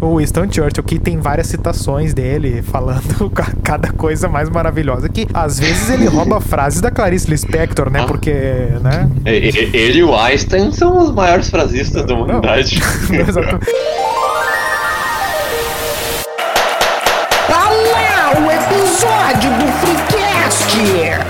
[0.00, 3.30] o Winston Churchill, que tem várias citações dele falando
[3.62, 5.08] cada coisa mais maravilhosa.
[5.08, 8.04] Que às vezes ele rouba frases da Clarice Lispector, né?
[8.06, 8.32] Porque,
[8.82, 9.10] né?
[9.24, 12.80] Ele e o Einstein são os maiores frasistas da humanidade.
[13.10, 13.66] Não, exatamente.
[17.48, 17.70] Tá
[18.38, 21.27] o episódio do Freecast!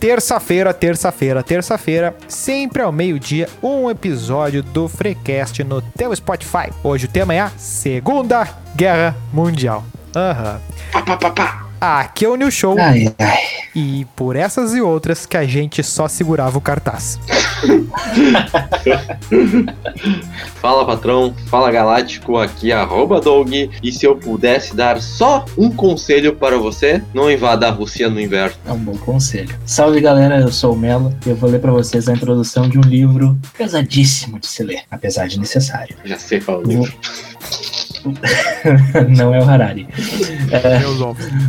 [0.00, 6.72] Terça-feira, terça-feira, terça-feira, sempre ao meio-dia, um episódio do Freecast no teu Spotify.
[6.82, 9.84] Hoje o tema é a Segunda Guerra Mundial.
[10.16, 10.58] Aham.
[10.94, 11.69] Uhum.
[11.80, 12.76] Aqui é o New Show.
[12.78, 13.38] Ai, ai.
[13.74, 17.18] E por essas e outras que a gente só segurava o cartaz.
[20.60, 23.50] fala patrão, fala galáctico, aqui é arroba Doug.
[23.82, 28.20] E se eu pudesse dar só um conselho para você, não invada a Rússia no
[28.20, 28.56] inverno.
[28.66, 29.58] É um bom conselho.
[29.64, 32.76] Salve galera, eu sou o Melo e eu vou ler para vocês a introdução de
[32.76, 35.96] um livro pesadíssimo de se ler, apesar de necessário.
[36.04, 36.92] Já sei qual é o livro.
[39.16, 39.86] não é o Harari.
[40.52, 40.80] É,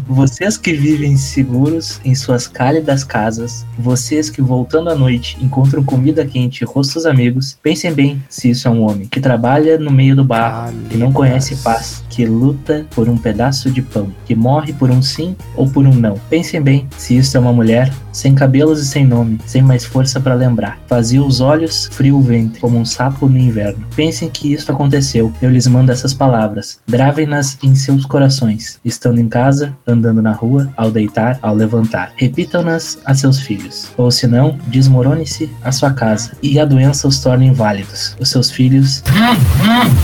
[0.08, 6.24] vocês que vivem seguros em suas cálidas casas, vocês que voltando à noite encontram comida
[6.24, 10.16] quente e rostos amigos, pensem bem se isso é um homem que trabalha no meio
[10.16, 14.74] do barro, que não conhece paz, que luta por um pedaço de pão, que morre
[14.74, 16.20] por um sim ou por um não.
[16.30, 20.20] Pensem bem se isso é uma mulher sem cabelos e sem nome, sem mais força
[20.20, 20.80] para lembrar.
[20.88, 23.86] Fazia os olhos, frio o ventre, como um sapo no inverno.
[23.96, 25.32] Pensem que isso aconteceu.
[25.42, 26.80] Eu lhes mando essas palavras.
[26.88, 32.12] Gravem-nas em seus corações, estando em casa, andando na rua, ao deitar, ao levantar.
[32.18, 33.90] Repitam-nas a seus filhos.
[33.98, 38.16] Ou se não, desmorone-se a sua casa e a doença os torne inválidos.
[38.20, 39.04] Os seus filhos.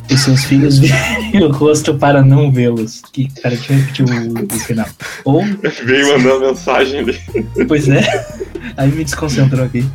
[0.10, 3.02] os seus filhos virem o rosto para não vê-los.
[3.12, 4.88] Que cara, deixa eu repetir o, o final.
[5.26, 5.44] Ou.
[5.86, 7.20] Veio mandando mensagem ali.
[7.68, 8.02] Pois é.
[8.76, 9.86] Aí me desconcentrou aqui.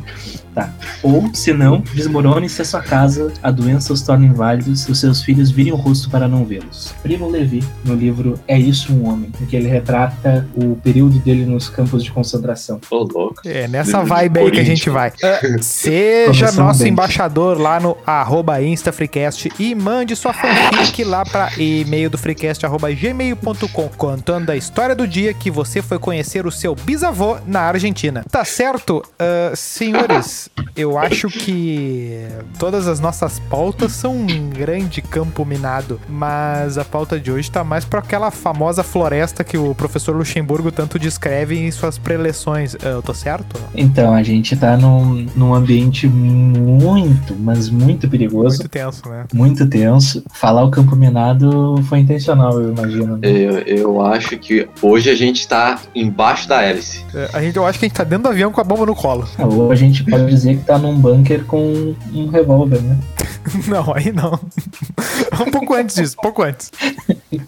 [0.53, 0.71] Tá.
[1.01, 5.49] Ou, se não, desmorone-se a sua casa, a doença os torna inválidos, os seus filhos
[5.49, 6.93] virem o rosto para não vê-los.
[7.01, 11.45] Primo Levi, no livro É Isso um Homem, em que ele retrata o período dele
[11.45, 12.79] nos campos de concentração.
[12.89, 13.41] Ô, oh, louco.
[13.45, 15.09] É, nessa vibe aí que a gente vai.
[15.09, 16.91] Uh, seja nosso bem.
[16.91, 22.91] embaixador lá no arroba InstaFreecast e mande sua fanfic lá para e-mail do freecast arroba
[22.91, 28.23] gmail.com contando a história do dia que você foi conhecer o seu bisavô na Argentina.
[28.29, 28.97] Tá certo?
[28.97, 30.42] Uh, senhores,
[30.75, 32.27] eu acho que
[32.57, 37.63] todas as nossas pautas são um grande campo minado, mas a pauta de hoje tá
[37.63, 42.75] mais para aquela famosa floresta que o professor Luxemburgo tanto descreve em suas preleções.
[42.83, 43.59] Eu tô certo?
[43.75, 48.57] Então, a gente tá num, num ambiente muito, mas muito perigoso.
[48.57, 49.25] Muito tenso, né?
[49.33, 50.23] Muito tenso.
[50.33, 53.17] Falar o campo minado foi intencional, eu imagino.
[53.17, 53.27] Né?
[53.27, 57.03] Eu, eu acho que hoje a gente tá embaixo da hélice.
[57.13, 58.85] É, a gente, eu acho que a gente tá dentro do avião com a bomba
[58.85, 59.27] no colo.
[59.39, 62.97] Ou a gente pode dizer que tá num bunker com um revólver, né?
[63.67, 64.39] Não, aí não.
[65.45, 66.71] um pouco antes disso, um pouco antes.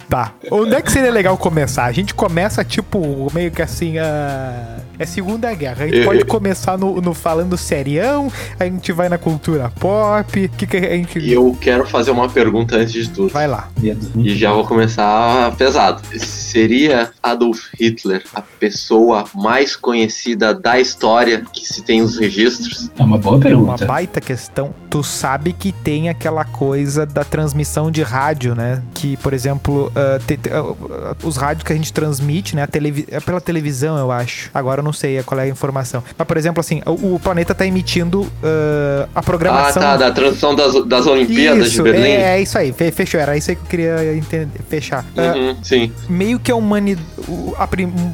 [0.10, 0.34] Tá.
[0.52, 1.86] Onde é que seria legal começar?
[1.86, 4.78] A gente começa, tipo, meio que assim, a.
[4.98, 5.86] É Segunda Guerra.
[5.86, 6.26] A gente pode eu...
[6.26, 10.50] começar no, no, falando serião, a gente vai na cultura pop.
[10.58, 11.32] que, que a gente.
[11.32, 13.30] Eu quero fazer uma pergunta antes de tudo.
[13.32, 13.70] Vai lá.
[14.16, 16.02] E já vou começar pesado.
[16.18, 22.90] Seria Adolf Hitler a pessoa mais conhecida da história que se tem os registros?
[22.98, 23.84] É uma boa pergunta.
[23.84, 24.74] É uma baita questão.
[24.90, 28.82] Tu sabe que tem aquela coisa da transmissão de rádio, né?
[28.94, 32.66] Que, por exemplo, uh, te, uh, os rádios que a gente transmite, né?
[32.66, 34.50] Televi é pela televisão, eu acho.
[34.54, 36.04] Agora não sei qual é a informação.
[36.18, 39.82] Mas, por exemplo, assim, o, o planeta tá emitindo uh, a programação.
[39.82, 42.08] Ah, tá, da transmissão das, das Olimpíadas isso, de Berlim.
[42.08, 43.20] É, é, isso aí, fechou.
[43.20, 45.04] Era isso aí que eu queria entender, fechar.
[45.18, 45.92] Uhum, sim.
[46.08, 47.06] Meio que a humanidade.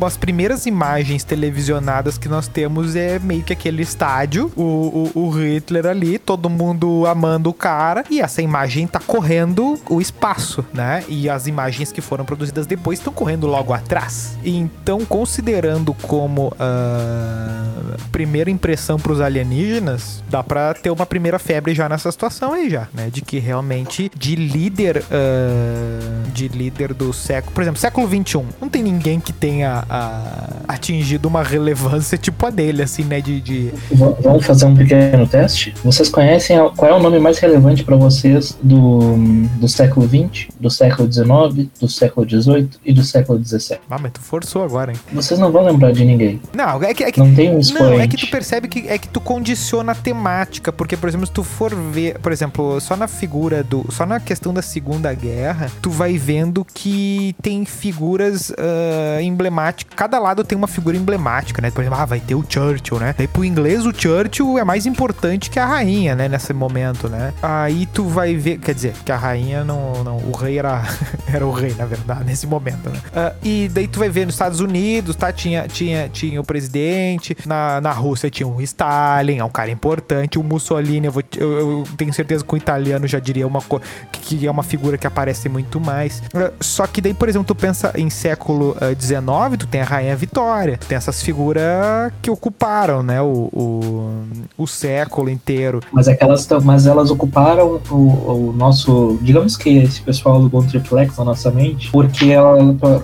[0.02, 5.30] As primeiras imagens televisionadas que nós temos é meio que aquele estádio, o, o, o
[5.30, 11.04] Hitler ali, todo mundo amando o cara, e essa imagem tá correndo o espaço, né?
[11.10, 14.38] E as imagens que foram produzidas depois estão correndo logo atrás.
[14.44, 21.74] Então, considerando como uh, primeira impressão para os alienígenas, dá para ter uma primeira febre
[21.74, 23.10] já nessa situação aí já, né?
[23.12, 28.70] De que realmente de líder uh, de líder do século, por exemplo, século 21, não
[28.70, 33.20] tem ninguém que tenha uh, atingido uma relevância tipo a dele, assim, né?
[33.22, 33.74] De, de...
[33.92, 35.74] Vamos fazer um pequeno teste.
[35.84, 39.16] Vocês conhecem qual é o nome mais relevante para vocês do,
[39.60, 43.82] do século 20, do século 19, do século 18 e do século 17?
[43.90, 44.98] Ah, mas tu forçou agora, hein?
[45.14, 46.40] Vocês não vão lembrar de ninguém.
[46.54, 48.08] Não, é que, é que Não tem um Não, é expoente.
[48.10, 51.44] que tu percebe que é que tu condiciona a temática, porque por exemplo, se tu
[51.44, 55.90] for ver, por exemplo, só na figura do, só na questão da Segunda Guerra, tu
[55.90, 61.72] vai vendo que tem figuras ah, emblemáticas, cada lado tem uma figura emblemática, né?
[61.72, 63.16] Por exemplo, ah, vai ter o Churchill, né?
[63.18, 67.34] Daí pro inglês o Churchill é mais importante que a rainha, né, nesse momento, né?
[67.42, 70.84] Aí tu vai ver, quer dizer, que a rainha não, não o rei era
[71.32, 73.00] era o rei, na verdade, nesse momento, né?
[73.16, 75.32] Ah, e daí tu vai ver nos Estados Unidos, tá?
[75.32, 80.38] Tinha, tinha, tinha o presidente, na, na Rússia tinha o Stalin, é um cara importante,
[80.40, 83.86] o Mussolini, eu, vou- eu- eu tenho certeza que o italiano já diria uma coisa,
[84.12, 86.22] que, é uma figura que aparece muito mais.
[86.34, 90.16] Ah, Só que daí, por exemplo, tu pensa em século XIX, tu tem a Rainha
[90.16, 94.24] Vitória, tu tem essas figuras que ocuparam, né, o, o,
[94.58, 95.82] o século inteiro.
[95.92, 101.18] Mas aquelas, mas elas ocuparam o, o nosso, digamos que esse pessoal do Bom Triplex
[101.18, 102.58] na nossa mente, porque ela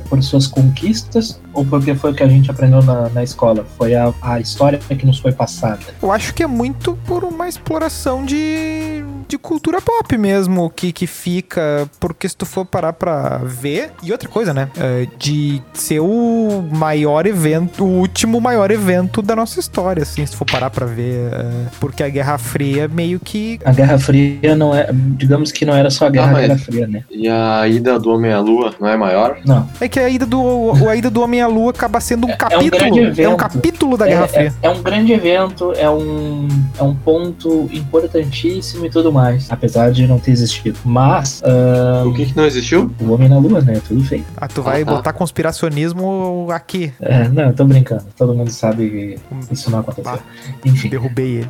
[0.09, 3.95] por suas conquistas ou porque foi o que a gente aprendeu na, na escola, foi
[3.95, 5.79] a, a história que nos foi passada.
[6.01, 11.07] Eu acho que é muito por uma exploração de, de cultura pop mesmo que, que
[11.07, 11.89] fica.
[11.99, 13.91] Porque se tu for parar pra ver.
[14.03, 14.69] E outra coisa, né?
[14.77, 20.33] é, de ser o maior evento, o último maior evento da nossa história, assim, se
[20.33, 21.31] tu for parar pra ver.
[21.33, 23.59] é, porque a Guerra Fria meio que.
[23.65, 26.59] A Guerra Fria não é, digamos que não era só a Guerra, Ah, mas- Guerra
[26.59, 27.03] Fria, né?
[27.09, 29.37] E a ida do Homem à Lua não é maior?
[29.45, 29.67] Não.
[29.81, 32.33] É que a ida do, a ida do Homem à Lua acaba sendo um É-
[32.33, 33.21] é um capítulo.
[33.21, 34.53] É um, capítulo da é, Guerra é- Fria.
[34.61, 36.47] é um grande evento, é um,
[36.77, 40.77] é um ponto importantíssimo e tudo mais, apesar de não ter existido.
[40.85, 42.91] Mas ah, O que que não existiu?
[43.01, 43.81] o Homem na Lua, né?
[43.87, 44.25] Tudo feito.
[44.37, 44.91] Ah, tu vai Ah, tá.
[44.95, 46.91] botar conspiracionismo aqui.
[47.01, 48.05] É, não, eu tô brincando.
[48.17, 50.11] Todo mundo sabe que isso não aconteceu.
[50.11, 50.19] Bah.
[50.65, 51.49] Enfim, Derrubei ele.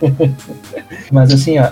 [1.10, 1.64] mas assim, ó,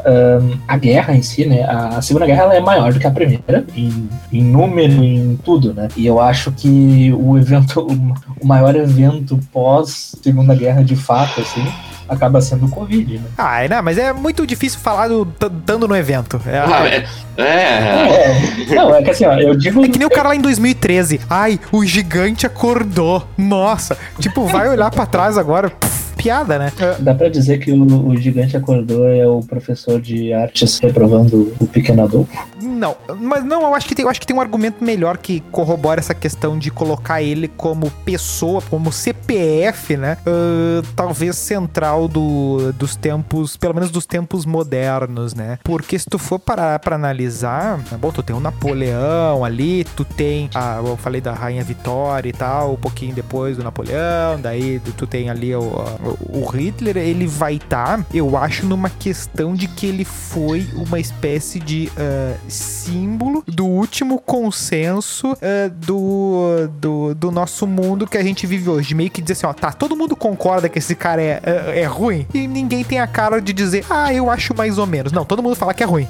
[0.68, 1.62] a guerra em si, né?
[1.64, 5.38] A, a Segunda Guerra ela é maior do que a Primeira, em, em número, em
[5.44, 5.88] tudo, né?
[5.96, 11.40] E eu acho que o evento, o, o maior evento pós Segunda Guerra, de fato,
[11.40, 11.64] assim,
[12.08, 13.24] acaba sendo o Covid, né?
[13.38, 16.40] Ah, não, mas é muito difícil falar do, t- estando no evento.
[16.46, 17.04] É, Ah, é,
[17.36, 19.84] é, É, não, é que assim, ó, eu digo.
[19.84, 21.20] É que nem o cara lá em 2013.
[21.30, 23.26] Ai, o gigante acordou.
[23.38, 23.96] Nossa.
[24.18, 25.70] Tipo, vai olhar pra trás agora.
[25.70, 26.72] pff, piada, né?
[27.00, 31.66] Dá pra dizer que o, o gigante acordou é o professor de artes reprovando o
[31.66, 32.32] pequeno Adolfo?
[32.60, 35.40] Não, mas não, eu acho que tem, eu acho que tem um argumento melhor que
[35.50, 40.16] corrobora essa questão de colocar ele como pessoa, como CPF, né?
[40.26, 45.58] Ah, talvez central do, dos tempos, pelo menos dos tempos modernos, né?
[45.64, 50.48] Porque se tu for parar pra analisar, bom, tu tem o Napoleão ali, tu tem,
[50.54, 55.06] a, eu falei da Rainha Vitória e tal, um pouquinho depois do Napoleão, daí tu
[55.06, 59.86] tem ali o, o, o Hitler, ele vai estar, eu acho, numa questão de que
[59.86, 67.66] ele foi uma espécie de ah, símbolo do último consenso ah, do, do, do nosso
[67.66, 68.94] mundo que a gente vive hoje.
[68.94, 71.84] Meio que dizer assim, ó, tá, todo mundo concorda que esse cara é, é, é
[71.84, 75.12] ruim e ninguém tem a cara de dizer, ah, eu acho mais ou menos.
[75.12, 76.08] Não, todo mundo fala que é ruim.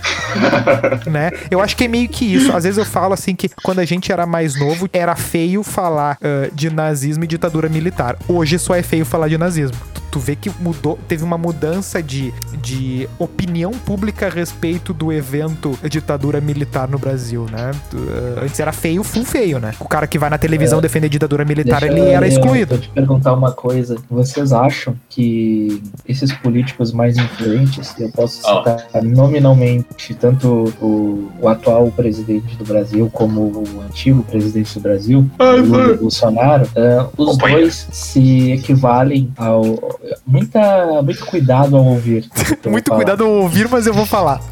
[1.06, 1.31] né?
[1.50, 2.55] Eu acho que é meio que isso.
[2.55, 6.19] Às vezes eu falo assim que quando a gente era mais novo, era feio falar
[6.22, 8.16] ah, de nazismo e ditadura militar.
[8.28, 9.76] Hoje só é feio falar de nazismo.
[10.12, 15.76] Tu, vê que mudou, teve uma mudança de, de opinião pública a respeito do evento
[15.88, 17.70] ditadura militar no Brasil, né?
[17.90, 17.96] Tu,
[18.36, 19.72] ah, antes era feio, full feio, né?
[19.80, 22.74] O cara que vai na televisão defender ditadura militar, Deixa ele era excluído.
[22.74, 23.96] Eu te perguntar uma coisa.
[24.10, 28.78] Vocês acham que esses políticos mais influentes, eu posso Ah.
[28.78, 35.26] citar nominalmente tanto o, o atual presidente do Brasil como o antigo presidente do Brasil,
[35.38, 37.62] Ai, o Lula Bolsonaro, eh, os Companheiro.
[37.62, 40.00] dois se equivalem ao.
[40.26, 42.28] Muita, muito cuidado ao ouvir.
[42.66, 42.96] Muito falar.
[42.96, 44.40] cuidado ao ouvir, mas eu vou falar.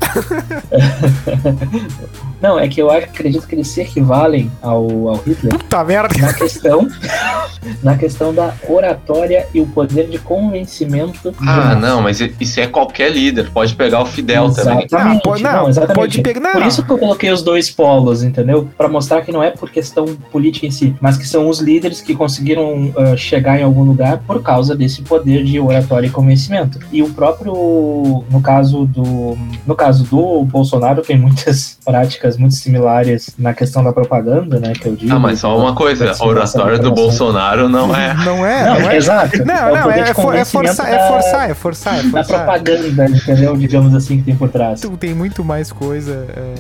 [2.41, 6.15] Não, é que eu acredito que eles se equivalem ao, ao Hitler Puta merda.
[6.19, 6.89] na questão
[7.83, 11.75] na questão da oratória e o poder de convencimento de Ah, massa.
[11.77, 13.51] não, mas isso é qualquer líder.
[13.51, 14.85] Pode pegar o Fidel também.
[14.87, 15.95] Exatamente, Ah, pode- não, não, exatamente.
[15.97, 16.53] pode pegar- não.
[16.53, 18.69] Por isso que eu coloquei os dois polos, entendeu?
[18.79, 22.01] Pra mostrar que não é por questão política em si, mas que são os líderes
[22.01, 26.79] que conseguiram ah, chegar em algum lugar por causa desse poder de oratória e convencimento.
[26.91, 33.31] E o próprio, no caso do, no caso do Bolsonaro, tem muitas práticas muito similares
[33.39, 34.73] na questão da propaganda, né?
[34.73, 35.13] Que eu digo.
[35.15, 38.15] Ah, mas só uma coisa, a oratória do Bolsonaro não é.
[38.25, 38.97] Não é, Não, não é.
[38.97, 39.45] exato.
[39.45, 42.45] Não, o não, é, for- é forçar, é da- forçar, é forçar, é da forçar.
[42.45, 43.57] propaganda, entendeu?
[43.57, 44.81] Digamos assim, que tem por trás.
[44.99, 46.55] Tem muito mais coisa é,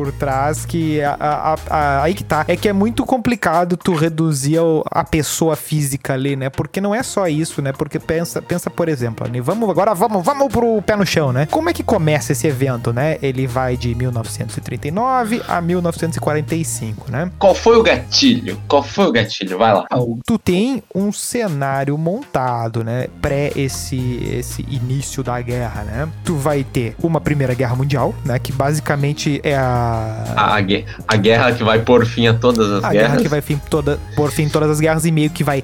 [0.00, 2.42] por trás que a, a- a- aí que tá.
[2.48, 4.58] É que é muito complicado tu reduzir
[4.90, 6.48] a pessoa física ali, né?
[6.48, 7.70] Porque não é só isso, né?
[7.72, 9.40] Porque pensa, pensa por exemplo, né?
[9.42, 11.46] vamos agora vamos, vamos pro pé no chão, né?
[11.50, 13.18] Como é que começa esse evento, né?
[13.20, 17.30] Ele vai de 1939 a 1945, né?
[17.38, 18.58] Qual foi o gatilho?
[18.66, 19.58] Qual foi o gatilho?
[19.58, 19.84] Vai lá.
[19.90, 23.06] Ah, o- tu tem um cenário montado, né?
[23.20, 23.98] Pré esse,
[24.32, 26.08] esse início da guerra, né?
[26.24, 28.38] Tu vai ter uma Primeira Guerra Mundial, né?
[28.38, 29.89] Que basicamente é a.
[30.36, 33.22] A, a gue- a guerra que vai pôr fim a todas as A guerra guerras.
[33.22, 35.62] que vai fim toda, por fim todas as guerras e meio que vai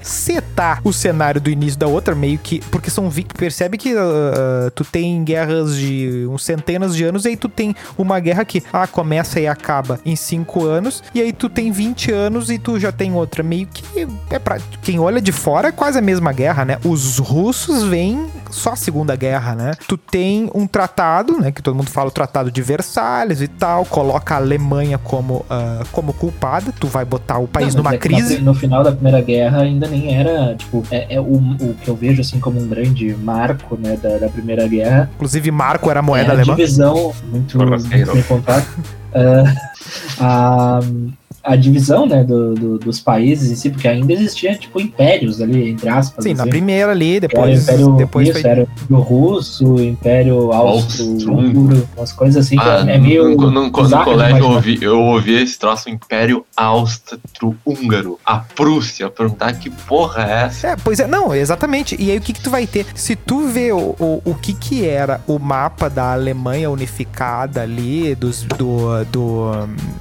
[0.56, 2.60] setar o cenário do início da outra, meio que.
[2.70, 3.10] Porque são.
[3.36, 7.74] Percebe que ah, tu tem guerras de uns centenas de anos, e aí tu tem
[7.98, 12.10] uma guerra que ah, começa e acaba em cinco anos, e aí tu tem 20
[12.10, 13.42] anos e tu já tem outra.
[13.42, 13.84] Meio que
[14.30, 14.58] é pra.
[14.82, 16.78] Quem olha de fora é quase a mesma guerra, né?
[16.84, 19.72] Os russos vêm só a Segunda Guerra, né?
[19.86, 21.50] Tu tem um tratado, né?
[21.50, 25.82] Que todo mundo fala o Tratado de Versalhes e tal, coloca a Alemanha como, ah,
[25.92, 26.72] como culpada.
[26.78, 28.38] Tu vai botar o país Não, numa é crise.
[28.38, 31.96] No final da Primeira Guerra ainda nem era, tipo, é, é o, o que eu
[31.96, 35.10] vejo assim como um grande marco, né, da, da Primeira Guerra.
[35.14, 36.54] Inclusive, Marco era moeda é a alemã.
[36.54, 38.66] divisão, muito, muito bem contado.
[40.20, 40.80] a,
[41.46, 45.70] a divisão, né, do, do- dos países em si, porque ainda existia, tipo, impérios ali,
[45.70, 46.24] entre aspas.
[46.24, 46.50] Sim, na assim.
[46.50, 47.62] primeira ali, Era o depois.
[47.62, 52.84] Império, depois isso, foi- era o Império Russo, Império Austro-Húngaro, umas coisas assim, que Ah,
[52.88, 53.36] é meio.
[53.36, 58.18] no, no- no colégio eu ouvi, eu ouvi esse troço Império Austro-Húngaro.
[58.24, 59.08] A Prússia.
[59.10, 60.68] Perguntar que porra é essa?
[60.68, 61.96] É, pois é, não, exatamente.
[62.00, 62.86] E aí o que que tu vai ter?
[62.94, 68.14] Se tu vê o, o, o que que era o mapa da Alemanha unificada ali,
[68.14, 69.50] dos, do, do...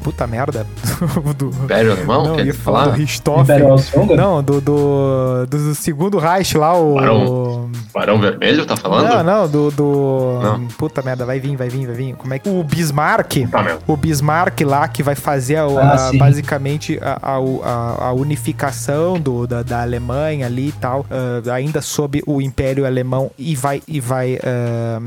[0.03, 0.65] Puta merda.
[1.37, 2.23] do, Império Alemão?
[2.23, 2.97] não, ia falar do falar?
[2.97, 4.15] Richthofen.
[4.15, 6.95] Não, do, do, do segundo Reich lá, o...
[6.95, 7.69] Barão.
[7.93, 9.07] Barão Vermelho, tá falando?
[9.07, 10.39] Não, não, do, do...
[10.41, 10.67] Não.
[10.77, 12.15] Puta merda, vai vir, vai vir, vai vir.
[12.15, 12.49] Como é que...
[12.49, 13.47] O Bismarck...
[13.49, 17.35] Tá, o Bismarck lá que vai fazer a- Ah, a- basicamente a,
[18.07, 23.31] a- unificação do, da, da Alemanha ali e tal, ah, ainda sob o Império Alemão
[23.37, 24.99] e vai, e vai ah,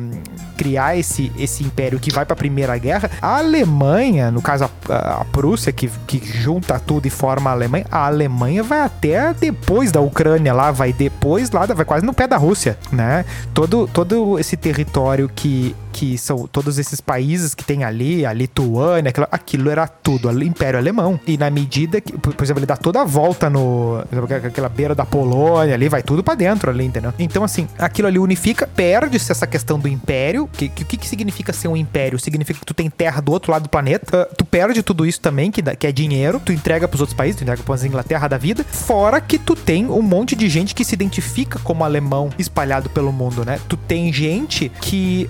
[0.56, 3.10] criar esse, esse império que vai para a Primeira Guerra.
[3.20, 7.86] A Alemanha, no caso a, a Prússia, que, que junta tudo e forma a Alemanha,
[7.90, 12.26] a Alemanha vai até depois da Ucrânia lá, vai depois lá, vai quase no pé
[12.26, 13.24] da Rússia, né?
[13.52, 19.10] Todo, todo esse território que, que são todos esses países que tem ali, a Lituânia,
[19.10, 21.18] aquilo, aquilo era tudo ali, Império Alemão.
[21.26, 24.04] E na medida que, por exemplo, ele dá toda a volta no.
[24.46, 27.12] aquela beira da Polônia ali, vai tudo pra dentro ali, entendeu?
[27.18, 30.44] Então, assim, aquilo ali unifica, perde-se essa questão do império.
[30.44, 32.16] O que, que, que, significa ser um império?
[32.16, 34.22] Significa que tu tem terra do outro lado do planeta.
[34.22, 36.40] Ah, tu perde tudo isso também, que, que é dinheiro.
[36.44, 38.62] Tu entrega pros outros países, tu entrega pra Inglaterra da vida.
[38.62, 43.12] Fora que tu tem um monte de gente que se identifica como alemão espalhado pelo
[43.12, 43.58] mundo, né?
[43.68, 45.28] Tu tem gente que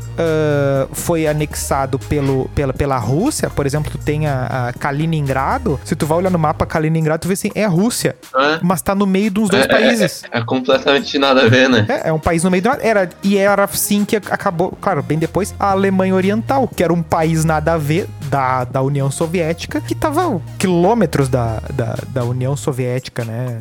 [0.58, 5.78] ah, foi anexado pelo, pela, pela Rússia, por exemplo, tu tem a, a Kaliningrado.
[5.84, 8.94] Se tu vai olhar no mapa Kaliningrado, tu vê assim, é Rússia, É, mas tá
[8.94, 10.22] no meio dos dois É, é, países.
[10.30, 11.86] é completamente nada a ver, né?
[11.88, 12.82] É, é um país no meio do nada.
[12.82, 17.02] Era, e era assim que acabou, claro, bem depois, a Alemanha Oriental, que era um
[17.02, 22.56] país nada a ver da, da União Soviética, que tava quilômetros da, da, da União
[22.56, 23.60] Soviética, né?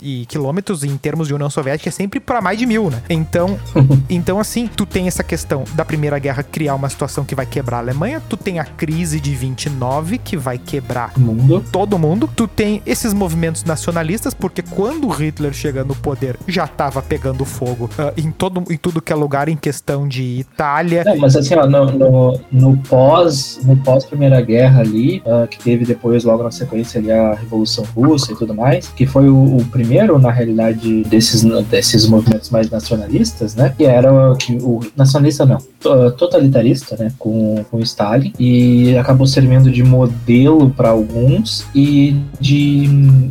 [0.00, 3.02] E quilômetros em termos de União Soviética é sempre para mais de mil, né?
[3.08, 3.58] Então,
[4.08, 7.78] então, assim, tu tem essa questão da Primeira Guerra criar uma situação que vai quebrar
[7.78, 11.64] a Alemanha, tu tem a crise de 29 que vai quebrar Mundo.
[11.72, 12.28] todo mundo.
[12.34, 17.90] Tu tem esses movimentos nacionalistas, porque quando Hitler chega no poder, já tava pegando fogo
[17.98, 21.04] ah, em, todo, em tudo que é lugar, em questão de Itália.
[21.04, 25.58] Não, mas assim, ó, no, no, no pós, no pós Primeira Guerra ali, ah, que
[25.58, 29.56] teve depois, logo na sequência ali, a Revolução Russa e tudo mais, que foi o,
[29.58, 33.72] o primeiro, na realidade, desses, desses movimentos mais nacionalistas, né?
[33.78, 37.12] Que era o- que o nacionalista não, to- totalitarista, né?
[37.18, 42.86] Com, com Stalin e acabou servindo de modelo para alguns e de,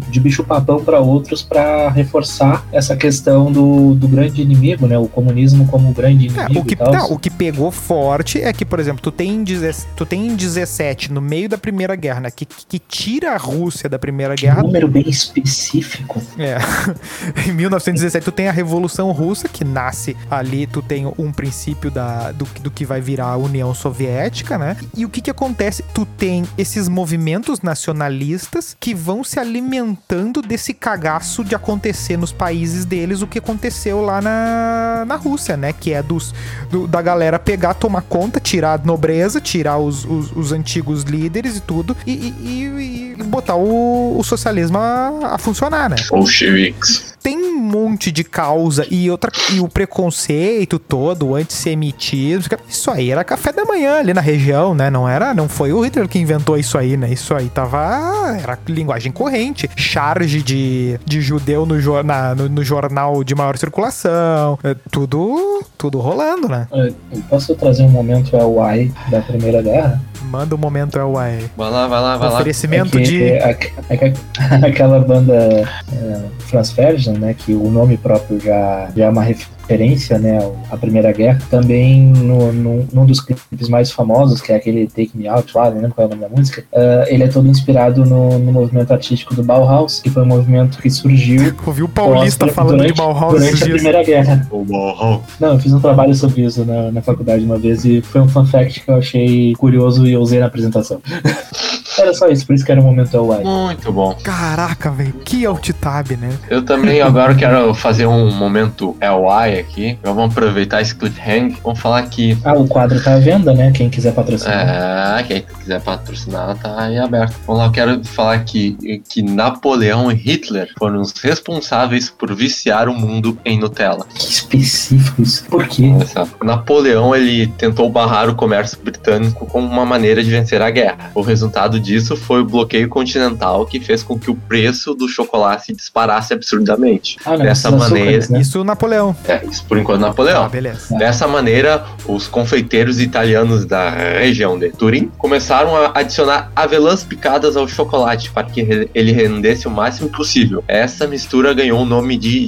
[0.09, 4.97] de bicho-papão para outros para reforçar essa questão do, do grande inimigo, né?
[4.97, 8.63] O comunismo como grande É, inimigo o, que, não, o que pegou forte é que,
[8.65, 12.21] por exemplo, tu tem, em 17 tu tem em 17, no meio da Primeira Guerra,
[12.21, 16.21] né, que, que tira a Rússia da Primeira Guerra, número bem específico.
[16.37, 16.57] É.
[17.49, 22.31] em 1917 tu tem a Revolução Russa, que nasce ali, tu tem um princípio da,
[22.31, 24.77] do, do que vai virar a União Soviética, né?
[24.95, 25.83] E o que que acontece?
[25.93, 32.85] Tu tem esses movimentos nacionalistas que vão se alimentando desse cagaço de acontecer nos países
[32.85, 35.73] deles o que aconteceu lá na, na Rússia, né?
[35.73, 36.33] Que é dos,
[36.69, 41.57] do- da galera pegar, tomar conta, tirar a nobreza, tirar os, os, os antigos líderes
[41.57, 45.95] e tudo, e, e- e- botar o, o socialismo a, a funcionar, né?
[46.09, 47.15] Bolcheviques.
[47.23, 53.23] tem monte de causa e outra e o preconceito todo, o antissemitismo, isso aí era
[53.23, 54.89] café da manhã ali na região, né?
[54.89, 57.11] Não era, não foi o Hitler que inventou isso aí, né?
[57.11, 63.23] Isso aí tava era linguagem corrente, charge de, de judeu no, na, no, no jornal
[63.23, 66.67] de maior circulação, é, tudo tudo rolando, né?
[66.71, 66.93] Eu
[67.29, 70.01] posso trazer um momento Hawaii da Primeira Guerra?
[70.25, 71.50] Manda um momento Hawaii.
[71.55, 72.36] Vai lá, vai lá, vai lá.
[72.36, 73.58] Oferecimento É que- de é-
[73.89, 74.13] é- é-
[74.67, 79.24] aquela banda é, Franz Ferdinand, né, que o nome próprio já, já é uma
[79.65, 80.38] referência, né,
[80.72, 85.12] à Primeira Guerra, também no, no- num dos clipes mais famosos, que é aquele Take
[85.15, 87.48] Me Out lá, não lembro qual é o nome da música, é, ele é todo
[87.48, 91.89] inspirado no, no movimento artístico do Bauhaus, que foi um movimento que surgiu ouviu o
[91.89, 93.69] Paulista pós- falando durante, de Bauhaus durante a dias.
[93.81, 94.48] Primeira Guerra.
[94.51, 95.22] Uou.
[95.39, 98.27] Não, eu fiz um trabalho sobre isso na, na faculdade uma vez e foi um
[98.29, 101.01] fun fact que eu achei curioso e eu usei na apresentação.
[102.05, 103.43] Era só isso, por isso que era o momento Hawaii.
[103.43, 104.15] Muito bom.
[104.24, 106.29] Caraca, velho, que alt-tab, né?
[106.47, 109.97] Eu também agora quero fazer um momento LY aqui.
[110.03, 111.57] Vamos aproveitar esse cliffhang.
[111.63, 113.71] Vamos falar que Ah, o quadro tá à venda, né?
[113.71, 115.19] Quem quiser patrocinar.
[115.19, 117.35] É, quem quiser patrocinar tá aí aberto.
[117.47, 122.88] Vamos lá, eu quero falar que, que Napoleão e Hitler foram os responsáveis por viciar
[122.88, 124.05] o mundo em Nutella.
[124.13, 125.43] Que específico isso.
[125.45, 125.91] Por quê?
[126.13, 126.27] Só.
[126.43, 131.09] Napoleão ele tentou barrar o comércio britânico como uma maneira de vencer a guerra.
[131.15, 135.73] O resultado disso foi o bloqueio continental que fez com que o preço do chocolate
[135.73, 137.17] disparasse absurdamente.
[137.25, 138.41] Ah, Dessa esses maneira- açúcares, né?
[138.41, 139.15] Isso Napoleão.
[139.27, 140.49] É, isso por enquanto Ah, Napoleão.
[140.49, 140.95] beleza.
[140.97, 147.67] Dessa maneira, os confeiteiros italianos da região de Turim começaram a adicionar avelãs picadas ao
[147.67, 150.63] chocolate para que ele rendesse o máximo possível.
[150.67, 152.47] Essa mistura ganhou o nome de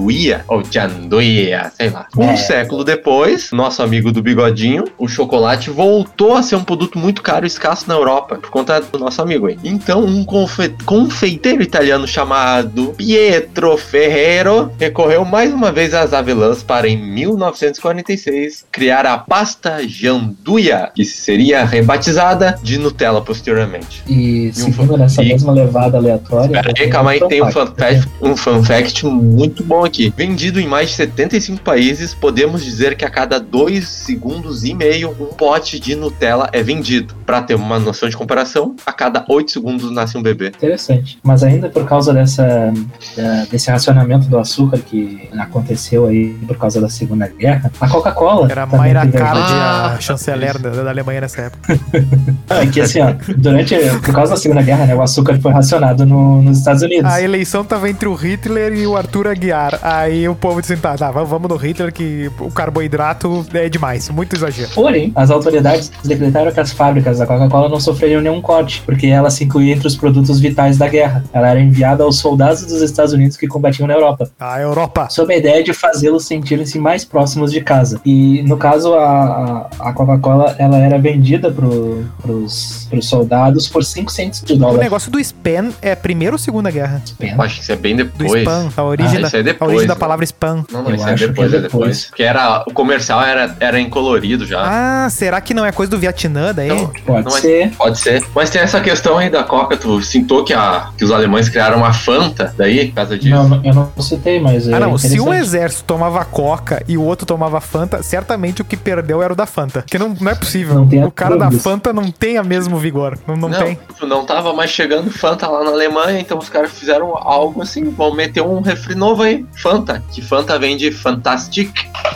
[0.00, 2.06] gianduia, ou gianduia, sei lá.
[2.16, 2.36] Um É.
[2.36, 7.44] século depois, nosso amigo do bigodinho, o chocolate voltou a ser um produto muito caro
[7.44, 9.58] e escasso na Europa, por conta do nosso amigo aí.
[9.64, 16.88] Então, um confe- confeiteiro italiano chamado Pietro Ferrero recorreu mais uma vez às avelãs para,
[16.88, 24.02] em 1946, criar a pasta Gianduia, que seria rebatizada de Nutella posteriormente.
[24.06, 26.50] E um seguindo nessa e- mesma levada aleatória.
[26.62, 30.12] Pera aí, calma aí, tem um fun, fact, fact, um fun fact muito bom aqui.
[30.16, 35.10] Vendido em mais de 75 países, podemos dizer que a cada 2 segundos e meio,
[35.20, 37.14] um pote de Nutella é vendido.
[37.26, 40.48] Para ter uma noção de comparação, a cada 8 segundos nasce um bebê.
[40.48, 41.18] Interessante.
[41.22, 42.72] Mas ainda por causa dessa,
[43.16, 48.48] da- desse racionamento do açúcar que aconteceu aí por causa da Segunda Guerra, a Coca-Cola.
[48.50, 49.94] Era Mayra teve- Card, Ah.
[49.96, 51.78] a chanceler da, da Alemanha nessa época.
[52.50, 56.04] É que assim, ó, durante, por causa da Segunda Guerra, né, o açúcar foi racionado
[56.04, 57.04] no- nos Estados Unidos.
[57.10, 59.69] A eleição tava entre o Hitler e o Arthur Aguiar.
[59.82, 64.34] Aí o povo disse, tá, tá, vamos no Hitler que o carboidrato é demais, muito
[64.36, 64.70] exagero.
[64.74, 69.30] Porém, as autoridades decretaram que as fábricas da Coca-Cola não sofreriam nenhum corte, porque ela
[69.30, 71.24] se incluía entre os produtos vitais da guerra.
[71.32, 75.08] Ela era enviada aos soldados dos Estados Unidos que combatiam na Europa, A Europa.
[75.10, 78.00] sob a ideia de fazê-los sentirem-se mais próximos de casa.
[78.04, 84.10] E, no caso, a, a- Coca-Cola ela era vendida pro, pros, pros soldados por 5
[84.10, 84.78] centos de O dólar.
[84.78, 87.02] negócio do spam é primeira ou segunda guerra?
[87.20, 88.42] Eu acho que isso é bem Do depois.
[88.42, 90.00] spam, a origem, Ah, da, isso é a depois, origem da né?
[90.00, 90.64] palavra spam.
[90.70, 91.62] Não, não, Eu isso é depois, que é é depois.
[91.62, 92.04] depois.
[92.06, 94.60] Porque era, o comercial era, era incolorido já.
[94.64, 96.68] Ah, será que não é coisa do Vietnã daí?
[96.70, 97.70] Então, Pode Não, mas- ser.
[97.76, 98.24] Pode ser.
[98.34, 101.84] Mas tem essa questão aí da Coca, tu sentou que, a, que os alemães criaram
[101.84, 103.34] a Fanta daí, por causa disso?
[103.34, 104.68] Não, não, eu não citei, mas.
[104.68, 104.96] Ah, é não.
[104.98, 109.32] Se um exército tomava Coca e o outro tomava Fanta, certamente o que perdeu era
[109.32, 109.82] o da Fanta.
[109.82, 110.74] Porque não, não é possível.
[110.74, 111.50] Não tem o cara da.
[111.50, 113.18] Fanta não tem a mesmo vigor.
[113.26, 113.74] Não, não, tem.
[113.74, 117.84] tipo, não tava mais chegando Fanta lá na Alemanha, então os caras fizeram algo assim,
[117.90, 121.70] vão meter um refri novo aí, Fanta, que Fanta vem de Fantastic.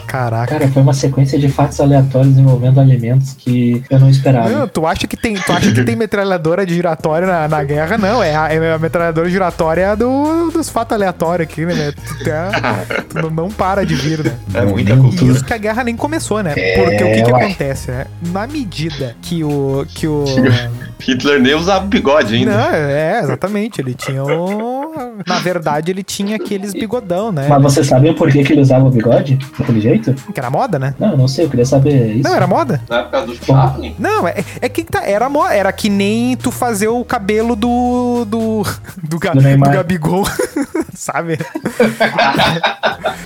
[0.07, 0.47] Caraca.
[0.59, 4.49] Cara, foi uma sequência de fatos aleatórios envolvendo alimentos que eu não esperava.
[4.49, 7.99] Não, tu acha que tem, tu acha que tem metralhadora de giratória na, na guerra?
[7.99, 11.93] Não, é a, é a metralhadora giratória do, dos fatos aleatórios aqui, né?
[11.93, 14.33] Tu, tá- tu não, não para de vir, né?
[14.55, 15.33] É muita E cultura.
[15.33, 16.55] isso que a guerra nem começou, né?
[16.57, 17.45] É, Porque o que, que uai.
[17.45, 18.07] acontece, né?
[18.33, 19.85] Na medida que o.
[19.95, 20.25] Que o
[21.01, 22.57] Hitler nem usava bigode ainda.
[22.57, 23.81] não, é, exatamente.
[23.81, 24.84] Ele tinha o.
[25.27, 27.47] Na verdade, ele tinha aqueles bigodão, né?
[27.49, 29.39] Mas vocês sabem por que, que ele usava o bigode?
[29.59, 30.15] Daquele jeito?
[30.33, 30.95] Que era moda, né?
[30.99, 32.29] Não, eu não sei, eu queria saber isso.
[32.29, 32.81] Não, era moda?
[32.89, 33.95] Na época do Chaplin.
[33.99, 38.25] Não, é, é que tá, era, mo- era que nem tu fazer o cabelo do.
[38.27, 38.63] do.
[39.03, 39.71] do, Do Neymar.
[39.71, 40.25] do Gabigol,
[41.05, 41.39] sabe?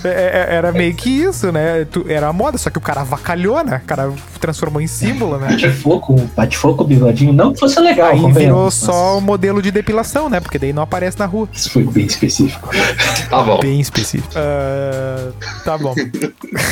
[0.03, 1.85] É, é, era meio que isso, né?
[2.07, 3.81] Era a moda, só que o cara avacalhou, né?
[3.83, 5.49] O cara transformou em símbolo, né?
[5.49, 7.33] Bate-foco, bate-foco, bigodinho.
[7.33, 10.39] Não que fosse legal, Aí virou só o modelo de depilação, né?
[10.39, 11.49] Porque daí não aparece na rua.
[11.51, 12.69] Isso foi bem específico.
[13.29, 13.59] Tá bom.
[13.59, 14.33] Bem específico.
[14.35, 15.31] Ah,
[15.65, 15.93] tá bom.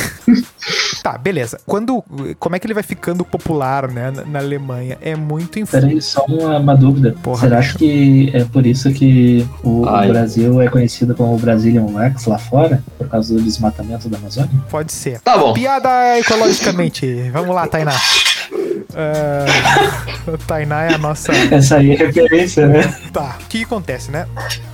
[1.02, 1.60] tá, beleza.
[1.66, 2.02] Quando.
[2.38, 4.10] Como é que ele vai ficando popular, né?
[4.10, 4.96] Na, na Alemanha?
[5.00, 5.80] É muito influ...
[5.80, 7.14] Peraí, só uma, uma dúvida.
[7.22, 10.08] Porra, Será que é por isso que o, o Ai.
[10.08, 12.82] Brasil é conhecido como o Brazilian Wax lá fora?
[12.96, 14.50] Por causa do desmatamento da Amazônia?
[14.70, 15.20] Pode ser.
[15.20, 15.52] Tá bom.
[15.52, 17.30] Piada ecologicamente.
[17.30, 17.92] Vamos lá, Tainá.
[18.94, 19.44] Ah,
[20.46, 21.32] Tainá é a nossa.
[21.32, 22.82] Essa aí é referência, né?
[23.12, 23.36] Tá.
[23.40, 24.26] O que acontece, né?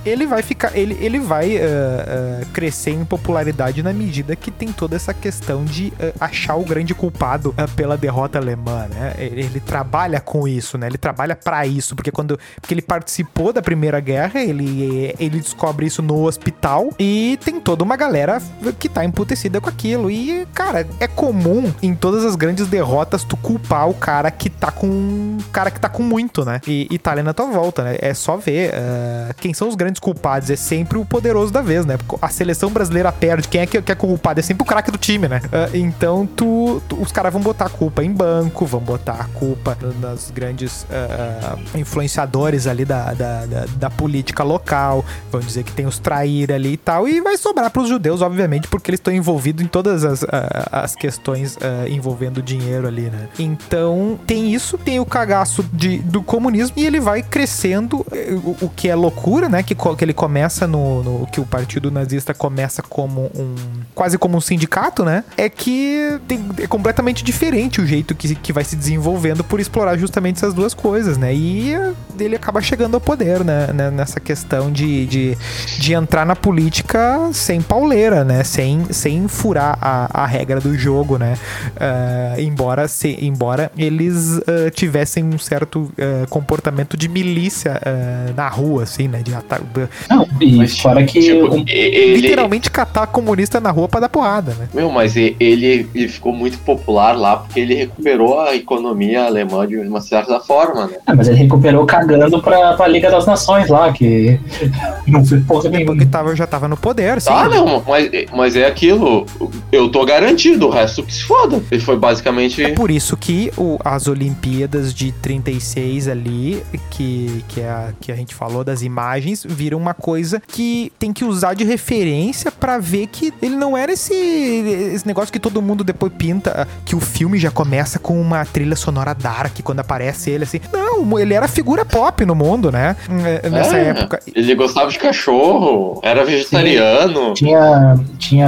[0.05, 0.75] Ele vai ficar.
[0.75, 5.65] Ele, ele vai ah, ah, crescer em popularidade na medida que tem toda essa questão
[5.65, 9.13] de achar o grande culpado pela derrota alemã, né?
[9.17, 10.87] Ele, ele trabalha com isso, né?
[10.87, 12.39] Ele trabalha pra isso, porque quando.
[12.59, 17.83] Porque ele participou da Primeira Guerra, ele, ele descobre isso no hospital e tem toda
[17.83, 18.41] uma galera
[18.79, 20.09] que tá emputecida com aquilo.
[20.09, 24.69] E, cara, é comum em todas as grandes derrotas tu culpar o cara que tá
[24.69, 24.87] com.
[24.87, 26.61] O cara que tá com muito, né?
[26.67, 27.95] E, e tá na tua volta, né?
[27.99, 30.51] É só ver ah, quem são os grandes culpados.
[30.51, 31.97] É sempre o poderoso da vez, né?
[32.21, 33.47] A seleção brasileira perde.
[33.47, 34.39] Quem é que, que é culpado?
[34.39, 35.41] É sempre o craque do time, né?
[35.51, 39.23] Ah, então, tu, tu- os caras vão botar a culpa em banco, vão botar a
[39.25, 45.03] culpa nas grandes ah, influenciadores ali da, da, da, da política local.
[45.31, 47.07] Vão dizer que tem os traíra ali e tal.
[47.07, 50.23] E vai sobrar pros judeus, obviamente, porque eles estão envolvidos em todas as,
[50.71, 51.57] as questões
[51.89, 53.29] envolvendo dinheiro ali, né?
[53.39, 53.94] Então,
[54.27, 58.69] tem isso, tem o cagaço de, do comunismo e ele vai crescendo, eh, o, o
[58.75, 59.63] que é loucura, né?
[59.63, 63.55] Que, que ele começa no, no- que o partido nazista começa como um
[63.93, 65.23] quase como um sindicato, né?
[65.37, 69.97] É que tem- é completamente diferente o jeito que, que vai se desenvolvendo por explorar
[69.97, 71.33] justamente essas duas coisas, né?
[71.33, 71.73] E
[72.19, 73.67] ele acaba chegando ao poder, né?
[73.73, 75.37] né, Nessa questão de, de,
[75.79, 78.43] de entrar na política sem pauleira, né?
[78.43, 81.37] Sem, sem furar a, a regra do jogo, né?
[81.77, 88.47] Ah, embora, se, embora eles ah, tivessem um certo ah, comportamento de milícia ah, na
[88.49, 89.21] rua, assim, né?
[89.23, 89.61] De ata-
[90.09, 92.21] Não, e Mas, fora que Tipo, e- ele.
[92.21, 94.67] literalmente catar comunista na rua pra dar porrada, né?
[94.73, 99.77] Meu, mas ele, ele ficou muito popular lá porque ele recuperou a economia alemã de
[99.77, 100.97] uma certa forma, né?
[101.05, 104.39] Ah, mas ele recuperou cagando pra, pra Liga das Nações lá, que
[105.07, 106.05] não foi porra Porque nenhuma.
[106.05, 107.29] tava, já tava no poder, assim.
[107.29, 109.25] Tá, não, mas, mas é aquilo.
[109.71, 111.61] Eu tô garantido, o resto que se foda.
[111.71, 112.63] Ele foi basicamente.
[112.63, 118.11] É por isso que o- as Olimpíadas de 36 ali, que, que, é a, que
[118.11, 122.77] a gente falou das imagens, viram uma coisa que tem que usar de referência pra
[122.77, 126.99] ver que ele não era esse, esse negócio que todo mundo depois pinta, que o
[126.99, 130.59] filme já começa com uma trilha sonora dark quando aparece ele assim.
[130.71, 132.95] Não, ele era figura pop no mundo, né?
[133.43, 134.19] É, Nessa É, época.
[134.33, 137.33] Ele gostava de cachorro, era vegetariano.
[137.33, 138.47] Tinha, tinha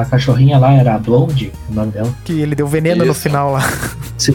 [0.00, 2.12] a cachorrinha lá, era a Blonde, o nome dela.
[2.24, 3.20] Que ele deu veneno no Isso.
[3.20, 3.60] final lá.
[4.16, 4.34] Sim.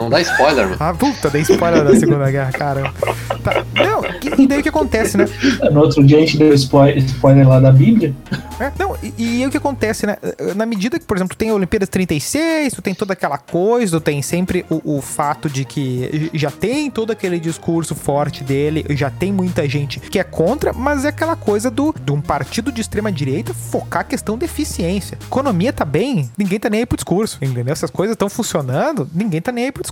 [0.00, 0.76] Não dá spoiler, mano.
[0.80, 2.94] Ah, puta, dei spoiler da Segunda Guerra, caramba.
[3.42, 4.04] Tá, Não,
[4.38, 5.26] e e daí o que acontece, né?
[5.70, 8.14] No outro dia a gente deu spoiler, spoiler lá da Bíblia.
[8.58, 10.16] É, não, e, e aí o que acontece, né?
[10.56, 13.98] Na medida que, por exemplo, tu tem a Olimpíadas 36, tu tem toda aquela coisa,
[13.98, 18.84] tu tem sempre o, o fato de que já tem todo aquele discurso forte dele,
[18.90, 22.72] já tem muita gente que é contra, mas é aquela coisa do de um partido
[22.72, 25.18] de extrema direita focar a questão de eficiência.
[25.26, 27.72] Economia tá bem, ninguém tá nem aí pro discurso, entendeu?
[27.72, 29.89] Essas coisas estão funcionando, ninguém tá nem aí pro discurso.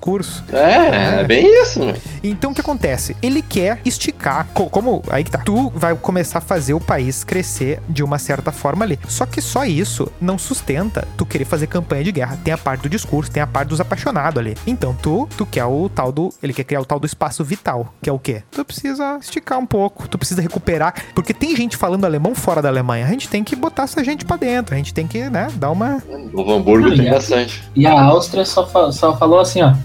[0.53, 1.95] É, é bem isso, meu.
[2.23, 3.17] Então o que acontece?
[3.23, 5.39] Ele quer esticar, co- como aí que tá.
[5.39, 8.99] Tu vai começar a fazer o país crescer de uma certa forma ali.
[9.09, 12.39] Só que só isso não sustenta tu querer fazer campanha de guerra.
[12.43, 14.57] Tem a parte do discurso, tem a parte dos apaixonados ali.
[14.67, 17.93] Então tu, tu quer o tal do, ele quer criar o tal do espaço vital,
[18.03, 18.43] que é o quê?
[18.51, 22.69] Tu precisa esticar um pouco, tu precisa recuperar, porque tem gente falando alemão fora da
[22.69, 23.07] Alemanha.
[23.07, 25.71] A gente tem que botar essa gente pra dentro, a gente tem que, né, dar
[25.71, 27.11] uma No Hamburgo Ah, tem é.
[27.11, 27.63] bastante.
[27.75, 29.73] E a Áustria só, fa- só falou assim, ó,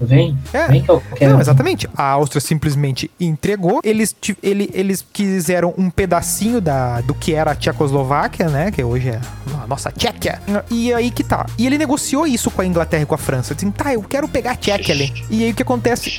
[0.00, 0.66] vem, É.
[0.68, 1.32] vem que eu quero.
[1.34, 1.88] Não, exatamente.
[1.96, 3.80] A Áustria simplesmente entregou.
[3.84, 8.70] Eles, ele- eles quiseram um pedacinho da, do que era a Tchecoslováquia, né?
[8.70, 9.20] Que hoje é
[9.62, 10.40] a nossa Tchequia.
[10.70, 11.46] E aí que tá.
[11.58, 13.54] E ele negociou isso com a Inglaterra e com a França.
[13.54, 15.12] Dizem, tá, eu quero pegar a Tchequia ali.
[15.30, 16.10] E aí o que acontece?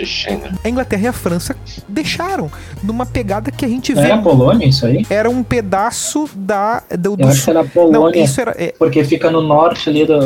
[0.63, 1.55] A Inglaterra e a França
[1.87, 2.49] deixaram
[2.83, 4.07] numa pegada que a gente Não vê.
[4.09, 5.05] era a Polônia isso aí?
[5.09, 8.51] Era um pedaço da, do, do Eu acho que era a Não, Polônia, isso era.
[8.57, 10.17] é, porque fica no norte ali do.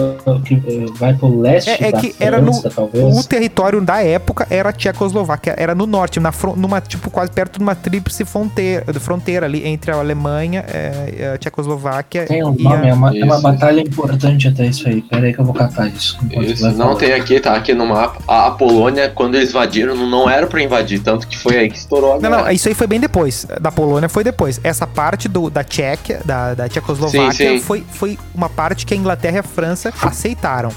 [0.46, 3.18] que eh, vai pro leste É- é da que era no- França, talvez.
[3.18, 7.58] O território da época era a Tchecoslováquia, era no norte, na, numa, tipo, quase perto
[7.58, 12.64] de uma tríplice fronteira, fronteira ali entre a Alemanha, é, a Tchecoslováquia Tem um e
[12.64, 12.90] nome, a...
[12.90, 15.02] é uma, é uma batalha importante até isso aí.
[15.02, 16.20] Pera aí que eu vou catar isso.
[16.32, 18.22] tu Isso, não tem aqui, tá aqui no mapa.
[18.28, 21.70] A, a Polônia, quando eles invadiram, não, não era pra invadir, tanto que foi aí
[21.70, 22.44] que estourou a Não, guerra.
[22.44, 23.48] não, isso aí foi bem depois.
[23.60, 24.60] Da Polônia foi depois.
[24.64, 27.60] Essa parte do, da Tchequia, da, da Tchecoslováquia, Sim, sim.
[27.60, 30.72] Foi, foi uma parte que a Inglaterra e a França aceitaram.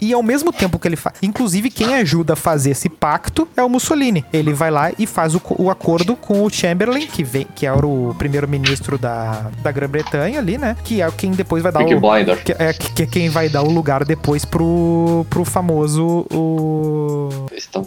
[0.00, 1.16] E ao mesmo tempo que ele faz.
[1.22, 4.24] Inclusive, quem ajuda a fazer esse pacto é o Mussolini.
[4.32, 7.86] Ele vai lá e faz o, o acordo com o Chamberlain, que, vem, que era
[7.86, 10.74] o primeiro-ministro da, da Grã-Bretanha ali, né?
[10.82, 12.00] Que é quem depois vai dar Peaky o.
[12.00, 12.42] Blinder.
[12.42, 16.26] Que é, que é quem vai dar o lugar depois pro, pro famoso.
[16.32, 17.28] O,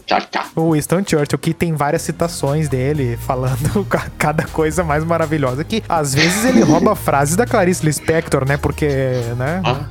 [0.05, 0.45] tchá, tchá.
[0.55, 5.63] o Winston Churchill, que tem várias citações dele falando ca- cada coisa mais maravilhosa.
[5.63, 8.55] Que às vezes ele rouba frases da Clarice Lispector, né?
[8.55, 8.87] Porque,
[9.35, 9.61] né?
[9.65, 9.85] Ah.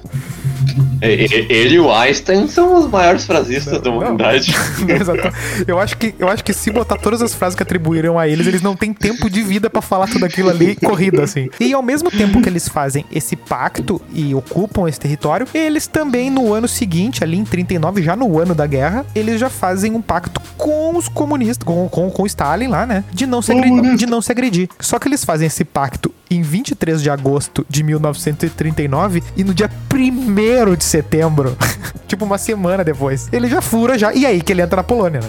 [1.00, 4.14] Ele e o Einstein são os maiores frasistas da Não.
[4.14, 4.54] humanidade.
[4.88, 5.32] Exato.
[5.66, 8.46] Eu acho, que, eu acho que se botar todas as frases que atribuíram a eles,
[8.46, 11.48] eles não têm tempo de vida pra falar tudo aquilo ali corrido, assim.
[11.60, 16.30] E ao mesmo tempo que eles fazem esse pacto e ocupam esse território, eles também
[16.30, 20.02] no ano seguinte, ali em 39, já no ano da guerra, eles já fazem um
[20.02, 23.04] pacto com os comunistas, com, com, com o Stalin lá, né?
[23.12, 24.68] De não, se agredir, de não se agredir.
[24.80, 29.70] Só que eles fazem esse pacto em 23 de agosto de 1939 e no dia
[29.92, 31.56] 1 de setembro,
[32.06, 33.60] tipo uma semana depois, ele já
[33.98, 34.12] já.
[34.12, 35.28] E aí que ele entra na Polônia, né?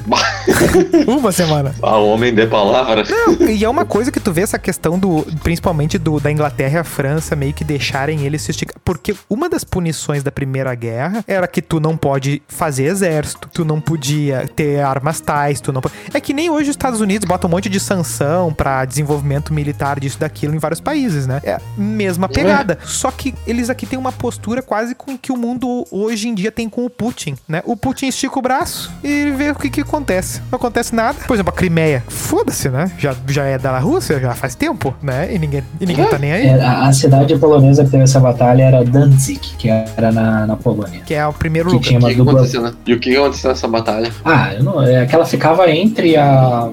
[1.07, 1.73] uma semana.
[1.81, 3.09] A homem de palavras.
[3.39, 6.79] E é uma coisa que tu vê essa questão do, principalmente do, da Inglaterra e
[6.79, 8.75] a França meio que deixarem ele se esticar.
[8.89, 13.63] Porque uma das punições da Primeira Guerra era que tu não pode fazer exército, tu
[13.63, 15.79] não podia ter armas tais, tu não
[16.11, 19.99] É que nem hoje os Estados Unidos botam um monte de sanção pra desenvolvimento militar
[19.99, 21.39] disso, daquilo em vários países, né?
[21.43, 22.79] É a mesma pegada.
[22.83, 26.51] Só que eles aqui têm uma postura quase com que o mundo hoje em dia
[26.51, 27.61] tem com o Putin, né?
[27.65, 30.41] O Putin estica o braço e vê o que que acontece.
[30.49, 31.19] Não acontece nada.
[31.27, 32.03] Por exemplo, a Crimeia.
[32.07, 32.91] Foda-se, né?
[32.97, 35.31] Já, já é da Rússia, já faz tempo, né?
[35.31, 36.47] E ninguém, e ninguém tá nem aí.
[36.47, 41.01] É, a cidade polonesa que teve essa batalha era Danzig, que era na, na Polônia.
[41.05, 41.87] Que é o primeiro Que lugar.
[41.87, 42.33] tinha uma que, que dupla.
[42.33, 42.73] aconteceu, né?
[42.85, 44.11] E o que aconteceu nessa batalha?
[44.25, 46.69] Ah, eu não, é que ela ficava entre a,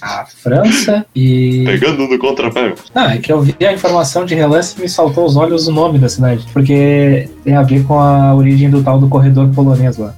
[0.00, 1.64] a França e.
[1.66, 2.74] Pegando no contrapé.
[2.94, 5.72] Não, é que eu vi a informação de relance e me saltou aos olhos o
[5.72, 6.46] nome da cidade.
[6.52, 10.14] Porque tem a ver com a origem do tal do corredor polonês lá.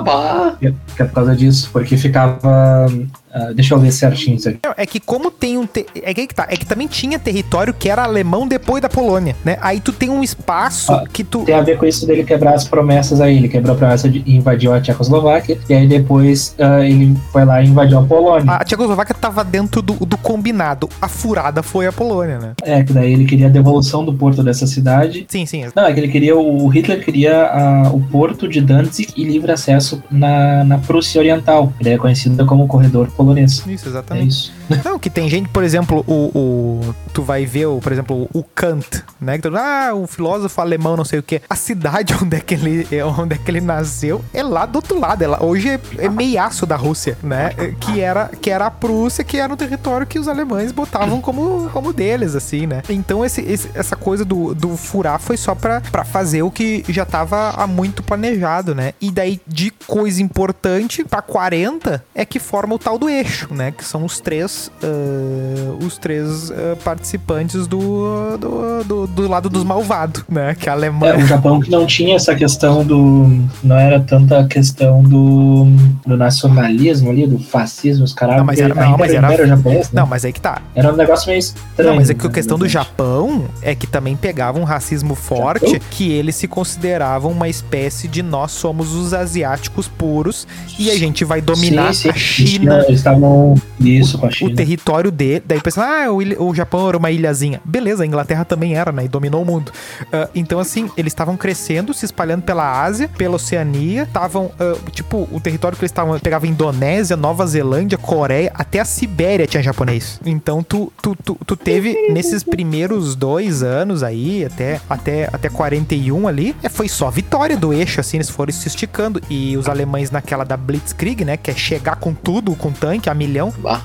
[0.00, 0.56] Bah!
[0.60, 2.86] Que que é por causa disso, porque ficava.
[3.36, 4.58] Ah, deixa eu ler certinho isso aqui.
[4.64, 5.66] Não, É que como tem um.
[5.66, 6.46] te- É que tá.
[6.48, 9.58] É que também tinha território que era alemão depois da Polônia, né?
[9.60, 11.44] Aí tu tem um espaço Ah, que tu.
[11.44, 13.36] Tem a ver com isso dele quebrar as promessas aí.
[13.36, 17.62] Ele quebrou a promessa de invadiu a Tchecoslováquia, e aí depois ah, ele foi lá
[17.62, 18.52] e invadiu a Polônia.
[18.52, 20.88] A Tchecoslováquia tava dentro do, do combinado.
[21.00, 22.52] A furada foi a Polônia, né?
[22.62, 25.26] É, que daí ele queria a devolução do porto dessa cidade.
[25.28, 25.64] Sim, sim.
[25.74, 29.52] Não, é que ele queria, o Hitler queria ah, o porto de Danzig e livre
[29.52, 31.72] acesso na, na Prússia Oriental.
[31.80, 33.25] Ele é conhecido como corredor polonês.
[33.66, 34.28] Isso, É exatamente.
[34.28, 34.52] isso.
[34.84, 38.42] Não, que tem gente, por exemplo, o, o- tu vai ver, o, por exemplo, o
[38.42, 39.36] Kant, né?
[39.38, 41.40] Que tu, ah, um filósofo alemão, não sei o quê.
[41.48, 44.76] A cidade onde é que ele, é, onde é que ele nasceu é lá do
[44.76, 45.22] outro lado.
[45.22, 47.52] É lá, hoje é, é meiaço da Rússia, né?
[47.56, 51.20] É, Que era, que era a Prússia, que era um território que os alemães botavam
[51.20, 52.82] como, como deles, assim, né?
[52.88, 56.84] Então esse, esse- essa coisa do, do furar foi só pra, pra fazer o que
[56.88, 58.92] já tava há muito planejado, né?
[59.00, 63.70] E daí, de coisa importante, pra 40, é que forma o tal do eixo, né?
[63.72, 64.50] Que são os três,
[64.82, 70.54] ah, os três ah, participantes do, do, do, do lado dos malvados, né?
[70.58, 71.16] Que é a É, Alemanha.
[71.18, 73.26] o Japão que não tinha essa questão do.
[73.62, 75.66] Não era tanta a questão do,
[76.06, 78.36] do nacionalismo ali, do fascismo, os caras.
[78.36, 80.00] Não, mas era- não, mas era era- japonês, né?
[80.00, 80.60] Não, mas aí que tá.
[80.74, 81.90] Era um negócio meio estranho.
[81.90, 82.66] Não, mas é que a né, questão do.
[82.68, 85.80] Japão é que também pegava um racismo forte, Japão?
[85.90, 90.46] que eles se consideravam uma espécie de nós somos os asiáticos puros
[90.78, 92.84] e a gente vai dominar Sim, sim, a China.
[92.86, 93.54] Eles estavam.
[93.80, 94.45] Isso, com a China.
[94.46, 97.60] O território dele, daí pensando, ah, o, ilha- o Japão era uma ilhazinha.
[97.64, 99.04] Beleza, a Inglaterra também era, né?
[99.04, 99.72] E dominou o mundo.
[100.12, 104.02] Ah, então, assim, eles estavam crescendo, se espalhando pela Ásia, pela Oceania.
[104.04, 108.84] Estavam, ah, tipo, o território que eles estavam, pegava Indonésia, Nova Zelândia, Coreia, até a
[108.84, 110.20] Sibéria tinha japonês.
[110.24, 116.28] Então, tu, tu, tu, tu teve, nesses primeiros dois anos aí, até, até, até 41
[116.28, 119.20] ali, é, foi só vitória do eixo, assim, eles foram se esticando.
[119.28, 121.36] E os alemães naquela da Blitzkrieg, né?
[121.36, 123.52] Que é chegar com tudo, com tanque, a milhão.
[123.58, 123.82] bah,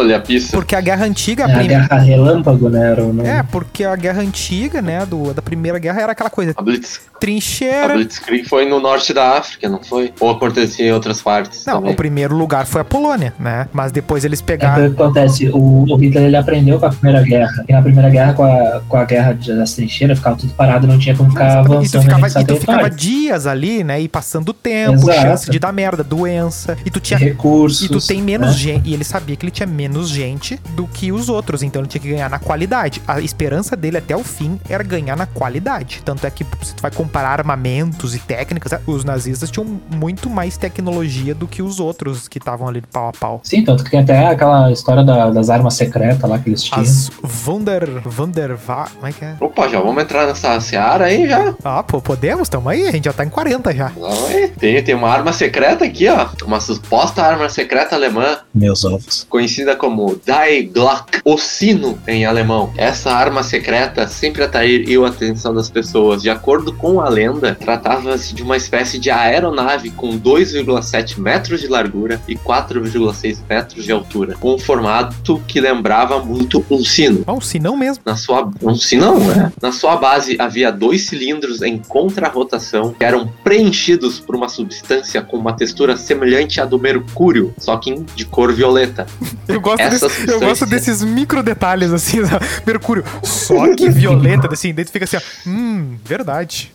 [0.00, 0.56] Ali a pista.
[0.56, 2.90] Porque a guerra antiga, a É, a Guerra Relâmpago, né?
[2.92, 3.28] Era o nome.
[3.28, 6.52] é, porque a guerra antiga, né, do, da primeira guerra era aquela coisa.
[6.56, 7.00] A Blitz.
[7.16, 7.94] A trincheira.
[7.94, 10.12] Blitzkrieg foi no norte da África, não foi?
[10.20, 11.92] Ou acontecia em outras partes Não, também?
[11.92, 13.68] o primeiro lugar foi a Polônia, né?
[13.72, 14.86] Mas depois eles É pegaram.
[14.86, 17.64] o que acontece, o, o Hitler ele aprendeu com a Primeira Guerra.
[17.68, 20.98] E na Primeira Guerra, com a, com a guerra das trincheiras, ficava tudo parado, não
[20.98, 24.00] tinha como ficar E tu, avançando ficava, e tu ficava dias ali, né?
[24.00, 25.20] E passando tempo, Exato.
[25.20, 26.76] chance de dar merda, doença.
[26.84, 27.18] E tu tinha.
[27.18, 27.82] Recursos.
[27.84, 28.52] E tu tem menos né?
[28.54, 28.88] gente.
[28.88, 31.62] E ele sabia que ele tinha menos gente do que os outros.
[31.62, 33.00] Então ele tinha que ganhar na qualidade.
[33.06, 36.02] A esperança dele até o fim era ganhar na qualidade.
[36.04, 40.56] Tanto é que se tu vai comparar armamentos e técnicas, os nazistas tinham muito mais
[40.56, 43.40] tecnologia do que os outros que estavam ali pau a pau.
[43.44, 46.80] Sim, tanto que tem até aquela história da- das armas secretas lá que eles tinham.
[46.82, 47.10] As
[47.46, 47.88] Wunder.
[48.18, 48.86] Wunderwa.
[48.94, 49.34] Como é que é?
[49.40, 51.54] Opa, já vamos entrar nessa seara aí já.
[51.64, 52.48] Ah, pô, podemos?
[52.48, 52.88] Tamo aí.
[52.88, 53.92] A gente já tá em 40 já.
[54.28, 54.48] Aí.
[54.58, 56.26] Tem, tem uma arma secreta aqui, ó.
[56.44, 59.24] Uma suposta arma secreta alemã, Meus ovos.
[59.30, 62.72] conhecida como Die Glock, o sino em alemão.
[62.76, 66.22] Essa arma secreta sempre atraiu a atenção das pessoas.
[66.22, 71.68] De acordo com a lenda, tratava-se de uma espécie de aeronave com 2,7 metros de
[71.68, 77.24] largura e 4,6 metros de altura, com um formato que lembrava muito um sino.
[77.24, 78.02] Bom, se não mesmo.
[78.04, 79.52] Na sua, um sinão, né?
[79.60, 85.36] Na sua base havia dois cilindros em contrarrotação que eram preenchidos por uma substância com
[85.36, 89.06] uma textura semelhante à do mercúrio, só que de cor violeta.
[89.48, 92.18] Eu gosto, desse- eu gosto substância- desses micro detalhes, assim,
[92.66, 93.04] Mercúrio.
[93.22, 95.20] Só que violeta, assim, daí tu fica assim, ó.
[95.48, 96.72] Hum, verdade.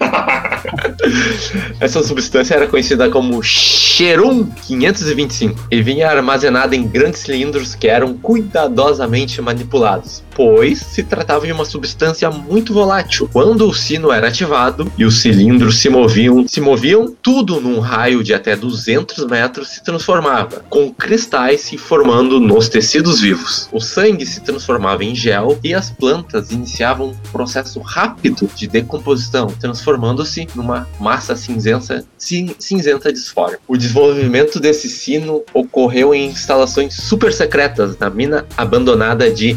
[1.80, 8.16] Essa substância era conhecida como Cherum 525 e vinha armazenada em grandes cilindros que eram
[8.16, 13.28] cuidadosamente manipulados, pois se tratava de uma substância muito volátil.
[13.32, 18.22] Quando o sino era ativado e os cilindros se moviam, se moviam, tudo num raio
[18.22, 23.68] de até 200 metros se transformava, com cristais se formando nos tecidos vivos.
[23.72, 29.46] O sangue se transformava em gel e as plantas iniciavam um processo rápido de decomposição,
[29.48, 33.56] transformando-se numa massa cinzenta, cin- cinzenta disforme.
[33.68, 39.54] O desenvolvimento desse sino ocorreu em instalações super secretas na mina abandonada de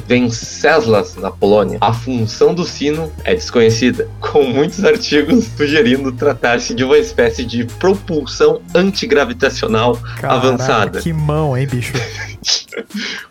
[0.68, 1.78] Venceslas, na Polônia.
[1.80, 7.64] A função do sino é desconhecida, com muitos artigos sugerindo tratar-se de uma espécie de
[7.64, 11.00] propulsão antigravitacional Caraca, Avançada.
[11.00, 11.94] Que mão, hein, bicho?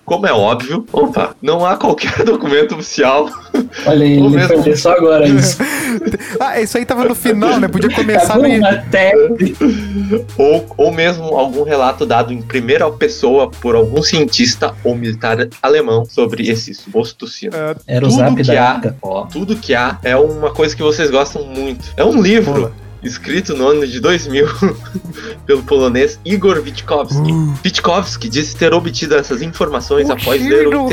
[0.04, 3.28] Como é óbvio, opa, não há qualquer documento oficial
[3.86, 5.58] Olha aí, ele mesmo- só agora isso.
[6.40, 7.68] ah, isso aí tava no final, né?
[7.68, 8.42] Podia começar no.
[8.90, 9.56] tese.
[10.36, 16.04] ou, ou mesmo algum relato dado em primeira pessoa por algum cientista ou militar alemão
[16.04, 17.52] sobre esse suposto sino.
[17.86, 18.96] Era o Tudo zap que da há, época.
[19.02, 21.92] ó, tudo que há é uma coisa que vocês gostam muito.
[21.96, 22.72] É um livro Pula.
[23.06, 24.46] Escrito no ano de 2000
[25.46, 27.32] pelo polonês Igor Witkowski.
[27.32, 27.54] Uh.
[27.64, 30.88] Witkowski disse ter obtido essas informações O após ler, o do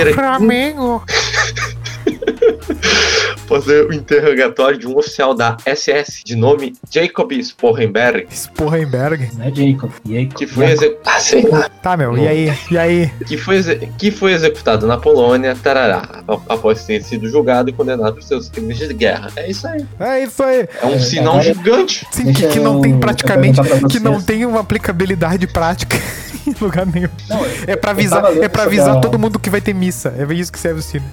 [3.68, 9.30] ler o interrogatório de um oficial da SS de nome Jacob Sporenberg, Sporrenberg.
[9.38, 9.92] Não é Jacob.
[10.06, 10.34] Jacob.
[10.34, 12.54] que foi, exec- ah, sei lá, Tá, meu, e aí?
[12.72, 13.12] E aí?
[13.28, 18.14] que foi, exe- que foi executado na Polônia, tarará, após ter sido julgado e condenado
[18.16, 19.30] por seus crimes de guerra.
[19.36, 19.86] É isso aí.
[20.00, 20.68] É isso aí.
[20.82, 22.08] É um É, sinal agora- gigante.
[22.12, 23.60] Sim, que, que não tem praticamente.
[23.90, 25.98] Que não tem uma aplicabilidade prática
[26.48, 27.10] em lugar nenhum.
[27.30, 30.14] Não, É pra avisar, é pra avisar a- todo mundo que vai ter missa.
[30.18, 31.06] É isso que serve o sino.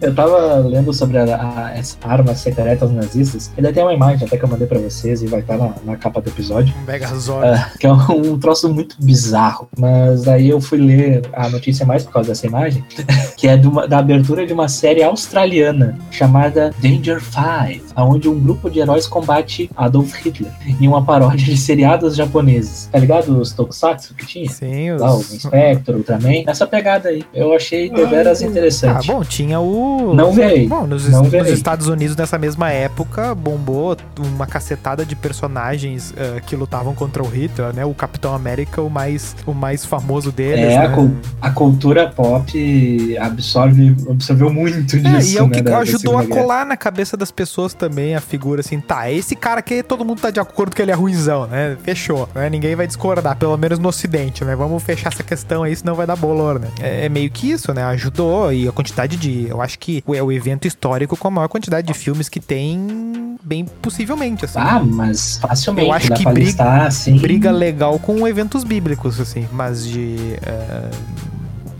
[0.00, 3.50] Eu tava lendo sobre a, a, essa arma secreta dos nazistas.
[3.56, 5.96] Ainda tem uma imagem até que eu mandei pra vocês e vai estar na, na
[5.96, 6.74] capa do episódio.
[6.82, 7.46] Um Megazord.
[7.46, 9.68] Ah, que é um, troço muito bizarro.
[9.78, 12.84] Mas aí eu fui ler a notícia mais por causa dessa imagem,
[13.36, 18.38] que é de uma- da abertura de uma série australiana chamada Danger Five, onde um
[18.38, 22.88] grupo de heróis combate Adolf Hitler em uma paródia de seriados japoneses.
[22.92, 24.48] Tá ligado os Tokusatsu que tinha?
[24.50, 25.00] Sim, os...
[25.00, 26.44] Lá, o Inspector, Ultraman.
[26.46, 27.24] Essa pegada aí.
[27.34, 29.06] Eu achei deveras Ah, interessante.
[29.06, 30.14] bom, tinha o.
[30.14, 30.66] Não verei.
[30.66, 31.48] Bom, nos, Não nos.
[31.48, 37.26] Estados Unidos, nessa mesma época, bombou uma cacetada de personagens eh, que lutavam contra o
[37.28, 37.84] Hitler, né?
[37.84, 40.64] O Capitão América, o mais, o mais famoso deles.
[40.64, 40.94] É, a, né?
[40.94, 45.34] cul- a cultura pop absorve, absorveu muito É, disso.
[45.34, 46.40] e é o né, que da ajudou a Segunda Guerra.
[46.42, 50.20] colar na cabeça das pessoas também a figura assim, tá, esse cara aqui todo mundo
[50.20, 51.76] tá de acordo que ele é ruizão, né?
[51.82, 52.48] Fechou, né?
[52.48, 54.54] Ninguém vai discordar, pelo menos no ocidente, né?
[54.56, 56.68] Vamos fechar essa questão aí, senão vai dar bolor, né?
[56.80, 57.82] É, é meio que isso, né?
[57.84, 61.48] Ajudou e a quantidade de, eu acho que é o evento histórico com a maior
[61.48, 64.58] quantidade de filmes que tem, bem possivelmente, assim.
[64.58, 65.88] Ah, mas facilmente.
[65.88, 67.16] Eu acho dá que briga- listar, assim.
[67.18, 70.16] Briga legal com eventos bíblicos, assim, mas de...
[70.42, 70.90] É,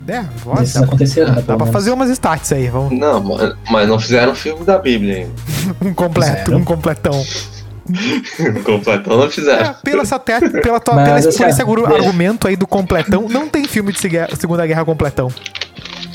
[0.06, 0.24] é,
[0.62, 1.72] Esses dá, dá pra menos.
[1.72, 2.98] fazer umas stats aí, vamos.
[2.98, 3.54] Não, mas-
[3.88, 5.32] não fizeram filme da Bíblia ainda.
[5.80, 6.58] Um completo, Fizeram.
[6.58, 7.24] um completão.
[8.64, 9.74] Completão não É, fizeram.
[9.82, 13.48] pela, essa te- pela tua, Mas, pela- assim, por esse argumento aí do completão, não
[13.48, 13.98] tem filme de
[14.38, 15.30] Segunda Guerra completão.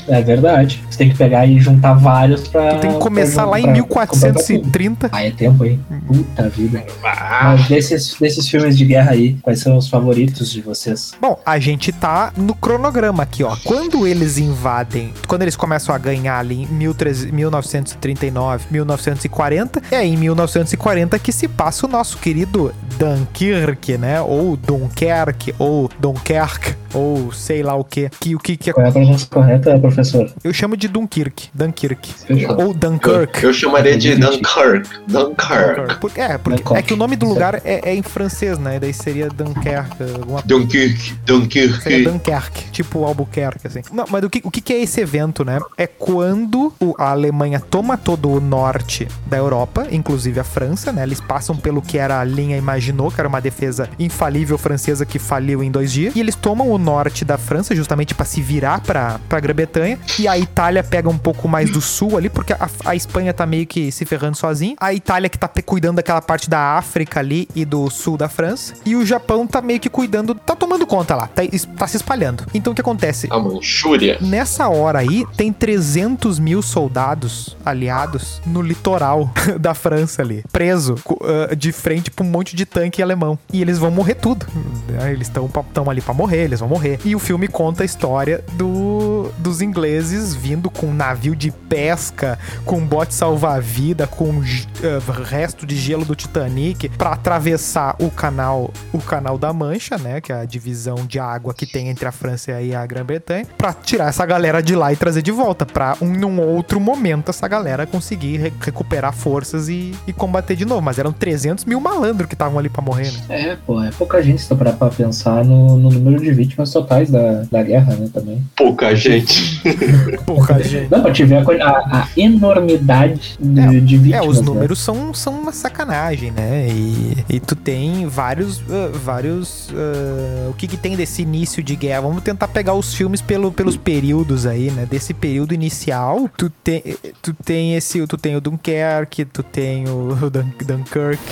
[0.08, 0.82] É verdade.
[1.00, 2.74] Tem que pegar e juntar vários pra.
[2.74, 5.08] Tu tem que começar pra- lá em pra- 1430.
[5.10, 5.78] Ah, é tempo aí.
[6.06, 6.84] Puta vida.
[7.02, 11.12] Mas desses, desses filmes de guerra aí, quais são os favoritos de vocês?
[11.18, 13.56] Bom, a gente tá no cronograma aqui, ó.
[13.64, 20.16] Quando eles invadem, quando eles começam a ganhar ali em 1300 1939, 1940, é em
[20.18, 24.20] 1940 que se passa o nosso querido Dunkirk, né?
[24.20, 28.10] Ou Dunkerque, ou Dunkerque, ou sei lá o que.
[28.20, 30.30] Que o que, que é- Qual é a pronúncia correta, professor?
[30.44, 32.10] eu chamo de Dunkirk, Dunkirk.
[32.30, 33.42] Ou Eu, Dunkirk.
[33.44, 34.88] eu chamaria de Dunkirk.
[35.06, 35.96] Dunkirk.
[36.00, 36.78] Por- É, porque Dunkirk.
[36.78, 38.78] é que o nome do lugar é, é em francês, né?
[38.78, 40.98] Daí seria Dunkerque, alguma Dunkirk.
[40.98, 42.04] Seria Dunkirk.
[42.04, 43.80] Dunkerque, tipo Albuquerque, assim.
[43.92, 45.58] Não, mas o que, o que é esse evento, né?
[45.76, 51.02] É quando o- a Alemanha toma todo o norte da Europa, inclusive a França, né?
[51.02, 55.18] Eles passam pelo que era a linha Imaginot, que era uma defesa infalível francesa que
[55.18, 56.14] faliu em dois dias.
[56.16, 59.98] E eles tomam o norte da França, justamente pra se virar pra, pra Grã-Bretanha.
[60.18, 63.46] E a Itália pega um pouco mais do sul ali, porque a, a Espanha tá
[63.46, 64.76] meio que se ferrando sozinho.
[64.78, 68.74] A Itália que tá cuidando daquela parte da África ali e do sul da França.
[68.84, 71.42] E o Japão tá meio que cuidando, tá tomando conta lá, tá,
[71.76, 72.46] tá se espalhando.
[72.54, 73.28] Então o que acontece?
[73.30, 74.18] A Manchúria.
[74.20, 81.54] Nessa hora aí, tem 300 mil soldados aliados no litoral da França ali, preso ah,
[81.54, 83.38] de frente pra um monte de tanque alemão.
[83.52, 84.46] E eles vão morrer tudo.
[84.88, 85.12] né?
[85.12, 85.50] Eles estão
[85.88, 86.98] ali pra morrer, eles vão morrer.
[87.04, 92.38] E o filme conta a história do, dos ingleses vindo com um navio de pesca,
[92.64, 98.98] com bote salva-vida, com ah, resto de gelo do Titanic, pra atravessar o canal, o
[98.98, 100.20] canal da Mancha, né?
[100.20, 103.72] Que é a divisão de água que tem entre a França e a Grã-Bretanha, pra
[103.72, 107.46] tirar essa galera de lá e trazer de volta, pra um num outro momento essa
[107.48, 110.82] galera conseguir re- recuperar forças e, e combater de novo.
[110.82, 113.20] Mas eram 300 mil malandros que estavam ali pra morrer, né?
[113.28, 117.10] É, pô, é pouca gente se parar pra pensar no, no número de vítimas totais
[117.10, 118.42] da, da guerra, né, também.
[118.56, 119.19] Pouca gente.
[120.26, 120.90] Porra, gente.
[120.90, 124.26] Não, pra te ver a, a, a enormidade de, É, de É, vítimas.
[124.26, 124.46] os né?
[124.46, 126.68] números são, são uma sacanagem, né?
[126.70, 128.60] E, e tu tem vários.
[128.70, 129.68] ah, vários.
[129.74, 132.02] ah, o que, que tem desse início de guerra?
[132.02, 134.86] Vamos tentar pegar os filmes pelo, pelos períodos aí, né?
[134.90, 136.82] Desse período inicial, tu tem,
[137.22, 138.06] tu tem esse.
[138.06, 141.22] Tu tem o Dunkerque, tu tem o Dun- Dunkirk,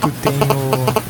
[0.00, 1.01] tu tem o.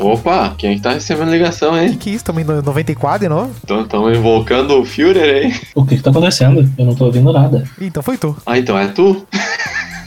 [0.00, 1.92] Quem é que, Opa, quem tá recebendo ligação, que, hein?
[1.96, 2.20] que é isso?
[2.22, 3.50] Estamos em 94 de novo?
[3.82, 5.60] Estão invocando o Führer, hein?
[5.74, 6.68] O que que tá acontecendo?
[6.78, 7.64] Eu não tô ouvindo nada.
[7.80, 8.36] Então foi tu.
[8.46, 9.26] Ah, então é tu?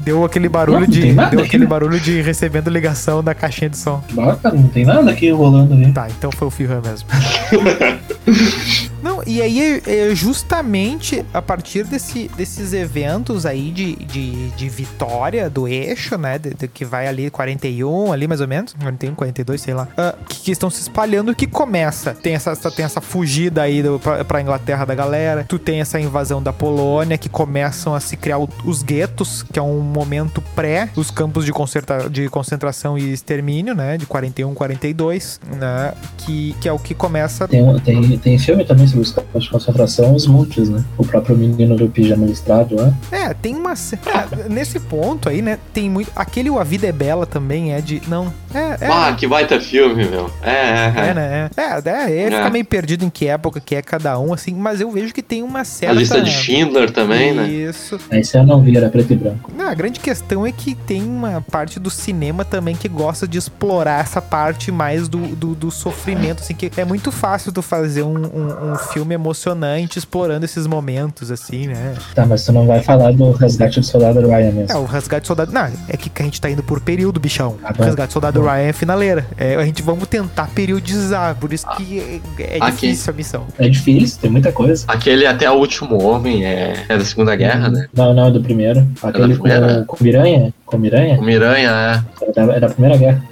[0.03, 1.01] Deu aquele barulho Não, não de.
[1.01, 1.69] tem nada Deu aqui, aquele né?
[1.69, 4.03] barulho de recebendo ligação da caixinha de som.
[4.13, 5.91] Cara, não tem nada aqui rolando ali.
[5.93, 7.07] Tá, então foi o Firra mesmo.
[9.13, 14.69] Não, e aí é, é justamente a partir desse, desses eventos aí de, de, de
[14.69, 16.37] vitória do eixo, né?
[16.39, 18.73] de- de que vai ali 41, ali mais ou menos.
[18.81, 19.87] 41, 42, sei lá.
[19.97, 22.13] ah, que, que estão se espalhando que começa.
[22.13, 25.45] Tem essa, tem essa fugida aí do, pra, pra Inglaterra da galera.
[25.47, 29.59] Tu tem essa invasão da Polônia que começam a se criar o- os guetos, que
[29.59, 33.97] é um momento pré os campos de, concerta, de concentração e extermínio, né?
[33.97, 35.93] De 41, 42, né?
[36.17, 39.49] Que, que é o que começa Tem, tem, tem filme também sobre os campos de
[39.49, 40.83] concentração, os montes, né?
[40.97, 42.93] O próprio menino do pijama listrado lá.
[43.11, 43.73] É, tem uma.
[43.73, 45.59] é, nesse ponto aí, né?
[45.73, 46.11] Tem muito.
[46.15, 48.01] Aquele O A Vida é Bela também é de.
[48.07, 48.33] Não.
[48.53, 48.87] É, é.
[48.87, 50.29] Ah, que baita filme, meu.
[50.41, 51.13] É, é, É, é.
[51.13, 51.49] né?
[51.57, 52.37] É, é, é ele É.
[52.37, 55.21] fica meio perdido em que época que é cada um, assim, mas eu vejo que
[55.23, 55.95] tem uma A certa.
[55.95, 57.47] lista de Schindler também, né?
[57.47, 57.99] Isso.
[58.11, 59.51] Esse eu não vi, era preto e branco.
[59.57, 63.37] Não, a grande questão é que tem uma parte do cinema também que gosta de
[63.37, 68.03] explorar essa parte mais do, do, do sofrimento, assim, que é muito fácil tu fazer
[68.03, 71.95] um, um, um filme emocionante explorando esses momentos, assim, né?
[72.13, 74.71] Tá, mas tu não vai falar do resgate do soldado Ryan mesmo.
[74.71, 75.51] É, o Resgate do Soldado.
[75.51, 77.57] Não, é que a gente tá indo por período, bichão.
[77.63, 77.83] Ah, o bom.
[77.83, 79.25] Resgate do Soldado Ryan é finaleira.
[79.37, 82.87] É, a gente vamos tentar periodizar, por isso que é, é Aqui.
[82.87, 83.47] difícil a missão.
[83.57, 84.85] É difícil, tem muita coisa.
[84.87, 87.87] Aquele Até o Último Homem é, é da Segunda Guerra, né?
[87.93, 88.87] Não, não, é do primeiro.
[89.01, 89.83] Aquele com, primeira?
[89.87, 90.53] com Miranha.
[90.65, 91.19] Com Miranha?
[91.19, 92.59] O Miranha, É é da guerra.
[92.59, 93.23] Da primeira guerra.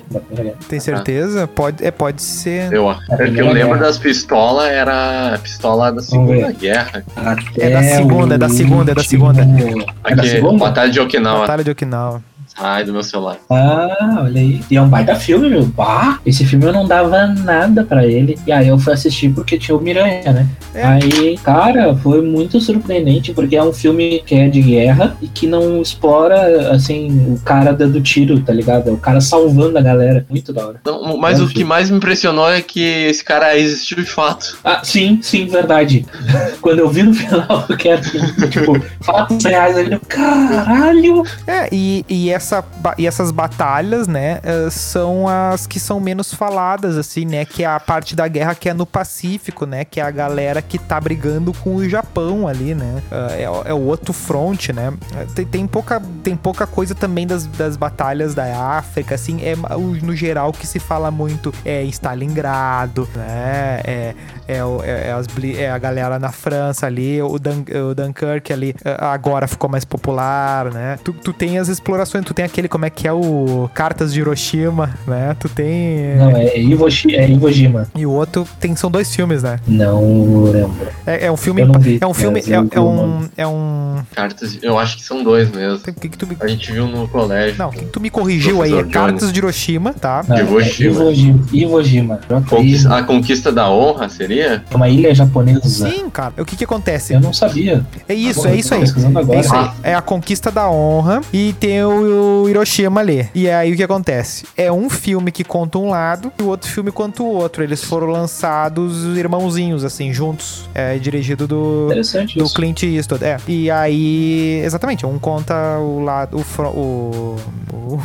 [0.68, 1.48] Tem certeza?
[1.48, 2.72] Pode, é, pode ser.
[2.74, 2.78] é.
[2.78, 3.78] Eu, é que eu lembro Guerra.
[3.78, 6.52] das pistolas, era a pistola da Segunda.
[6.52, 7.04] Guerra.
[7.16, 9.42] Até É da segunda, é da segunda, é da segunda.
[9.44, 10.58] último- É da Aqui, segunda?
[10.66, 11.40] Batalha de Okinawa.
[11.42, 12.24] Batalha de Okinawa.
[12.58, 13.38] Sai do meu celular.
[13.50, 14.62] Ah, olha aí.
[14.70, 15.66] E é um baita filme, meu.
[15.66, 18.38] Bah, esse filme eu não dava nada pra ele.
[18.46, 20.48] E aí eu fui assistir porque tinha o Miranha, né?
[20.74, 20.84] É.
[20.84, 25.48] Aí, cara, foi muito surpreendente porque é um filme que é de guerra e que
[25.48, 28.90] não explora, assim, o cara dando tiro, tá ligado?
[28.90, 30.26] É o cara salvando a galera.
[30.30, 30.82] Muito da hora.
[30.86, 31.54] Não, mas É, o sim.
[31.54, 34.58] que mais me impressionou é que esse cara existiu de fato.
[34.64, 36.06] Ah, sim, sim, verdade.
[36.62, 41.24] Quando eu vi no final que era, tipo, fatos reais, eu, caralho!
[41.48, 42.64] É, e, e essa,
[42.98, 47.46] e essas batalhas, né, eh, são as que são menos faladas, assim, né?
[47.46, 49.86] Que é a parte da guerra que é no Pacífico, né?
[49.86, 53.02] Que é a galera que tá brigando com o Japão ali, né?
[53.12, 54.92] Ah, é, é o outro front, né?
[55.16, 59.56] Eh, Tem, tem pouca, tem pouca coisa também das, das batalhas da África, assim, é
[60.02, 63.82] no geral que se fala muito é Stalingrado, né?
[63.84, 64.16] É,
[64.48, 65.28] é, é- é as
[65.58, 69.86] é a galera na França ali, o, Dun, o Dunkirk ali eh, agora ficou mais
[69.86, 70.98] popular, né?
[71.04, 74.22] Tu, tu tem as explorações, tu tem aquele, como é que é o Cartas de
[74.22, 75.36] Hiroshima, né?
[75.38, 76.16] Tu tem...
[76.16, 77.88] Não, é Iwo, é Iwo Jima.
[77.94, 79.60] E o outro tem, são dois filmes, né?
[79.68, 80.88] Não lembro.
[81.06, 81.62] É, é um filme...
[81.62, 82.40] Eu não vi, é um filme...
[82.48, 83.30] É, é um...
[83.36, 83.98] É um...
[84.16, 85.80] Cartas, eu acho que são dois mesmo.
[85.86, 86.38] O que que tu me...
[86.40, 87.58] A gente viu no colégio.
[87.58, 88.74] Não, o que que tu me corrigiu aí?
[88.74, 89.34] É Cartas Jones.
[89.34, 90.24] de Hiroshima, tá?
[90.28, 91.02] Não, Iwo é Jima.
[91.04, 91.40] Iwo Jima.
[91.52, 92.20] Iwo Jima.
[92.50, 94.64] Conquista- Iwo- a conquista da honra seria?
[94.72, 95.68] É uma ilha japonesa.
[95.90, 96.34] Sim, cara.
[96.38, 97.14] O que que acontece?
[97.14, 97.86] Eu não sabia.
[98.08, 98.82] É isso, Agora, é isso tô aí.
[98.82, 99.38] pesquisando agora.
[99.38, 99.70] É isso aí.
[99.84, 101.90] É a conquista da honra e tem o,
[102.22, 103.30] o Hiroshima ali.
[103.34, 104.46] E aí o que acontece?
[104.56, 107.64] É um filme que conta um lado e o outro filme conta o outro.
[107.64, 110.70] Eles foram lançados irmãozinhos, assim, juntos.
[110.74, 111.88] É dirigido do.
[111.88, 112.54] Do isso.
[112.54, 113.38] Clint Eastwood, é.
[113.48, 117.36] E aí, exatamente, um conta o lado, o, o,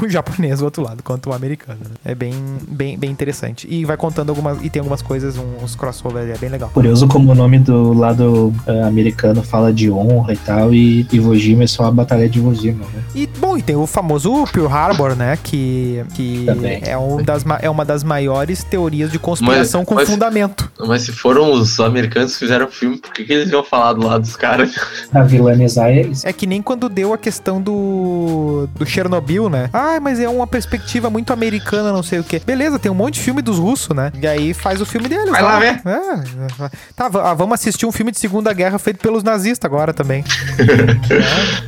[0.03, 1.81] o japonês, o outro lado, conta o americano.
[1.81, 1.97] né?
[2.05, 2.33] É bem,
[2.69, 3.67] bem, bem interessante.
[3.71, 6.71] E vai contando algumas, e tem algumas coisas, uns crossover, é bem legal.
[6.73, 11.37] Curioso como o nome do lado eh, americano fala de honra e tal, e Iwo
[11.37, 13.03] Jima é só a batalha de Iwo Jima, né?
[13.15, 14.06] E, bom, e tem o famoso
[14.53, 15.39] Pearl Harbor, né?
[15.43, 16.81] Que, que Também.
[16.85, 20.71] é, um das, é uma das maiores teorias de conspiração Mas- com mas- fundamento.
[20.79, 23.93] Mas se foram os americanos que fizeram o filme, por que, que eles iam falar
[23.95, 24.75] do lado dos caras?
[25.11, 26.25] Pra vilanizar eles.
[26.25, 29.69] É que nem quando deu a questão do, do Chernobyl, né?
[29.73, 32.41] Ah, mas é uma perspectiva muito americana, não sei o quê.
[32.45, 34.13] Beleza, tem um monte de filme dos russos, né?
[34.21, 35.31] E aí faz o filme deles.
[35.31, 35.49] Vai né?
[35.49, 35.81] lá ver.
[35.85, 39.93] É, tá, v- ah, vamos assistir um filme de Segunda Guerra feito pelos nazistas agora
[39.93, 40.25] também.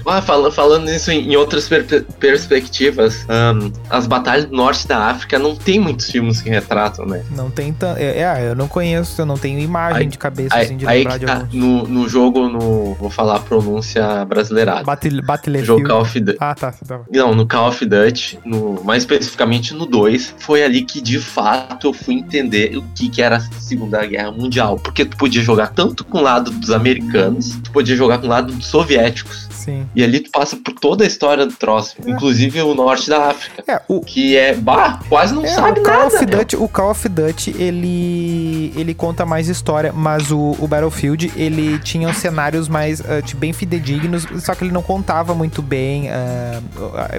[0.07, 5.07] Ah, fala- falando nisso em, em outras per- perspectivas, ahn, as batalhas do norte da
[5.07, 7.25] África não tem muitos filmes que retratam, né?
[7.31, 7.99] Não tem tanto.
[7.99, 10.87] É, é, eu não conheço, eu não tenho imagem Aí- de cabeça Aí, assim de
[10.87, 14.85] aí lembrar que de tá, no, no jogo, no, vou falar a pronúncia brasileirada.
[14.85, 15.85] Battle, jogo.
[15.85, 16.37] Call of Duty.
[16.39, 16.73] Ah, tá.
[16.87, 17.01] tá.
[17.11, 21.87] Não, no Call of Duty, no, mais especificamente no 2, foi ali que de fato
[21.87, 24.77] eu fui entender o que, que era a Segunda Guerra Mundial.
[24.77, 28.31] Porque tu podia jogar tanto com o lado dos americanos, tu podia jogar com o
[28.31, 29.49] lado dos soviéticos.
[29.69, 29.87] Sim.
[29.95, 33.63] E ali tu passa por toda a história do troço, inclusive o norte da África.
[33.67, 36.07] É, o, Que é, bah, quase não É, sabe o Call nada.
[36.17, 36.27] of.
[36.27, 41.79] Duty, o Call of Duty, ele ele conta mais história, mas o, o Battlefield, ele
[41.81, 46.61] tinha os cenários mais tipo, bem fidedignos, só que ele não contava muito bem, ah,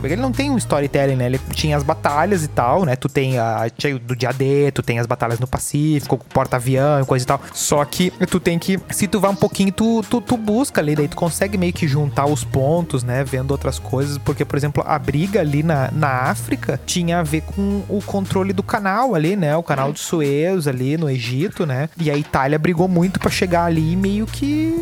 [0.03, 1.25] ele não tem um storytelling, né?
[1.27, 2.95] Ele tinha as batalhas e tal, né?
[2.95, 7.01] Tu tem a tinha do dia D, tu tem as batalhas no Pacífico, com porta-avião
[7.01, 7.41] e coisa e tal.
[7.53, 10.95] Só que tu tem que, se tu vai um pouquinho, tu, tu, tu busca ali,
[10.95, 13.23] daí tu consegue meio que juntar os pontos, né?
[13.23, 17.41] Vendo outras coisas, porque, por exemplo, a briga ali na, na África tinha a ver
[17.41, 19.55] com o controle do canal ali, né?
[19.55, 21.89] O canal de Suez ali no Egito, né?
[21.97, 24.73] E a Itália brigou muito pra chegar ali e meio que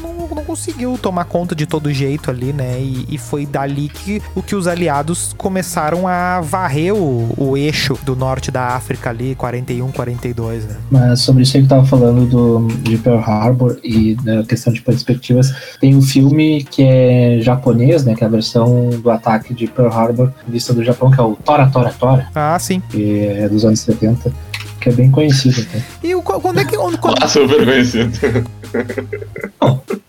[0.00, 2.78] não, não, conseguiu tomar conta de todo jeito ali, né?
[2.80, 7.98] E, e foi dali que o que os aliados começaram a varrer o, o eixo
[8.04, 10.76] do norte da África ali, 41, 42, né?
[10.90, 14.72] Mas sobre isso aí que eu tava falando do, de Pearl Harbor e da questão
[14.72, 18.14] de perspectivas, tem um filme que é japonês, né?
[18.14, 21.36] Que é a versão do ataque de Pearl Harbor vista do Japão, que é o
[21.36, 22.80] Tora Tora Tora, Ah, sim.
[22.90, 24.32] que é dos anos 70,
[24.86, 25.82] que é bem conhecido até.
[26.06, 28.12] E o, quando é que quando, quando, Ah, super conhecido.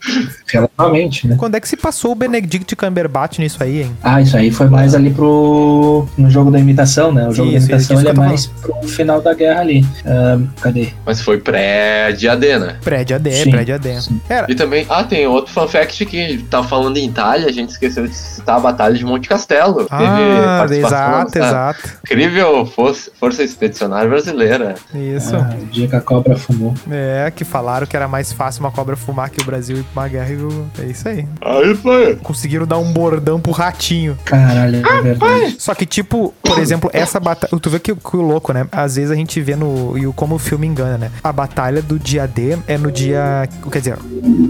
[0.47, 1.35] Relativamente, né?
[1.37, 3.97] quando é que se passou o Benedict Cumberbatch nisso aí, hein?
[4.01, 6.07] Ah, isso aí foi mais ali pro.
[6.17, 7.27] no jogo da imitação, né?
[7.27, 9.85] O jogo Isso, da imitação ele é mais pro final da guerra ali.
[10.05, 10.89] Ah, cadê?
[11.05, 12.77] Mas foi pré-Diadê, né?
[12.83, 14.01] Prédio AD, Sim, prédio AD.
[14.01, 14.21] sim.
[14.29, 17.69] Era, E também, ah, tem outro fun fact que tá falando em Itália, a gente
[17.69, 19.85] esqueceu de citar a Batalha de Monte Castelo.
[19.89, 21.79] Ah, exato, exato.
[22.05, 24.75] Incrível Força, Força Expedicionária Brasileira.
[24.93, 25.35] Isso.
[25.35, 26.73] Ah, o dia que a cobra fumou.
[26.89, 30.01] É, que falaram que era mais fácil uma cobra fumar que o Brasil ir pra
[30.03, 30.65] uma guerra e o...
[30.79, 31.25] É isso aí.
[31.41, 32.15] Aí foi.
[32.17, 34.17] Conseguiram dar um bordão pro ratinho.
[34.25, 35.55] Caralho, é verdade.
[35.59, 37.51] Só que, tipo, por exemplo, essa batalha.
[37.59, 38.67] Tu vê que, que louco, né?
[38.71, 39.97] Às vezes a gente vê no.
[39.97, 41.11] E o- como o filme engana, né?
[41.23, 43.47] A batalha do dia D é no dia.
[43.71, 43.97] Quer dizer,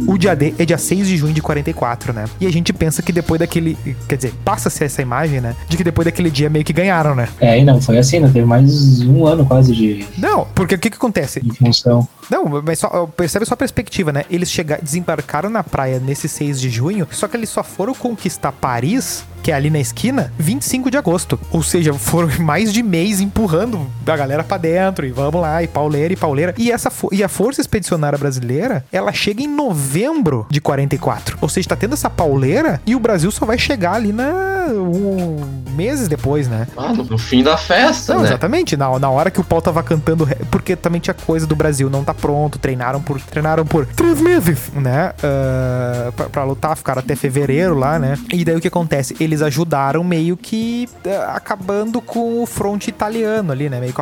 [0.07, 2.25] o dia D é dia 6 de junho de 44, né?
[2.39, 3.77] E a gente pensa que depois daquele.
[4.07, 5.55] Quer dizer, passa-se essa imagem, né?
[5.67, 7.27] De que depois daquele dia meio que ganharam, né?
[7.39, 8.29] É, e não, foi assim, né?
[8.31, 11.39] Teve mais um ano quase de, Não, porque o que que acontece?
[11.41, 12.07] de função.
[12.29, 14.23] Não, mas só, percebe só a perspectiva, né?
[14.29, 17.93] Eles chegaram, desembarcaram chegaram na praia nesse 6 de junho, só que eles só foram
[17.93, 21.39] conquistar Paris que é ali na esquina, 25 de agosto.
[21.51, 25.67] Ou seja, foram mais de mês empurrando a galera para dentro e vamos lá, e
[25.67, 26.53] pauleira e pauleira.
[26.57, 31.37] E, essa e a Força Expedicionária Brasileira, ela chega em novembro de 44.
[31.41, 35.37] Ou seja, tá tendo essa pauleira e o Brasil só vai chegar ali na um,
[35.75, 36.67] meses depois, né?
[36.75, 38.27] Ah, no, no fim da festa, Não, né?
[38.27, 38.75] exatamente.
[38.75, 42.03] Na, na hora que o pau tava cantando, porque também tinha coisa do Brasil não
[42.03, 45.13] tá pronto, treinaram por treinaram por três meses, né?
[45.23, 48.17] Ah, pra, pra lutar, ficaram até fevereiro lá, né?
[48.33, 49.15] E daí o que acontece?
[49.27, 53.77] Eles ajudaram meio que ah, acabando com o fronte italiano ali, né?
[53.79, 54.01] Meio que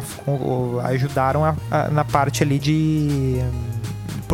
[0.83, 3.39] ajudaram a- a- na parte ali de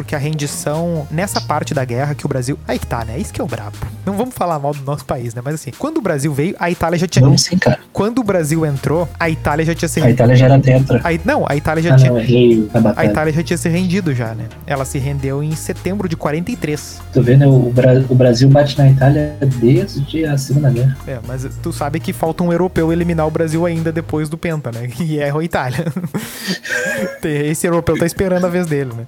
[0.02, 2.58] porque a rendição nessa parte da guerra que o Brasil.
[2.68, 3.20] Aí que tá, né?
[3.20, 3.78] Isso que é o brabo.
[4.04, 5.42] Não vamos falar mal do nosso país, né?
[5.46, 7.24] Mas assim, quando o Brasil veio, a Itália já tinha.
[7.24, 7.78] Vamos sim, cara.
[7.94, 11.00] Quando o Brasil entrou, a Itália já tinha se A Itália já era tetra.
[11.04, 12.10] a não, a Itália já Ah, tinha.
[12.12, 13.06] não, errei a A.
[13.06, 14.46] Itália já tinha se rendido já, né?
[14.66, 17.00] Ela se rendeu em setembro de 43.
[17.14, 17.46] Tu vê, né?
[17.46, 20.98] O, Bra- o Brasil bate na Itália desde a Segunda Guerra.
[21.08, 24.72] É, mas tu sabe que falta um europeu eliminar o Brasil ainda depois do Penta,
[24.72, 24.88] né?
[24.88, 25.86] Que é a Itália.
[27.24, 29.06] Esse europeu tá esperando a vez dele, né?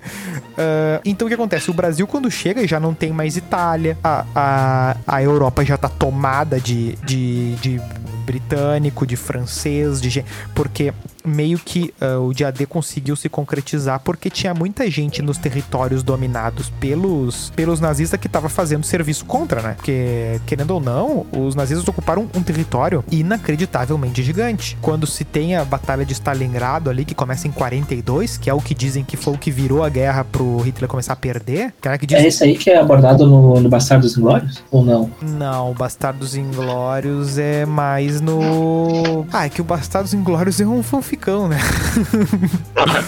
[0.83, 1.69] Ah, então o que acontece?
[1.69, 3.97] O Brasil, quando chega, já não tem mais Itália.
[4.03, 7.81] A, a, a Europa já tá tomada de, de, de
[8.25, 10.27] britânico, de francês, de gente.
[10.53, 10.93] Porque
[11.25, 16.03] meio que ah, o dia D conseguiu se concretizar porque tinha muita gente nos territórios
[16.03, 19.73] dominados pelos, pelos nazistas que tava fazendo serviço contra, né?
[19.75, 24.77] Porque, querendo ou não, os nazistas ocuparam um território inacreditavelmente gigante.
[24.81, 28.59] Quando se tem a Batalha de Stalingrado ali, que começa em 42, que é o
[28.59, 31.97] que dizem que foi o que virou a guerra pro Hitler começar a perder, cara
[31.97, 34.63] que diz É esse aí que é abordado no, no Bastardos Inglórios?
[34.71, 35.09] Ou não?
[35.21, 39.25] não, Bastardos Inglórios é mais no.
[39.31, 40.83] Ah, é que o Bastardos Inglórios é um
[41.13, 41.57] fanficão, né?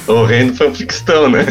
[0.07, 1.43] O reino foi um ficção, né?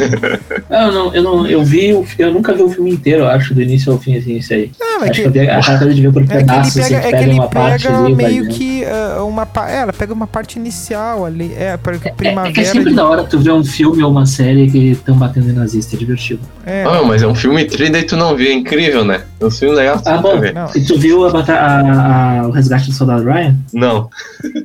[0.71, 3.53] Eu não, eu não, eu vi, o- eu nunca vi o filme inteiro, eu acho,
[3.55, 4.71] do início ao fim, assim, isso aí.
[4.81, 6.85] Ah, mas acho que- que eu cara de ver por É que ele pedaços, pega,
[6.87, 9.71] assim, é que pega ele uma parte ali e vai meio que ah, uma pa-
[9.71, 12.65] é, ela pega uma parte inicial ali, é, para É, é que é primavera.
[12.65, 15.53] sempre de- da hora tu ver um filme ou uma série que estão batendo em
[15.53, 16.41] nazista, é divertido.
[16.65, 19.23] é, Ah, mas é um filme tri, daí tu não viu, é incrível, né?
[19.41, 20.39] É um filme legal Ah, tu bom.
[20.41, 20.55] ver.
[20.55, 20.69] Não.
[20.75, 23.57] E tu viu a, a- a- o resgate do soldado Ryan?
[23.73, 24.09] Não.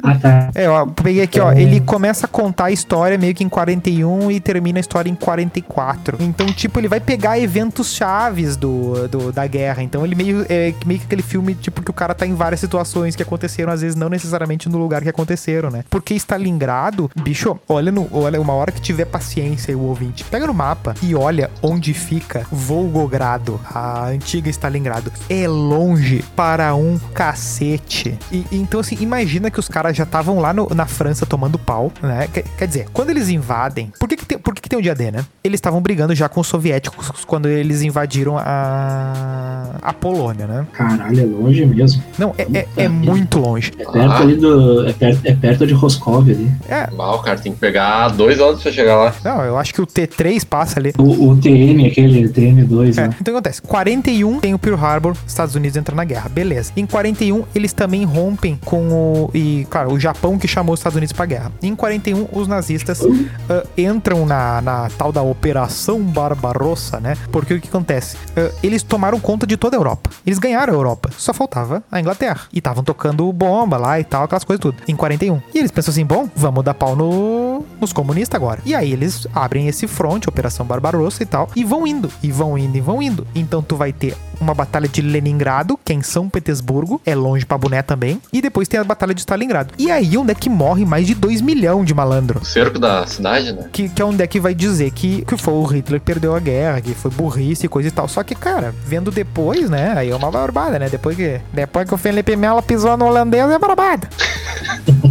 [0.03, 0.49] Ah, tá.
[0.53, 1.51] É, ó, peguei aqui, ó.
[1.51, 5.15] Então- Começa a contar a história meio que em 41 e termina a história em
[5.15, 6.17] 44.
[6.19, 9.81] Então, tipo, ele vai pegar eventos chaves do, do- da guerra.
[9.83, 12.59] Então, ele meio é meio que aquele filme, tipo, que o cara tá em várias
[12.59, 15.83] situações que aconteceram, às vezes não necessariamente no lugar que aconteceram, né?
[15.89, 20.45] Porque Stalingrado, bicho, olha, no, olha uma hora que tiver paciência aí, o ouvinte, pega
[20.47, 25.11] no mapa e olha onde fica Volgogrado, a antiga Stalingrado.
[25.29, 28.17] É longe para um cacete.
[28.31, 31.91] E, então, assim, imagina que os caras já estavam lá no- na França tomando pau,
[32.01, 32.27] né?
[32.33, 33.91] Quer, quer dizer, quando eles invadem.
[33.99, 35.23] Por que, que, tem, por que, que tem o dia D, né?
[35.43, 40.67] Eles estavam brigando já com os soviéticos quando eles invadiram a, a Polônia, né?
[40.73, 42.01] Caralho, é longe mesmo.
[42.17, 43.71] Não, é, é, é muito longe.
[43.77, 44.19] É perto Ah.
[44.19, 44.87] ali do.
[44.87, 46.51] É perto, é perto de Roscov ali.
[46.67, 49.13] É, o cara tem que pegar dois horas pra chegar lá.
[49.23, 50.91] não, eu acho que o T3 passa ali.
[50.97, 53.09] O, o TM, aquele TM2, É, né?
[53.09, 53.61] então o que acontece?
[53.61, 56.71] 41 tem o Pearl Harbor, Estados Unidos entra na guerra, beleza.
[56.75, 60.97] Em 41 eles também rompem com o e claro, o Japão que chamou os Estados
[60.97, 61.51] Unidos pra guerra.
[61.61, 63.01] Em 41 os nazistas
[63.49, 67.15] ah, entram na, na tal da Operação Barbarossa, né?
[67.31, 68.17] Porque o que acontece?
[68.35, 70.09] Ah, eles tomaram conta de toda a Europa.
[70.25, 71.09] Eles ganharam a Europa.
[71.17, 72.41] Só faltava a Inglaterra.
[72.53, 74.77] E estavam tocando bomba lá e tal, aquelas coisas tudo.
[74.87, 75.41] Em 41.
[75.53, 78.61] E eles pensam assim, bom, vamos dar pau no, nos comunistas agora.
[78.65, 82.57] E aí eles abrem esse fronte, Operação Barbarossa e tal, e vão indo, e vão
[82.57, 83.27] indo, e vão indo.
[83.33, 87.45] Então tu vai ter uma batalha de Leningrado, que é em São Petersburgo, é longe
[87.45, 89.73] pra Boné também, e depois tem a batalha de Stalingrado.
[89.77, 92.39] E aí onde é que morre mais de 2 milhões de malandro?
[92.39, 93.67] O cerco da cidade, né?
[93.71, 96.35] Que, que é onde é que vai dizer que, que foi o Hitler que perdeu
[96.35, 98.07] a guerra, que foi burrice e coisa e tal.
[98.07, 99.93] Só que, cara, vendo depois, né?
[99.95, 100.89] Aí é uma barbada, né?
[100.89, 104.09] Depois que, depois que o Felipe Melo pisou no holandês, é barbada.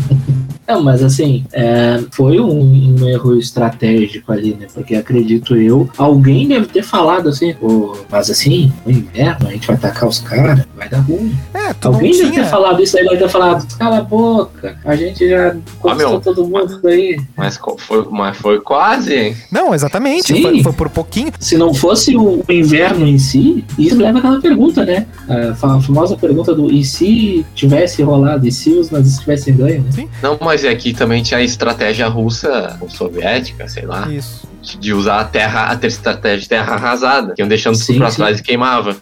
[0.69, 4.67] Não, mas assim, é, foi um, um erro estratégico ali, né?
[4.73, 9.67] Porque acredito eu, alguém deve ter falado assim, pô, mas assim, no inverno a gente
[9.67, 11.35] vai atacar os caras, vai dar ruim.
[11.55, 12.45] É, alguém deve tinha...
[12.45, 16.21] ter falado isso aí, deve ter falado, cala a boca, a gente já conquistou meu.
[16.21, 17.19] todo mundo aí.
[17.37, 19.37] Mas foi, mas foi quase, hein?
[19.51, 20.35] Não, exatamente.
[20.35, 20.43] Sim.
[20.43, 21.33] Foi, foi por pouquinho.
[21.41, 25.07] Se não fosse o inverno em si, isso leva aquela pergunta, né?
[25.29, 29.83] A fa- famosa pergunta do e se tivesse rolado, e se os nazistas tivessem ganho,
[29.83, 30.09] né?
[30.23, 34.09] Não, mas aqui também tinha a estratégia russa ou soviética, sei lá.
[34.11, 34.49] Isso.
[34.77, 37.99] De usar a terra, a ter estratégia de terra arrasada, que iam deixando Sim, tudo
[38.01, 38.17] pra sim.
[38.17, 38.97] trás e queimava.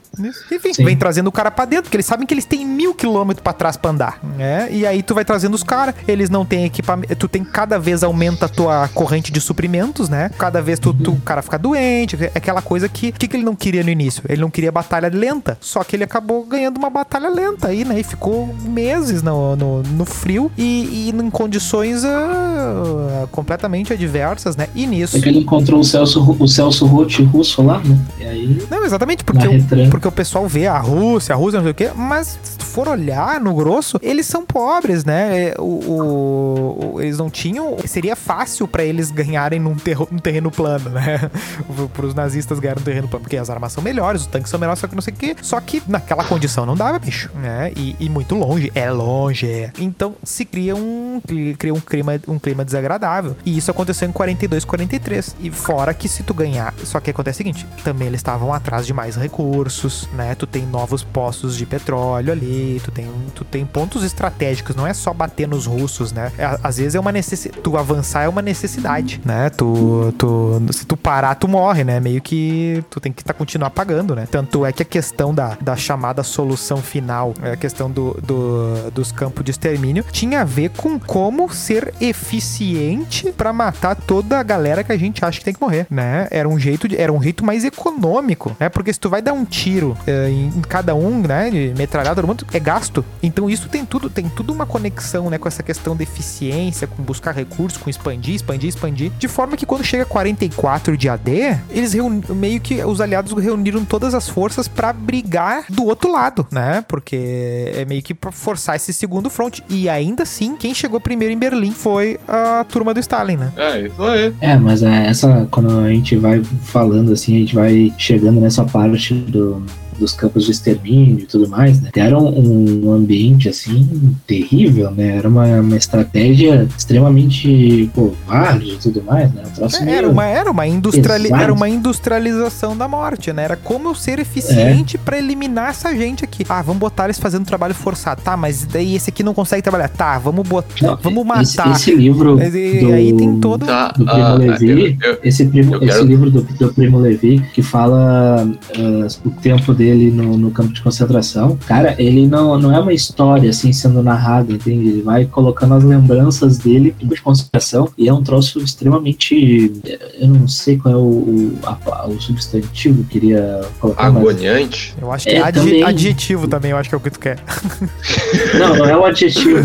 [0.52, 0.84] Enfim, Sim.
[0.84, 3.52] vem trazendo o cara pra dentro, porque eles sabem que eles têm mil quilômetros pra
[3.52, 4.68] trás pra andar, né?
[4.70, 8.02] E aí tu vai trazendo os caras, eles não têm equipamento, tu tem cada vez
[8.02, 10.30] aumenta a tua corrente de suprimentos, né?
[10.38, 13.44] Cada vez tu, tu- o cara fica doente, é aquela coisa que, que que ele
[13.44, 14.22] não queria no início?
[14.28, 18.00] Ele não queria batalha lenta, só que ele acabou ganhando uma batalha lenta aí, né?
[18.00, 24.68] E ficou meses no, no, no frio e, e em condições ah, completamente adversas, né?
[24.74, 25.16] E nisso...
[25.16, 27.98] É que ele encontrou o Celso, o Celso Roth russo lá, né?
[28.18, 31.64] E aí, Não, exatamente, porque, o, porque o pessoal vê a Rússia, a Rússia, não
[31.64, 32.38] sei o quê, mas
[32.76, 35.48] for olhar no grosso, eles são pobres, né?
[35.48, 37.76] É, O, o- eles não tinham.
[37.86, 39.74] Seria fácil pra eles ganharem num
[40.22, 41.30] terreno plano, né?
[41.94, 44.58] Para os nazistas ganharem um terreno plano, porque as armas são melhores, os tanques são
[44.60, 45.36] melhores, só que não sei o quê.
[45.42, 47.72] Só que naquela condição não dava, bicho, né?
[47.76, 49.50] E, e muito longe, é longe.
[49.50, 49.70] é.
[49.78, 51.20] Então se cria um,
[51.58, 53.36] cria um, clima, um clima desagradável.
[53.44, 55.36] E isso aconteceu em 42, 43.
[55.40, 56.74] E fora que se tu ganhar.
[56.84, 60.34] Só que acontece o seguinte: também eles estavam atrás de mais recursos, né?
[60.34, 64.92] Tu tem novos postos de petróleo ali, tu tem, tu tem pontos estratégicos, não é
[64.94, 66.32] só bater nos russos, né?
[66.38, 67.60] É, às vezes é uma necessidade.
[67.62, 69.50] Tu avançar é uma necessidade, né?
[69.50, 72.00] Tu, tu, se tu parar, tu morre, né?
[72.00, 74.26] Meio que tu tem que tá, continuar pagando, né?
[74.30, 78.90] Tanto é que a questão da, da chamada solução final, é a questão do, do-
[78.92, 84.42] dos campos de extermínio, tinha a ver com como ser eficiente pra matar toda a
[84.42, 86.26] galera que a gente acha que tem que morrer, né?
[86.30, 88.68] Era um jeito, de, era um jeito mais econômico, né?
[88.68, 91.50] Porque se tu vai dar um tiro eh, em, em cada um, né?
[91.50, 93.04] De metralhada, todo mundo, é gasto.
[93.22, 95.38] Então isso tem tudo, tem tudo uma conexão, né?
[95.38, 99.12] Com essa questão de eficiência, com buscar recursos, com expandir, expandir, expandir.
[99.18, 103.84] De forma que quando chega 44 de AD, eles reuni- meio que os aliados reuniram
[103.84, 106.84] todas as forças pra brigar do outro lado, né?
[106.88, 109.60] Porque é meio que pra forçar esse segundo front.
[109.68, 113.52] E ainda assim, quem chegou primeiro em Berlim foi a turma do Stalin, né?
[113.56, 114.34] É, isso aí.
[114.40, 118.64] É, mas é, essa, quando a gente vai falando assim, a gente vai chegando nessa
[118.64, 119.62] parte do,
[119.98, 121.90] dos campos de extermínio e tudo mais, né?
[121.96, 123.88] Era um, ambiente, assim,
[124.26, 125.16] terrível, né?
[125.16, 129.42] Era uma, uma estratégia extremamente covarde e tudo mais, né?
[129.58, 131.42] Um É, Era uma, era, uma industriali pesado.
[131.42, 133.44] era uma industrialização da morte, né?
[133.44, 136.44] Era como eu ser eficiente pra eliminar essa gente aqui.
[136.48, 138.20] Ah, vamos botar eles fazendo trabalho forçado.
[138.22, 139.88] Tá, mas daí esse aqui não consegue trabalhar.
[139.88, 140.66] Tá, vamos botar.
[140.82, 141.72] Não, vamos esse, matar.
[141.72, 143.66] esse livro Mas e- do, aí tem todo.
[143.66, 146.98] Tá, do Primo ah, Levi, eu- eu- esse, primo, esse quero- livro do, do Primo
[146.98, 152.58] Levi, que fala ah, o tempo dele no, no campo de concentração, cara, ele não,
[152.58, 154.88] não é uma história assim sendo narrada, entende?
[154.88, 159.72] Ele vai colocando as lembranças dele no campo de concentração e é um troço extremamente.
[160.18, 164.10] Eu não sei qual é o, o, a- o substantivo que eu queria colocar.
[164.10, 164.94] mas- agoniante.
[165.00, 165.82] Eu acho que É, é, adje- também.
[165.82, 167.38] adjetivo também, eu acho que é o que tu quer.
[168.58, 169.58] Não, não é o adjetivo,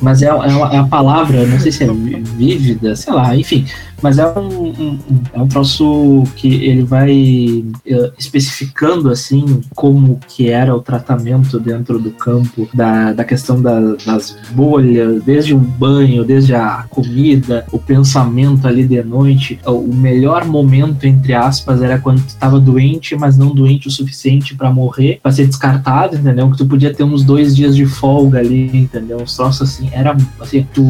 [0.00, 3.66] mas é, é, é a palavra, não sei se é vi- vívida, sei lá, enfim.
[4.04, 10.20] Mas é um, um- um- é um troço que ele vai eh, especificando, assim, como
[10.28, 15.58] que era o tratamento dentro do campo, da, da questão da- das bolhas, desde o
[15.58, 19.58] banho, desde a comida, o pensamento ali de noite.
[19.66, 24.54] O melhor momento, entre aspas, era quando tu tava doente, mas não doente o suficiente
[24.54, 26.50] pra morrer, pra ser descartado, entendeu?
[26.50, 29.16] Que tu podia ter uns dois dias de folga ali, entendeu?
[29.22, 30.82] Uns troços assim, era assim, tu,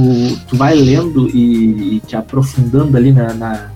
[0.48, 3.74] tu vai lendo e, e te aprofundando ali na, na,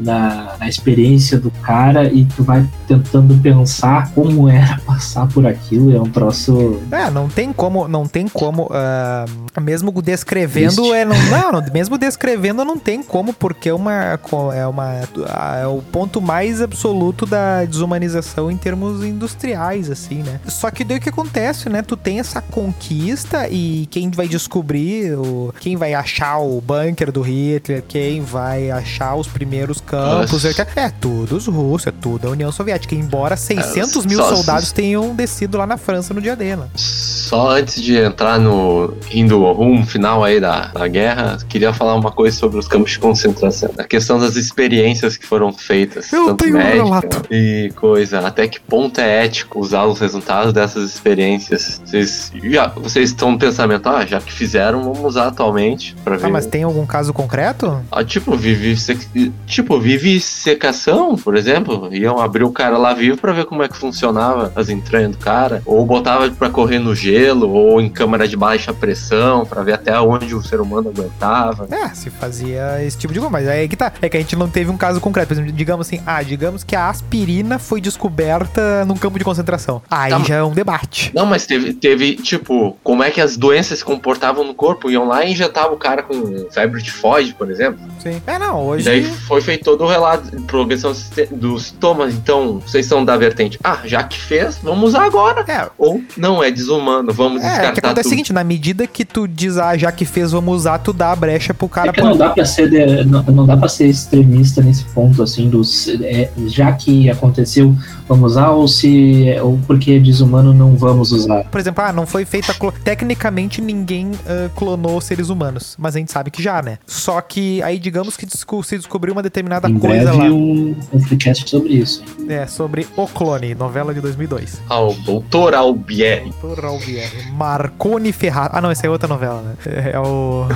[0.00, 5.94] na, na experiência do cara e tu vai tentando pensar como era passar por aquilo,
[5.94, 6.80] é um troço.
[6.90, 9.24] É, não tem como, não tem como, ah,
[9.60, 10.92] mesmo descrevendo, Triste.
[10.92, 14.18] é, não, não, mesmo descrevendo não tem como, porque é uma,
[14.54, 20.40] é uma, ah, é o ponto mais absoluto da desumanização em termos industriais, assim, né?
[20.46, 21.82] Só que daí o que acontece, né?
[21.82, 27.20] Tu tem essa conquista e quem vai descobrir, o, quem vai achar o bunker do
[27.20, 30.66] Hitler, quem vai achar os primeiros campos, Nossa.
[30.76, 35.14] é tudo os russos, é tudo a União Soviética, embora 600 mil só- soldados tenham
[35.14, 36.56] descido lá na França no dia dele.
[36.62, 36.66] né?
[36.76, 42.10] Só antes de entrar no indo rumo final aí da, da guerra, queria falar uma
[42.10, 43.70] coisa sobre os campos de concentração.
[43.78, 47.22] A questão das experiências que foram feitas, Eu tanto tenho um médica relato.
[47.30, 48.20] e coisa.
[48.26, 51.80] Até que ponto é ético usar os resultados dessas experiências?
[51.84, 56.26] Vocês, já, vocês estão no pensamento, ah, já que fizeram, vamos usar atualmente pra ver.
[56.26, 57.80] Ah, mas tem algum caso concreto?
[57.92, 59.32] Ah, tipo, vivisec...
[59.46, 61.88] tipo, vivisecação, por exemplo.
[61.92, 65.18] Iam abrir o cara lá vivo pra ver como é que funcionava as entranhas do
[65.18, 65.62] cara.
[65.66, 69.98] Ou botava pra correr no gelo, ou em câmara de baixa pressão, pra ver até
[70.00, 71.66] onde o ser humano aguentava.
[71.70, 73.92] É, se fazia esse tipo de coisa, mas aí que tá.
[74.00, 75.28] É que a gente não teve um caso concreto.
[75.28, 79.82] Por exemplo, digamos assim, ah, digamos que a aspirina foi descoberta num campo de concentração.
[79.90, 81.10] Aí Tá, já é um debate.
[81.14, 84.90] Não, mas teve, teve, tipo, como é que as doenças se comportavam no corpo.
[84.90, 87.80] Iam lá e injetavam o cara com febre tifoide, por exemplo.
[88.00, 88.20] Sim.
[88.26, 88.84] É, não, E hoje.
[88.84, 90.92] daí foi feito todo o relato de progressão
[91.30, 92.14] dos sintomas.
[92.14, 93.58] Então, vocês são da vertente.
[93.62, 95.44] Ah, já que fez, vamos usar agora.
[95.50, 95.68] É.
[95.78, 97.70] Ou não é desumano, vamos é, descartar.
[97.70, 100.32] O que acontece é o seguinte: na medida que tu diz, ah, já que fez,
[100.32, 101.90] vamos usar, tu dá a brecha pro cara.
[101.90, 105.22] É que não dá pra ser, de, não, não, dá pra ser extremista nesse ponto,
[105.22, 105.88] assim, dos.
[106.02, 107.74] É, já que aconteceu,
[108.08, 109.36] vamos usar, ou se.
[109.42, 111.44] Ou porque é desumano, não vamos usar.
[111.44, 112.54] Por exemplo, ah, não foi feita.
[112.84, 115.76] Tecnicamente, ninguém uh, clonou seres humanos.
[115.78, 116.78] Mas a gente sabe que já, né?
[116.86, 118.26] Só que aí, digamos que
[118.62, 120.24] se descobriu uma determinada em coisa lá.
[120.24, 122.02] um, um freecast sobre isso.
[122.28, 124.60] É, sobre O Clone, novela de 2002.
[124.68, 126.32] Ah, o Doutor Albieri.
[126.40, 127.32] Doutor Albieri.
[127.32, 128.50] Marconi Ferraz.
[128.52, 129.54] Ah, não, essa é outra novela, né?
[129.66, 130.46] É, é o.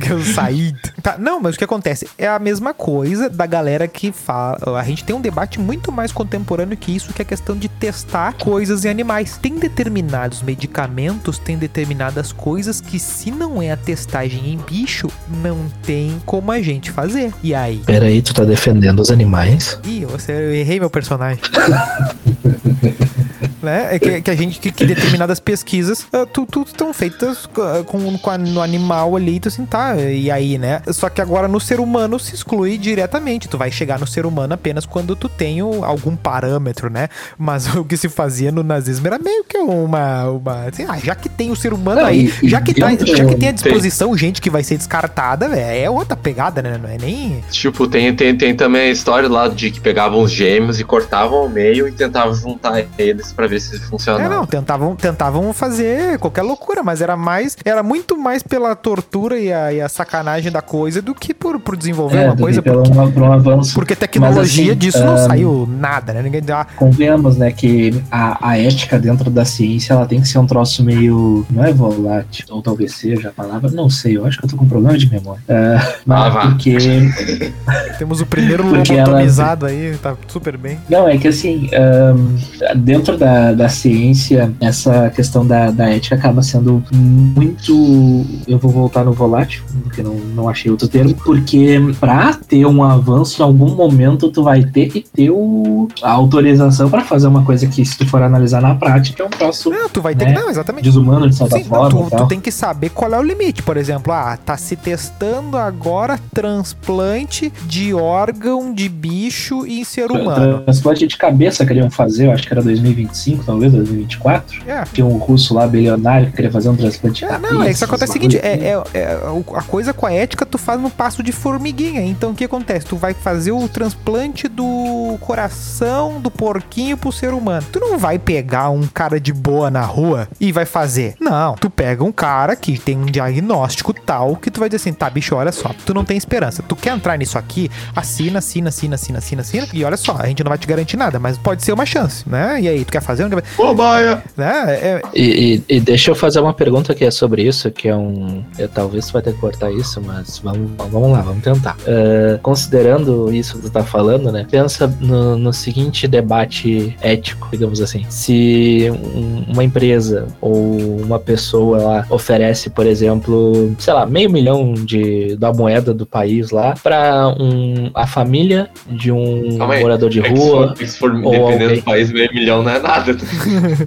[0.00, 0.76] que é o Said.
[1.02, 2.08] Tá, não, mas o que acontece?
[2.18, 4.78] É a mesma coisa da galera que fala.
[4.78, 7.68] A gente tem um debate muito mais contemporâneo que isso, que é a questão de
[7.68, 9.38] testar coisas em animais.
[9.40, 15.08] Tem determinados medicamentos, tem determinadas coisas que, se não é a testagem em bicho,
[15.42, 17.32] não tem como a gente fazer.
[17.42, 17.82] E aí?
[17.86, 19.78] Peraí, tu tá defendendo os animais?
[19.84, 21.40] Ih, você, eu errei meu personagem.
[23.62, 23.94] né?
[23.94, 27.84] É que, que a gente, que, que determinadas pesquisas uh, tu, tu, estão feitas uh,
[27.86, 30.82] com, com a, no animal ali, tu assim, tá, e aí, né?
[30.88, 33.48] Só que agora no ser humano se exclui diretamente.
[33.48, 37.08] Tu vai chegar no ser humano apenas quando tu tem algum parâmetro, né?
[37.38, 40.28] Mas o que se fazia no nazismo era meio que uma.
[40.30, 42.90] uma assim, ah, já que tem o ser humano Não, aí, e, já, que tá,
[42.90, 44.18] já que tem à disposição tem.
[44.18, 46.78] gente que vai ser descartada, véio, é outra pegada, né?
[46.80, 47.42] Não é nem.
[47.50, 51.38] Tipo, tem, tem, tem também a história lá de que pegavam os gêmeos e cortavam
[51.38, 54.24] ao meio e tentavam juntar eles pra ver se funcionava.
[54.24, 57.56] É, não, tentavam, tentavam fazer qualquer loucura, mas era mais.
[57.64, 61.60] Era muito mais pela tortura e a, e a sacanagem da coisa do que por,
[61.60, 62.62] por desenvolver é, uma coisa.
[62.62, 63.74] Porque, um avanço.
[63.74, 66.22] porque tecnologia assim, disso um, não saiu nada, né?
[66.22, 66.66] Ninguém dá.
[66.76, 70.82] Convenhamos, né, que a, a ética dentro da ciência ela tem que ser um troço
[70.82, 71.46] meio.
[71.50, 74.56] Não é volátil, ou talvez seja a palavra, não sei, eu acho que eu tô
[74.56, 75.42] com problema de memória.
[75.48, 76.76] Uh, mas ah, porque.
[77.98, 79.76] Temos o primeiro lobotomizado ela...
[79.76, 80.78] aí, tá super bem.
[80.88, 82.36] Não, é que assim, um,
[82.76, 88.24] dentro da da, ciência, essa questão da, da ética acaba sendo muito.
[88.46, 92.84] Eu vou voltar no volátil, porque não, não achei outro termo, porque para ter um
[92.84, 97.44] avanço, em algum momento tu vai ter que ter o, a autorização para fazer uma
[97.44, 99.70] coisa que, se tu for analisar na prática, é um troço.
[99.70, 100.40] Não, tu vai ter né, que.
[100.40, 100.84] Não, exatamente.
[100.84, 102.10] Desumano de certa Sim, forma.
[102.10, 103.62] Tu, tu, tem que saber qual é o limite.
[103.62, 110.60] Por exemplo, ah, tá se testando agora transplante de órgão de bicho em ser humano.
[110.60, 114.62] Transplante de cabeça queriam fazer, eu acho que era 2025 2025, talvez, 2024.
[114.66, 114.84] É.
[114.92, 117.84] Tinha um russo lá, bilionário, que queria fazer um transplante é, Não, é que isso
[117.84, 119.18] acontece o seguinte, é, é, é,
[119.54, 122.02] a coisa com a ética tu faz no passo de formiguinha.
[122.02, 122.86] Então o que acontece?
[122.86, 127.66] Tu vai fazer o transplante do coração do porquinho pro ser humano.
[127.70, 131.14] Tu não vai pegar um cara de boa na rua e vai fazer.
[131.20, 134.92] Não, tu pega um cara que tem um diagnóstico tal que tu vai dizer assim,
[134.92, 136.62] tá, bicho, olha só, tu não tem esperança.
[136.62, 137.70] Tu quer entrar nisso aqui?
[137.94, 139.68] Assina, assina, assina, assina, assina, assina.
[139.72, 142.28] E olha só, a gente não vai te garantir nada, mas pode ser uma chance,
[142.28, 142.60] né?
[142.60, 143.21] E aí, tu quer fazer?
[143.56, 144.22] Cobaia!
[144.36, 144.74] Né?
[144.74, 145.02] É...
[145.14, 148.44] E, e, e, deixa eu fazer uma pergunta que é sobre isso, que é um.
[148.58, 151.76] Eu, talvez tu vai ter que cortar isso, mas vamos, vamos lá, vamos tentar.
[151.80, 154.46] Uh, considerando isso que tu tá falando, né?
[154.50, 158.04] Pensa no, no seguinte debate ético, digamos assim.
[158.08, 164.74] Se um, uma empresa ou uma pessoa lá oferece, por exemplo, sei lá, meio milhão
[164.74, 170.74] de, da moeda do país lá para um, a família de um morador de rua.
[170.76, 171.76] Se for, se for dependendo alguém...
[171.76, 173.01] do país, meio milhão não é nada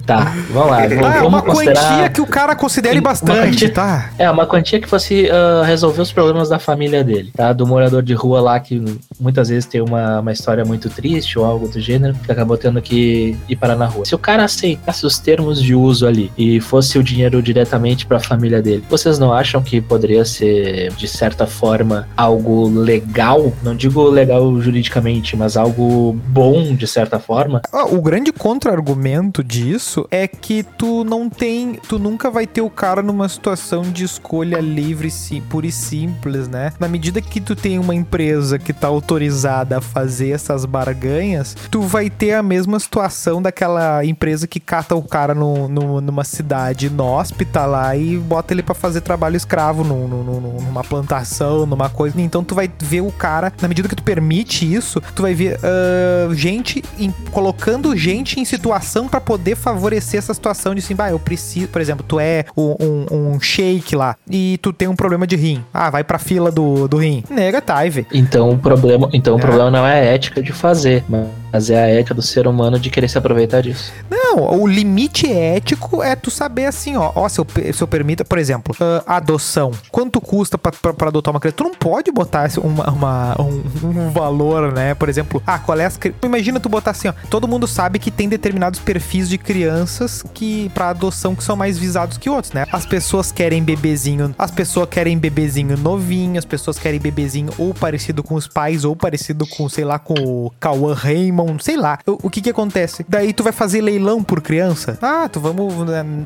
[0.06, 0.86] tá, vamos lá.
[0.86, 4.10] Vamos, ah, é uma quantia que o cara considere bastante, quantia, tá?
[4.18, 7.52] É, uma quantia que fosse uh, resolver os problemas da família dele, tá?
[7.52, 8.82] Do morador de rua lá que
[9.18, 12.80] muitas vezes tem uma, uma história muito triste ou algo do gênero, que acabou tendo
[12.80, 14.04] que ir parar na rua.
[14.04, 18.18] Se o cara aceitasse os termos de uso ali e fosse o dinheiro diretamente para
[18.18, 23.52] a família dele, vocês não acham que poderia ser, de certa forma, algo legal?
[23.62, 27.62] Não digo legal juridicamente, mas algo bom, de certa forma?
[27.72, 29.05] Ah, o grande contra-argumento
[29.44, 34.04] disso é que tu não tem, tu nunca vai ter o cara numa situação de
[34.04, 36.72] escolha livre, sim, pura e simples, né?
[36.80, 41.82] Na medida que tu tem uma empresa que tá autorizada a fazer essas barganhas, tu
[41.82, 46.86] vai ter a mesma situação daquela empresa que cata o cara no, no numa cidade
[46.86, 52.20] inóspita lá e bota ele para fazer trabalho escravo numa plantação, numa coisa.
[52.20, 55.58] Então tu vai ver o cara, na medida que tu permite isso, tu vai ver
[55.58, 61.10] uh, gente em, colocando gente em situação para poder favorecer essa situação de assim, bah,
[61.10, 64.96] eu preciso, por exemplo, tu é um, um, um shake lá e tu tem um
[64.96, 65.64] problema de rim.
[65.72, 67.24] Ah, vai pra fila do, do rim.
[67.28, 68.06] Negative.
[68.12, 69.36] Então o problema, então é.
[69.36, 72.46] o problema não é a ética de fazer, mas Mas é a ética do ser
[72.46, 73.92] humano de querer se aproveitar disso.
[74.10, 78.24] Não, o limite ético é tu saber assim, ó, ó se eu, se eu permita,
[78.24, 79.72] por exemplo, uh, adoção.
[79.90, 81.56] Quanto custa pra, pra, pra, adotar uma criança?
[81.56, 84.94] Tu não pode botar uma, uma um, um, valor, né?
[84.94, 88.10] Por exemplo, ah, qual é as Imagina tu botar assim, ó, todo mundo sabe que
[88.10, 92.66] tem determinados perfis de crianças que para adoção que são mais visados que outros, né?
[92.72, 98.22] As pessoas querem bebezinho, as pessoas querem bebezinho novinho, as pessoas querem bebezinho ou parecido
[98.22, 100.94] com os pais ou parecido com, sei lá, com o Cauã
[101.36, 101.98] Raymond, sei lá.
[102.06, 103.04] O, o que que acontece?
[103.08, 104.98] Daí tu vai fazer leilão por criança?
[105.02, 105.74] Ah, tu vamos,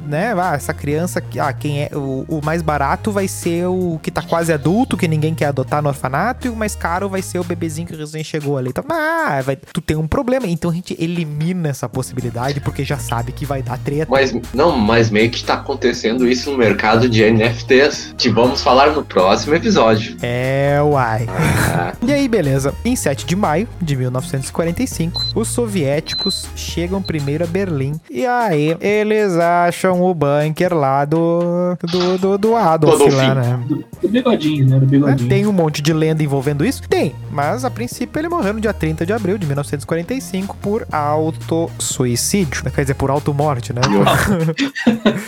[0.06, 0.34] né?
[0.38, 4.22] Ah, essa criança, ah, quem é o, o mais barato vai ser o que tá
[4.22, 7.44] quase adulto, que ninguém quer adotar no orfanato, e o mais caro vai ser o
[7.44, 8.70] bebezinho que recém chegou ali.
[8.70, 10.46] Então, ah, vai, tu tem um problema.
[10.46, 14.10] Então a gente elimina essa possibilidade porque já sabe que vai dar treta.
[14.10, 18.90] Mas não, mas meio que tá acontecendo isso no mercado de NFTs, que vamos falar
[18.90, 20.16] no próximo episódio.
[20.22, 21.26] É, uai.
[21.28, 21.92] Ah.
[22.06, 22.74] e aí, beleza.
[22.84, 24.99] Em 7 de maio de 1945,
[25.34, 28.00] os soviéticos chegam primeiro a Berlim.
[28.10, 31.76] E aí, eles acham o bunker lá do.
[31.82, 33.64] do, do, do Adolf lá, né?
[33.66, 34.78] Do, do bigodinho, né?
[34.78, 35.26] Do bigodinho.
[35.26, 36.82] É, tem um monte de lenda envolvendo isso?
[36.88, 37.14] Tem.
[37.30, 42.64] Mas a princípio ele morreu no dia 30 de abril de 1945 por auto-suicídio.
[42.70, 43.80] Quer dizer, por auto-morte, né?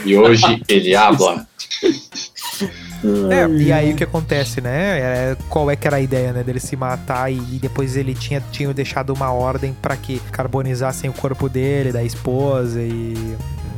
[0.04, 1.46] e hoje ele habla.
[3.30, 4.98] É, e aí o que acontece, né?
[4.98, 6.42] É, qual é que era a ideia, né?
[6.42, 11.10] Dele se matar e, e depois ele tinha, tinha deixado uma ordem para que carbonizassem
[11.10, 13.36] o corpo dele, da esposa e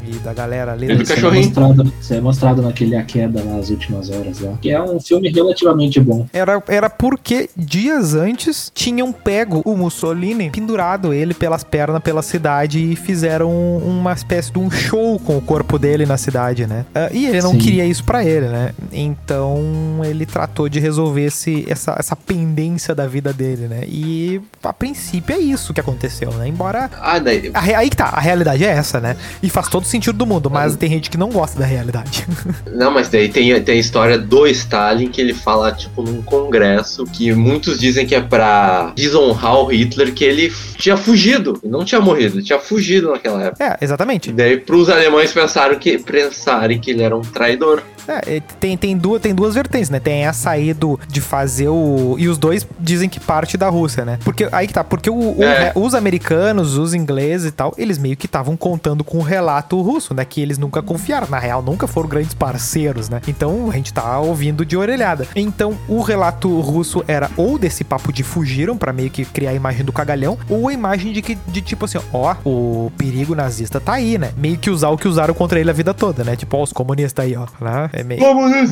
[0.08, 0.90] e da galera ali.
[0.90, 1.50] E do cachorrinho.
[1.50, 4.54] Isso é, mostrado, isso é mostrado naquele A Queda nas últimas horas lá.
[4.60, 6.26] Que é um filme relativamente bom.
[6.32, 12.92] Era, era porque dias antes tinham pego o Mussolini, pendurado ele pelas pernas pela cidade
[12.92, 16.84] e fizeram uma espécie de um show com o corpo dele na cidade, né?
[16.94, 17.58] Uh, e ele não Sim.
[17.58, 18.72] queria isso para ele, né?
[18.92, 23.84] Então ele tratou de resolver esse, essa, essa pendência da vida dele, né?
[23.86, 26.48] E a princípio é isso que aconteceu, né?
[26.48, 26.90] Embora.
[27.00, 27.50] Ah, daí.
[27.52, 29.16] A, aí que tá, a realidade é essa, né?
[29.42, 32.26] E faz todo sentido do mundo, mas tem gente que não gosta da realidade.
[32.74, 37.04] Não, mas daí tem, tem a história do Stalin que ele fala, tipo, num congresso
[37.04, 42.00] que muitos dizem que é pra desonrar o Hitler, que ele tinha fugido, não tinha
[42.00, 43.64] morrido, tinha fugido naquela época.
[43.64, 44.30] É, exatamente.
[44.30, 47.82] E daí pros alemães pensaram que, pensarem que ele era um traidor.
[48.08, 49.98] É, tem, tem, duas, tem duas vertentes, né?
[49.98, 52.16] Tem essa aí do, de fazer o.
[52.18, 54.18] E os dois dizem que parte da Rússia, né?
[54.24, 55.72] Porque aí que tá, porque o, é.
[55.74, 59.80] o, os americanos, os ingleses e tal, eles meio que estavam contando com o relato
[59.80, 60.24] russo, né?
[60.24, 61.28] Que eles nunca confiaram.
[61.28, 63.20] Na real, nunca foram grandes parceiros, né?
[63.26, 65.26] Então a gente tá ouvindo de orelhada.
[65.34, 69.54] Então o relato russo era ou desse papo de fugiram para meio que criar a
[69.54, 73.80] imagem do cagalhão, ou a imagem de que, de tipo assim, ó, o perigo nazista
[73.80, 74.32] tá aí, né?
[74.36, 76.36] Meio que usar o que usaram contra ele a vida toda, né?
[76.36, 77.46] Tipo, ó, os comunistas aí, ó?
[77.94, 78.20] É meio,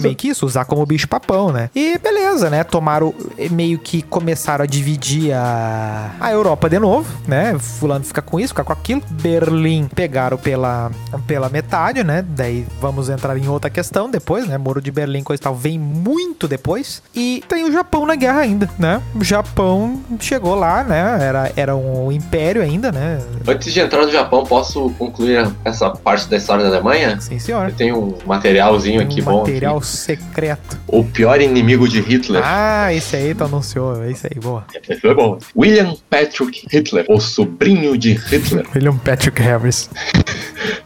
[0.03, 1.70] meio que isso, usar como bicho papão, né?
[1.77, 2.64] E beleza, né?
[2.64, 3.14] Tomaram,
[3.53, 7.57] meio que começaram a dividir a, a Europa de novo, né?
[7.57, 9.01] Fulano fica com isso, fica com aquilo.
[9.11, 10.91] Berlim pegaram pela,
[11.25, 12.25] pela metade, né?
[12.27, 14.59] Daí vamos entrar em outra questão depois, né?
[14.59, 17.01] Muro de Berlim, coisa e tal, vem muito depois.
[17.14, 19.01] E tem o Japão na guerra ainda, né?
[19.14, 21.18] O Japão chegou lá, né?
[21.20, 23.20] Era, era um império ainda, né?
[23.47, 27.20] Antes de entrar no Japão, posso concluir essa parte da história da Alemanha?
[27.20, 27.68] Sim, senhor.
[27.68, 29.39] Eu tenho um materialzinho aqui um bom.
[29.41, 30.79] Material secreto.
[30.87, 32.43] O pior inimigo de Hitler.
[32.45, 34.05] Ah, esse aí tu anunciou.
[34.05, 34.65] Esse aí, boa.
[34.89, 35.39] Esse é bom.
[35.57, 38.67] William Patrick Hitler, o sobrinho de Hitler.
[38.75, 39.91] William Patrick Harris.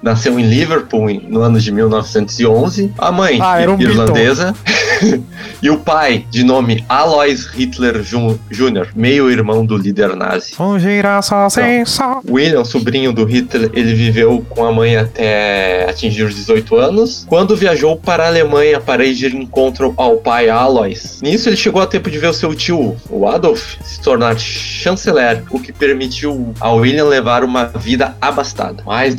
[0.03, 2.93] Nasceu em Liverpool no ano de 1911.
[2.99, 4.55] A mãe, ah, um irlandesa.
[5.63, 10.55] e o pai, de nome Alois Hitler Jr., meio-irmão do líder nazi.
[10.59, 12.23] Um girassol sem sol.
[12.29, 17.57] William, sobrinho do Hitler, ele viveu com a mãe até atingir os 18 anos, quando
[17.57, 21.21] viajou para a Alemanha para ir de encontro ao pai Alois.
[21.23, 25.43] Nisso, ele chegou a tempo de ver o seu tio, o Adolf, se tornar chanceler,
[25.51, 28.83] o que permitiu a William levar uma vida abastada.
[28.85, 29.15] Mas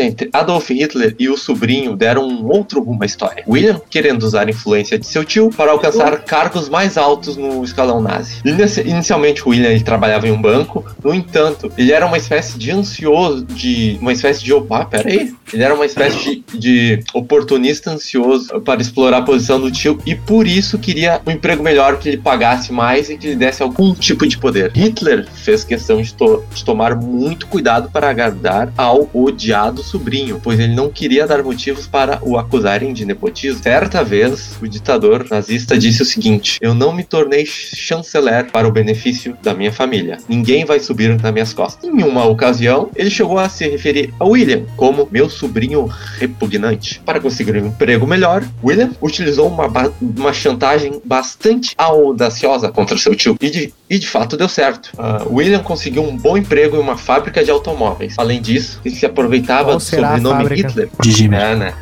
[0.00, 3.44] entre Adolf Hitler e o sobrinho deram um outro rumo à história.
[3.46, 8.00] William, querendo usar a influência de seu tio para alcançar cargos mais altos no escalão
[8.00, 8.42] nazi.
[8.84, 13.44] Inicialmente, William ele trabalhava em um banco, no entanto, ele era uma espécie de ansioso,
[13.44, 15.34] de uma espécie de opa, pera aí.
[15.52, 20.14] Ele era uma espécie de, de oportunista ansioso para explorar a posição do tio e
[20.14, 23.94] por isso queria um emprego melhor que lhe pagasse mais e que lhe desse algum
[23.94, 24.70] tipo de poder.
[24.74, 30.40] Hitler fez questão de, to de tomar muito cuidado para agradar ao odiado odiado sobrinho,
[30.42, 33.62] pois ele não queria dar motivos para o acusarem de nepotismo.
[33.62, 38.72] Certa vez, o ditador nazista disse o seguinte: Eu não me tornei chanceler para o
[38.72, 40.18] benefício da minha família.
[40.28, 41.88] Ninguém vai subir nas minhas costas.
[41.88, 45.86] Em uma ocasião, ele chegou a se referir a William como meu sobrinho
[46.18, 47.00] repugnante.
[47.04, 49.66] Para conseguir um emprego melhor, William utilizou uma,
[50.00, 54.92] uma chantagem bastante audaciosa contra seu tio e de, e de fato deu certo.
[54.94, 58.14] Uh, William conseguiu um bom emprego em uma fábrica de automóveis.
[58.16, 60.56] Além disso, ele se aproveitava Qual do será a sobrenome?
[60.56, 60.88] Hitler.
[61.00, 61.36] De Jimmy.
[61.36, 61.74] É, né?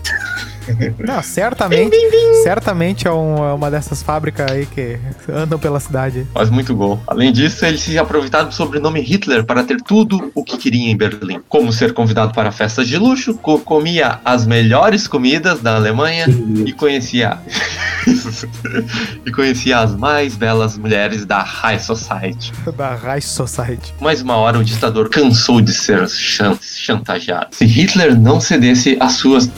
[0.98, 1.96] Não, certamente,
[2.42, 4.98] certamente é um- é uma dessas fábricas aí que
[5.32, 6.26] andam pela cidade.
[6.32, 7.00] Faz muito gol.
[7.06, 10.96] Além disso, ele se aproveitava do sobrenome Hitler para ter tudo o que queria em
[10.96, 11.40] Berlim.
[11.48, 16.26] Como ser convidado para festas de luxo, co- comia as melhores comidas da Alemanha
[16.64, 17.38] e conhecia
[19.24, 22.52] e conhecia as mais belas mulheres da High Society.
[22.76, 23.94] Da High Society.
[24.00, 27.48] Mas uma hora o ditador cansou de ser chan- chantageado.
[27.54, 29.50] Se Hitler não cedesse às suas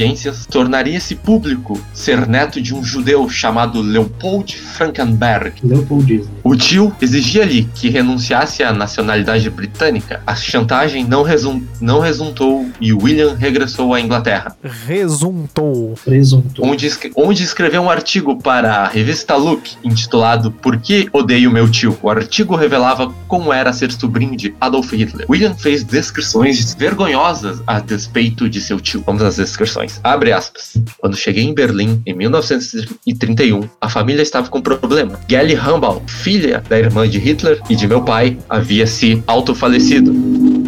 [0.00, 5.52] exi- exigências, tornaria-se público ser neto de um judeu chamado Leopold Frankenberg.
[5.62, 6.24] Leopold.
[6.42, 10.22] O tio exigia-lhe que renunciasse à nacionalidade britânica.
[10.26, 15.94] A chantagem não, resum- não resultou e William regressou à Inglaterra, Resuntou.
[16.04, 16.62] Presunto.
[16.64, 21.68] onde, escre- onde escreveu um artigo para a revista Look intitulado Por que odeio meu
[21.70, 21.96] tio?
[22.02, 25.26] O artigo revelava como era ser sobrinho de Adolf Hitler.
[25.28, 29.02] William fez descrições vergonhosas a despeito de seu tio.
[29.06, 29.89] Vamos às descrições.
[30.02, 30.74] Abre aspas.
[30.98, 35.18] Quando cheguei em Berlim em 1931, a família estava com problema.
[35.28, 40.59] Gelly Hambal, filha da irmã de Hitler e de meu pai, havia se autofalecido.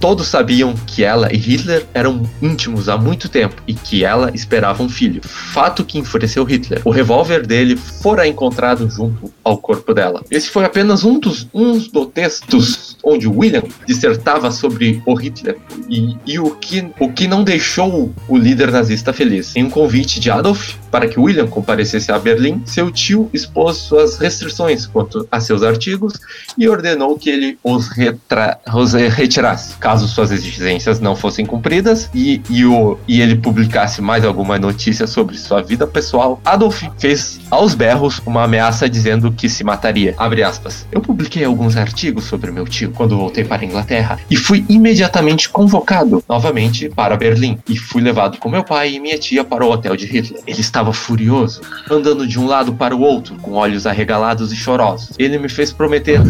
[0.00, 4.82] Todos sabiam que ela e Hitler eram íntimos há muito tempo e que ela esperava
[4.82, 5.20] um filho.
[5.24, 6.82] Fato que enfureceu Hitler.
[6.84, 10.22] O revólver dele fora encontrado junto ao corpo dela.
[10.30, 15.56] Esse foi apenas um dos, um dos textos onde William dissertava sobre o Hitler
[15.88, 19.54] e, e o, que, o que não deixou o líder nazista feliz.
[19.56, 24.18] Em um convite de Adolf para que William comparecesse a Berlim, seu tio expôs suas
[24.18, 26.14] restrições quanto a seus artigos
[26.56, 32.42] e ordenou que ele os, retra- os retirasse, caso suas exigências não fossem cumpridas e,
[32.50, 36.40] e, o, e ele publicasse mais alguma notícia sobre sua vida pessoal.
[36.44, 40.12] Adolf fez aos berros uma ameaça dizendo que se mataria.
[40.18, 40.84] Abre aspas.
[40.90, 45.48] Eu publiquei alguns artigos sobre meu tio quando voltei para a Inglaterra e fui imediatamente
[45.48, 49.70] convocado novamente para Berlim e fui levado com meu pai e minha tia para o
[49.70, 50.42] hotel de Hitler.
[50.48, 55.10] Ele estava furioso, andando de um lado para o outro, com olhos arregalados e chorosos.
[55.16, 56.20] Ele me fez prometer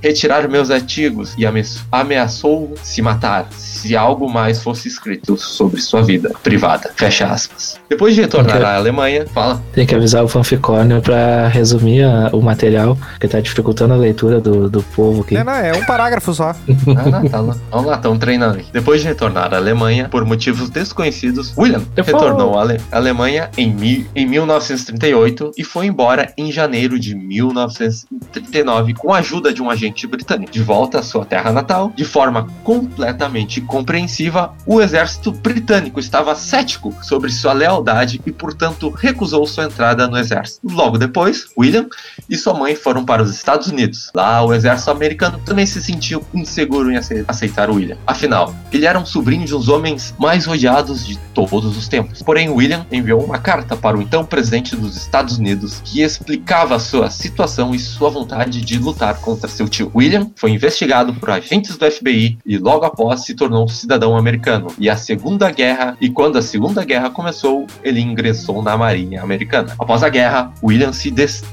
[0.00, 6.02] retirar meus artigos e ame- ameaçou se matar se algo mais fosse escrito sobre sua
[6.02, 6.90] vida privada.
[6.94, 7.80] Fecha aspas.
[7.88, 8.66] Depois de retornar Ok.
[8.66, 9.62] à Alemanha, fala.
[9.72, 14.40] Tem que avisar o fanficórnio pra resumir a- o material, que tá dificultando a leitura
[14.40, 15.34] do, do povo aqui.
[15.34, 16.54] Não, não, é um parágrafo só.
[16.94, 17.56] Ah, não, tá lá.
[17.70, 18.58] Vamos lá, estão treinando.
[18.58, 18.64] aí.
[18.72, 23.72] Depois de retornar à Alemanha, por motivos desconhecidos, William Eu retornou à Ale- Alemanha em,
[23.72, 29.70] mi- em 1938 e foi embora em janeiro de 1939 com a ajuda de um
[29.70, 30.52] agente britânico.
[30.52, 32.46] De volta à sua terra natal, de forma
[32.86, 40.08] completamente compreensiva, o exército britânico estava cético sobre sua lealdade e, portanto, recusou sua entrada
[40.08, 40.60] no exército.
[40.68, 41.86] Logo depois, William
[42.28, 44.10] e sua mãe foram para os Estados Unidos.
[44.14, 47.96] Lá, o exército americano também se sentiu inseguro em ace- aceitar William.
[48.06, 52.22] Afinal, ele era um sobrinho de dos homens mais odiados de todos os tempos.
[52.22, 57.10] Porém, William enviou uma carta para o então presidente dos Estados Unidos que explicava sua
[57.10, 59.92] situação e sua vontade de lutar contra seu tio.
[59.94, 64.68] William foi investigado por agentes do FBI e logo após se tornou cidadão americano.
[64.78, 69.74] E a Segunda Guerra, e quando a Segunda Guerra começou, ele ingressou na Marinha Americana.
[69.78, 71.12] Após a guerra, William se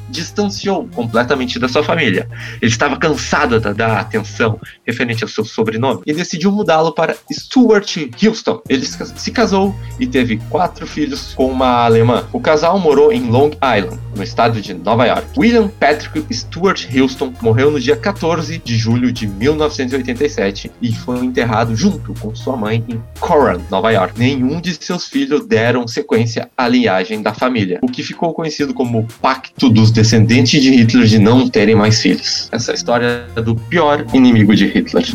[0.10, 2.28] distanciou completamente da sua família.
[2.62, 7.98] Ele estava cansado da, da atenção referente ao seu sobrenome e decidiu mudá-lo para Stuart
[8.24, 8.62] Houston.
[8.70, 12.26] Ele se casou e teve quatro filhos com uma alemã.
[12.32, 15.28] O casal morou em Long Island, no estado de Nova York.
[15.38, 21.76] William Patrick Stuart Houston morreu no dia 14 de julho de 1987 e foi enterrado
[21.76, 24.18] junto com sua mãe em Coram, Nova York.
[24.18, 29.00] Nenhum de seus filhos deram sequência à linhagem da família, o que ficou conhecido como
[29.00, 32.50] o Pacto dos Descendentes de Hitler de não terem mais filhos.
[32.52, 35.06] Essa é história do pior inimigo de Hitler.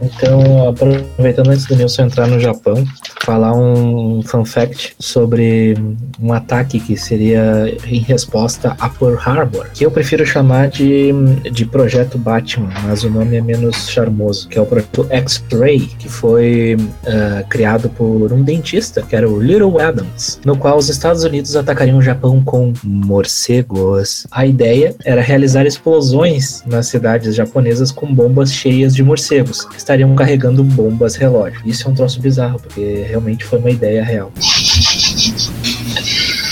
[0.00, 2.84] Então, a aproveitando antes do Nilson entrar no Japão,
[3.24, 5.74] falar um fun fact sobre
[6.20, 11.12] um ataque que seria em resposta a Pearl Harbor, que eu prefiro chamar de,
[11.52, 16.08] de Projeto Batman, mas o nome é menos charmoso, que é o Projeto X-Ray, que
[16.08, 21.24] foi uh, criado por um dentista, que era o Little Adams, no qual os Estados
[21.24, 24.26] Unidos atacariam o Japão com morcegos.
[24.30, 30.14] A ideia era realizar explosões nas cidades japonesas com bombas cheias de morcegos, que estariam
[30.14, 31.60] carregando bombas relógio.
[31.64, 34.32] Isso é um troço bizarro, porque realmente foi uma ideia real.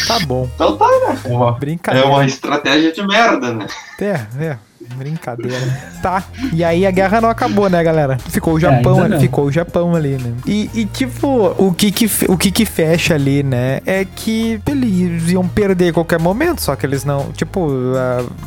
[0.07, 0.49] Tá bom.
[0.55, 1.19] Então tá, né?
[1.25, 2.07] É uma, Brincadeira.
[2.07, 3.67] é uma estratégia de merda, né?
[4.01, 4.59] É, é.
[4.95, 5.57] Brincadeira.
[6.03, 6.25] Tá.
[6.53, 8.19] E aí a guerra não acabou, né, galera?
[8.19, 9.21] Ficou o Japão, ainda não.
[9.21, 10.33] ficou o Japão ali, né?
[10.47, 13.81] E, e, tipo, o que que, o que que fecha ali, né?
[13.85, 17.33] É que eles iam perder a qualquer momento, só que eles não.
[17.33, 17.69] Tipo,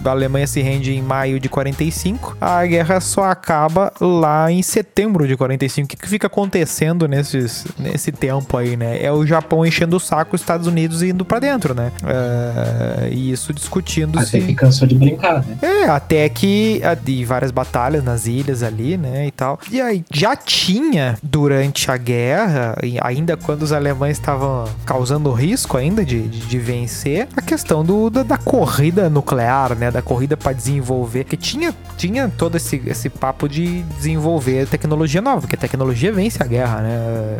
[0.05, 5.27] a, Alemanha se rende em maio de 45, a guerra só acaba lá em setembro
[5.27, 5.85] de 45.
[5.85, 9.03] O que, que fica acontecendo nesses, nesse tempo aí, né?
[9.03, 11.91] É o Japão enchendo o saco, os Estados Unidos indo pra dentro, né?
[12.05, 15.57] É, e isso discutindo Até que cansou de brincar, né?
[15.61, 19.59] É, até que de várias batalhas nas ilhas ali, né, e tal.
[19.71, 26.05] E aí já tinha durante a guerra, ainda quando os alemães estavam causando risco ainda
[26.05, 30.53] de, de, de vencer, a questão do, da, da corrida nuclear, né, da corrida para
[30.53, 36.11] desenvolver, que tinha tinha todo esse, esse papo de desenvolver tecnologia nova, porque a tecnologia
[36.13, 37.39] vence a guerra, né,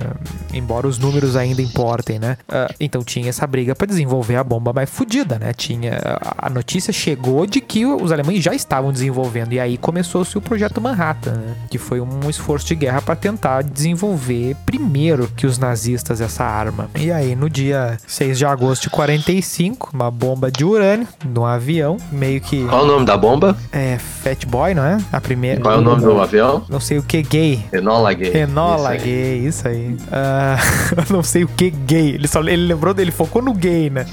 [0.54, 2.38] embora os números ainda importem, né.
[2.48, 6.00] Ah, então tinha essa briga para desenvolver a bomba mais fodida, né, tinha
[6.38, 10.80] a notícia chegou de que os alemães já estavam desenvolvendo e aí começou-se o projeto
[10.82, 11.56] Manhattan, né?
[11.70, 16.90] que foi um esforço de guerra para tentar desenvolver primeiro que os nazistas essa arma.
[16.98, 21.98] E aí no dia 6 de agosto de 45, uma bomba de urânio num avião,
[22.12, 23.58] meio que Qual o nome da bomba?
[23.72, 24.98] é Fat Boy, não é?
[25.12, 26.64] A primeira, Qual é o nome do avião?
[26.70, 27.66] não sei o que gay.
[27.74, 28.36] Enola Gay.
[28.36, 29.12] Enola Isso aí.
[29.12, 29.98] gay, isso aí.
[30.98, 32.10] Eu não sei o que gay.
[32.16, 34.06] Ele só ele lembrou dele, focou no gay, né?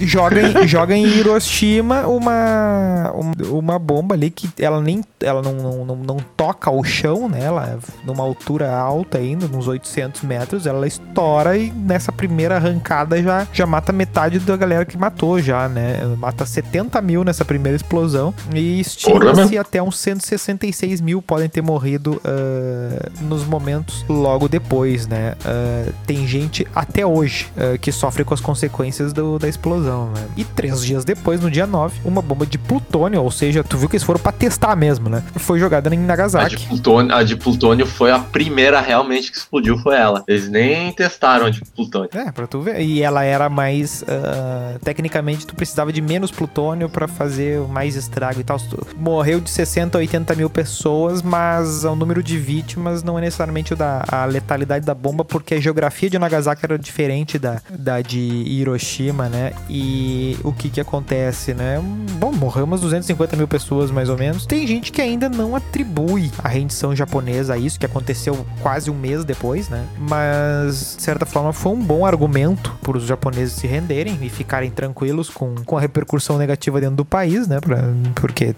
[0.00, 5.52] Joga em, joga em Hiroshima uma, um- uma bomba ali que ela nem ela não,
[5.54, 7.44] não, não, não toca o chão, né?
[7.44, 13.22] Ela é numa altura alta ainda, uns 800 metros, ela estoura e nessa primeira arrancada
[13.22, 16.00] já, já mata metade da galera que matou já, né?
[16.18, 22.20] Mata 70 mil nessa primeira explosão e estima-se até uns 166 mil podem ter morrido
[22.24, 25.34] ah, nos momentos logo depois, né?
[25.44, 30.26] Ah, tem gente até hoje ah, que sofre com as consequências do- da explosão, né?
[30.36, 33.88] E três dias depois, no dia 9, uma bomba de plutônio, ou seja, tu viu
[33.88, 35.22] que eles foram pra testar mesmo, né?
[35.36, 36.66] Foi jogada em A de, Nagasaki.
[36.66, 40.24] plutônio, a de plutônio foi a primeira realmente que explodiu, foi ela.
[40.26, 42.10] Eles nem testaram a de plutônio.
[42.14, 42.80] É, pra tu ver.
[42.80, 44.04] E ela era mais.
[44.08, 48.58] ah, tecnicamente, tu precisava de menos plutônio pra fazer mais estrago e tal.
[48.96, 53.72] Morreu de 60 a 80 mil pessoas, mas o número de vítimas não é necessariamente
[53.72, 58.00] o da a letalidade da bomba, porque a geografia de Nagasaki era diferente da, da
[58.00, 59.52] de Hiroshima, né?
[59.68, 61.80] E o que que acontece, né?
[62.18, 64.46] Bom, morreu umas 250 mil pessoas, mais ou menos.
[64.46, 68.94] Tem gente que ainda não atribui a rendição japonesa a isso, que aconteceu quase um
[68.94, 69.84] mês depois, né?
[69.98, 74.70] Mas, de certa forma, foi um bom argumento para os japoneses se renderem e ficarem
[74.70, 77.60] tranquilos com, com a repercussão negativa dentro do país, né?
[77.60, 77.82] Pra,
[78.14, 78.54] porque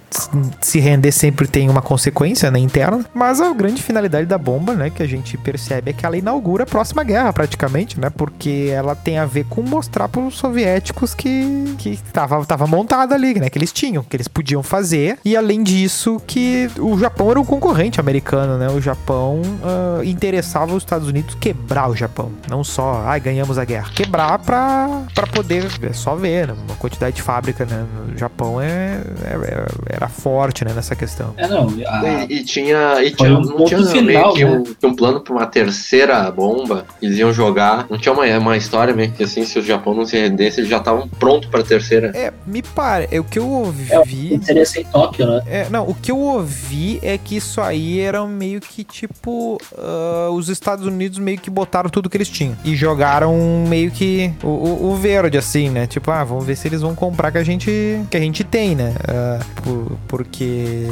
[0.60, 3.05] se render sempre tem uma consequência né, interna.
[3.14, 6.64] Mas a grande finalidade da bomba, né, que a gente percebe é que ela inaugura
[6.64, 8.10] a próxima guerra, praticamente, né?
[8.10, 13.12] Porque ela tem a ver com mostrar para os soviéticos que, que tava, tava montado
[13.12, 13.50] ali, né?
[13.50, 15.18] Que eles tinham, que eles podiam fazer.
[15.24, 18.68] E além disso, que o Japão era um concorrente americano, né?
[18.68, 22.30] O Japão ah, interessava os Estados Unidos quebrar o Japão.
[22.48, 23.90] Não só, ai, ganhamos a guerra.
[23.94, 26.54] Quebrar pra, pra poder, é só ver, né?
[26.68, 27.84] Uma quantidade de fábrica, né?
[28.14, 29.66] O Japão é, é-
[29.96, 30.72] era forte, né?
[30.74, 31.34] Nessa questão.
[31.36, 31.68] É, não.
[31.86, 34.50] a- E, e tinha, e tinha, um não tinha meio final, que né?
[34.50, 36.84] um, que um plano pra uma terceira bomba.
[37.00, 37.86] Eles iam jogar.
[37.90, 40.70] Não tinha uma, uma história meio que assim, se o Japão não se rendesse, eles
[40.70, 42.12] já estavam prontos pra terceira.
[42.15, 43.19] É, me parece.
[43.19, 44.40] O que eu É, ouvi.
[44.43, 45.43] seria ser em Tóquio, né?
[45.47, 49.59] É, não, o que eu ouvi é que isso aí era meio que tipo.
[49.78, 52.56] ah, os Estados Unidos meio que botaram tudo que eles tinham.
[52.65, 53.35] E jogaram
[53.69, 55.86] meio que o, o- o verde, assim, né?
[55.86, 57.70] Tipo, ah, vamos ver se eles vão comprar que a gente,
[58.11, 58.94] que a gente tem, né?
[59.09, 60.86] Ah, por- porque.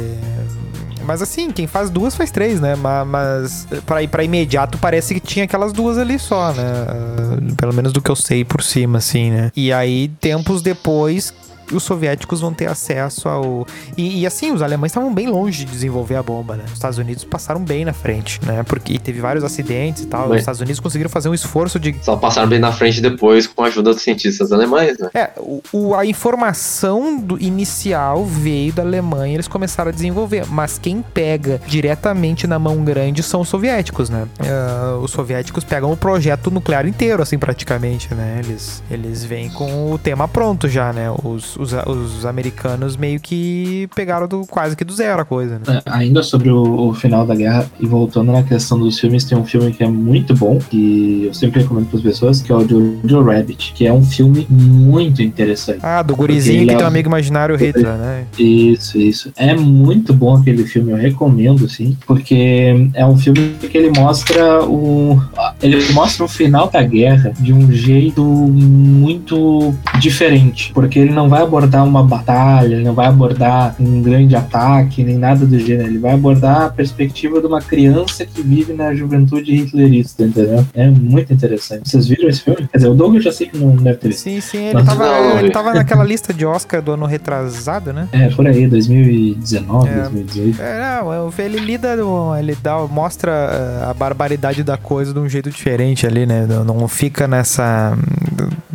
[1.05, 2.75] Mas assim, quem faz duas faz três, né?
[2.77, 6.63] Ma- Mas, pra ir pra imediato parece que tinha aquelas duas ali só, né?
[6.87, 9.51] Ah, pelo menos do que eu sei por cima, assim, né?
[9.53, 9.82] E aí,
[10.19, 11.33] tempos depois,
[11.71, 13.65] os soviéticos vão ter acesso ao.
[13.97, 16.63] E, e, assim, os alemães estavam bem longe de desenvolver a bomba, né?
[16.65, 18.63] Os Estados Unidos passaram bem na frente, né?
[18.63, 20.29] Porque teve vários acidentes e tal.
[20.29, 21.95] Os Estados Unidos conseguiram fazer um esforço de.
[22.01, 25.09] Só passaram bem na frente depois com a ajuda dos cientistas alemães, né?
[25.13, 25.31] É,
[25.71, 30.45] o, a informação do inicial veio da Alemanha, eles começaram a desenvolver.
[30.47, 34.27] Mas quem pega diretamente na mão grande são os soviéticos, né?
[34.39, 38.41] Uh, os soviéticos pegam o projeto nuclear inteiro, assim, praticamente, né?
[38.43, 41.13] Eles, eles vêm com o tema pronto já, né?
[41.23, 45.81] Os, os, os americanos meio que pegaram do, quase que do zero a coisa, né?
[45.85, 49.37] É, ainda sobre o, o, final da guerra, e voltando na questão dos filmes, tem
[49.37, 52.55] um filme que é muito bom, que eu sempre recomendo para as pessoas, que é
[52.55, 55.79] o Jojo Rabbit, que é um filme muito interessante.
[55.81, 58.25] Ah, do gurizinho que tem um amigo imaginário Hitler, né?
[58.37, 59.31] Isso, isso.
[59.35, 64.63] É muito bom aquele filme, eu recomendo, sim, porque é um filme que ele mostra
[64.63, 65.21] o.
[65.61, 71.42] Ele mostra o final da guerra de um jeito muito diferente, porque ele não vai
[71.43, 75.89] abordar uma batalha, ele não vai abordar um grande ataque, nem nada do gênero.
[75.89, 80.65] Ele vai abordar a perspectiva de uma criança que vive na juventude hitlerista, entendeu?
[80.73, 81.89] É muito interessante.
[81.89, 82.67] Vocês viram esse filme?
[82.67, 84.23] Quer dizer, o Douglas já sei que não deve ter visto.
[84.23, 88.07] Sim, sim, ele, tava, não, ele tava naquela lista de Oscar do ano retrasado, né?
[88.11, 90.61] É, por aí, 2019, é, 2018.
[90.61, 91.95] É, não, ele lida,
[92.39, 96.45] ele dá, mostra eh, a barbaridade da coisa de um jeito diferente ali, né?
[96.65, 97.97] Não fica nessa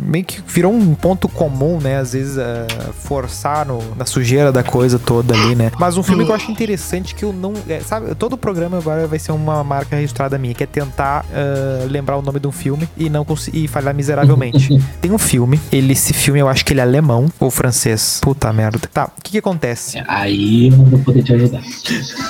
[0.09, 1.97] meio que virou um ponto comum, né?
[1.97, 2.41] Às vezes uh,
[2.93, 5.71] forçar no, na sujeira da coisa toda ali, né?
[5.79, 7.53] Mas um filme que eu acho interessante que eu não.
[7.67, 11.25] É, sabe, todo o programa agora vai ser uma marca registrada minha, que é tentar
[11.25, 14.81] uh, lembrar o nome de um filme e não conseguir falhar miseravelmente.
[14.99, 18.19] Tem um filme, ele, esse filme eu acho que ele é alemão ou francês.
[18.21, 18.79] Puta merda.
[18.91, 20.01] Tá, o que que acontece?
[20.07, 21.61] Aí eu não vou poder te ajudar.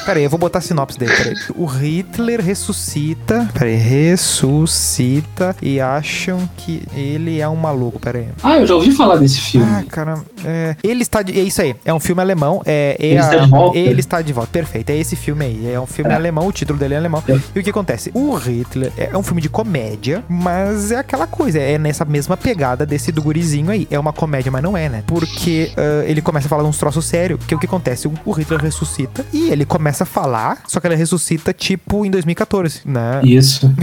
[0.05, 1.35] Pera aí, eu vou botar a sinopse dele, peraí.
[1.55, 3.49] O Hitler ressuscita.
[3.53, 8.27] Peraí, ressuscita e acham que ele é uma maluco, pera aí.
[8.41, 9.67] Ah, eu já ouvi falar desse filme.
[9.69, 13.05] Ah, cara, é, ele está de, é isso aí, é um filme alemão, é, é
[13.05, 13.77] ele, a, está de volta.
[13.77, 16.15] ele está de volta, perfeito, é esse filme aí, é um filme é.
[16.15, 17.23] alemão, o título dele é alemão.
[17.27, 17.39] É.
[17.55, 18.11] E o que acontece?
[18.13, 22.85] O Hitler é um filme de comédia, mas é aquela coisa, é nessa mesma pegada
[22.85, 25.03] desse do gurizinho aí, é uma comédia, mas não é, né?
[25.05, 28.07] Porque uh, ele começa a falar uns troços sérios, que o que acontece?
[28.07, 32.81] O, Hitler ressuscita e ele começa a falar, só que ele ressuscita tipo em 2014,
[32.85, 33.19] né?
[33.23, 33.73] Isso.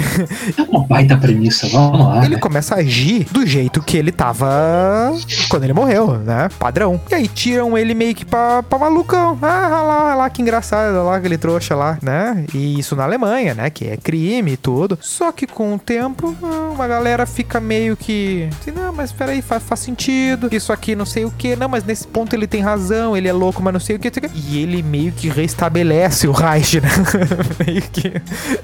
[0.57, 2.25] é uma baita premissa, vamos lá.
[2.25, 2.41] Ele né?
[2.41, 5.13] começa a agir do jeito jeito que ele tava
[5.49, 6.49] quando ele morreu, né?
[6.59, 7.01] Padrão.
[7.11, 9.39] E aí tiram ele meio que pra, pra malucão.
[9.41, 12.45] Ah, olha lá, olha lá que engraçado, olha lá aquele trouxa lá, né?
[12.53, 13.71] E isso na Alemanha, né?
[13.71, 14.99] Que é crime e tudo.
[15.01, 16.35] Só que com o tempo,
[16.75, 18.49] uma galera fica meio que.
[18.61, 20.49] Assim, não, mas peraí, faz, faz sentido.
[20.51, 21.55] Isso aqui não sei o que.
[21.57, 24.11] Não, mas nesse ponto ele tem razão, ele é louco, mas não sei o que.
[24.35, 26.89] E ele meio que restabelece o Reich, né?
[27.65, 28.13] meio que.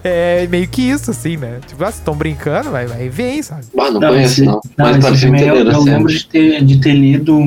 [0.03, 1.61] É meio que isso, assim, né?
[1.67, 3.65] Tipo, ah, vocês estão brincando, vai, vai vem, sabe?
[3.79, 4.61] Ah, não, não conheço, não.
[4.77, 7.39] não mas parecia eu, eu lembro de ter, de ter lido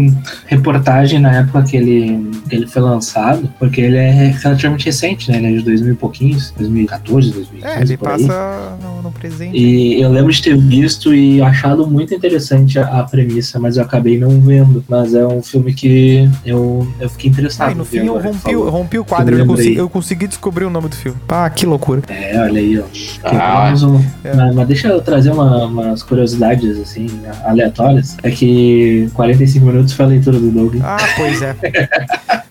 [0.45, 5.37] reportagem na época que ele, que ele foi lançado, porque ele é relativamente recente, né?
[5.37, 7.65] Ele é de 2000 e pouquinhos, 2014, 2015.
[7.65, 9.57] É, ele passa no, no, presente.
[9.57, 13.83] E eu lembro de ter visto e achado muito interessante a, a, premissa, mas eu
[13.83, 14.83] acabei não vendo.
[14.87, 17.71] Mas é um filme que eu, eu fiquei interessado.
[17.71, 20.65] Ah, no fim eu rompi, eu rompi o quadro, eu, eu, consegui, eu consegui descobrir
[20.65, 21.17] o nome do filme.
[21.27, 22.01] Ah, que loucura.
[22.07, 22.83] É, olha aí, ó.
[23.23, 24.35] Ah, um, é.
[24.35, 27.07] mas, mas, deixa eu trazer uma, umas curiosidades, assim,
[27.43, 28.17] aleatórias.
[28.23, 30.75] É que 45 minutos foi a leitura do Doug.
[30.83, 31.55] Ah, pois é.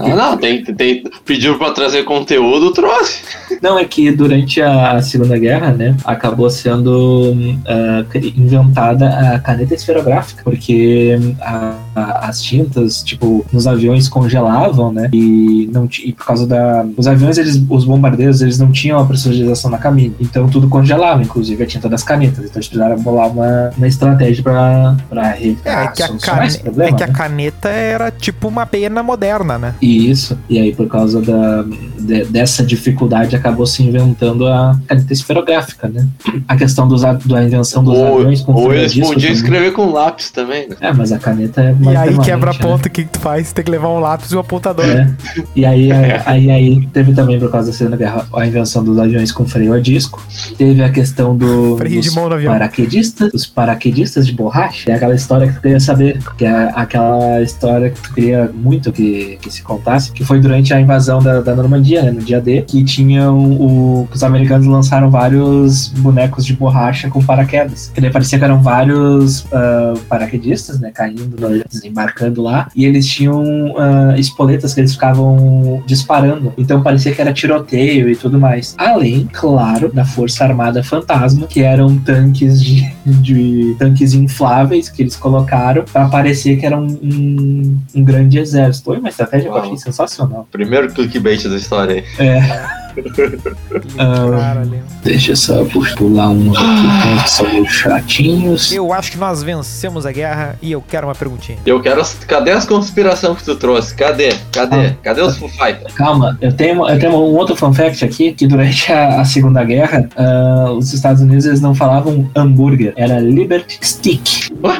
[0.00, 3.22] ah, não, tem, tem, pediu pra trazer conteúdo, trouxe.
[3.60, 10.42] Não, é que durante a Segunda Guerra, né, acabou sendo uh, inventada a caneta esferográfica,
[10.42, 16.46] porque a, a, as tintas, tipo, nos aviões congelavam, né, e, não e por causa
[16.46, 16.84] da...
[16.96, 21.22] Os aviões, eles, os bombardeiros, eles não tinham a pressurização na cabine, então tudo congelava,
[21.22, 25.56] inclusive a tinta das canetas, então eles precisaram bolar uma, uma estratégia pra, pra é,
[25.64, 27.12] é, que a problema, é que a né?
[27.12, 29.74] caneta era tipo uma pena moderna, né?
[29.80, 31.64] Isso, e aí por causa da,
[31.98, 36.06] de, dessa dificuldade acabou se inventando a caneta esferográfica, né?
[36.48, 40.30] A questão dos, da invenção dos ou, aviões com Ou eles podiam escrever com lápis
[40.30, 40.76] também, né?
[40.80, 42.88] É, mas a caneta é mais E aí quebra a ponta, né?
[42.88, 43.52] o que, que tu faz?
[43.52, 44.84] Tem que levar um lápis e um apontador.
[44.84, 45.10] É.
[45.54, 45.90] E aí,
[46.26, 49.72] aí, aí, teve também, por causa da Segunda Guerra, a invenção dos aviões com freio
[49.72, 50.22] a disco.
[50.56, 52.52] Teve a questão do, freio dos de mão no avião.
[52.52, 54.90] paraquedistas, os paraquedistas de borracha.
[54.90, 58.92] É aquela história que tu queria saber, que é aquela história que tu queria muito
[58.92, 62.40] que, que se contasse, que foi durante a invasão da, da Normandia, né, no dia
[62.40, 67.90] D, que tinham o, os americanos lançaram vários bonecos de borracha com paraquedas.
[67.94, 70.90] Que daí parecia que eram vários uh, paraquedistas, né?
[70.92, 71.36] Caindo,
[71.68, 72.68] desembarcando lá.
[72.74, 76.52] E eles tinham uh, espoletas que eles ficavam disparando.
[76.56, 78.74] Então parecia que era tiroteio e tudo mais.
[78.78, 85.16] Além, claro, da Força Armada Fantasma, que eram tanques de, de tanques infláveis que eles
[85.16, 88.84] colocaram para parecer que era um, um, um grande exército.
[88.84, 90.48] Foi uma estratégia que eu achei sensacional.
[90.50, 92.26] Primeiro clickbait da história aí.
[92.26, 92.82] É.
[93.96, 94.82] Cara, ali.
[95.02, 95.64] Deixa eu só
[95.96, 98.72] pular uns aqui que são chatinhos.
[98.72, 101.58] Eu acho que nós vencemos a guerra e eu quero uma perguntinha.
[101.64, 102.02] Eu quero.
[102.26, 103.94] Cadê as conspirações que tu trouxe?
[103.94, 104.34] Cadê?
[104.52, 104.86] Cadê?
[104.86, 104.94] Ah.
[105.02, 105.94] Cadê os Foo Fighters?
[105.94, 109.64] Calma, eu tenho, eu tenho um outro fun fact aqui, que durante a, a Segunda
[109.64, 114.52] Guerra, ah, os Estados Unidos eles não falavam hambúrguer, era Liberty Stick.
[114.62, 114.72] Ué?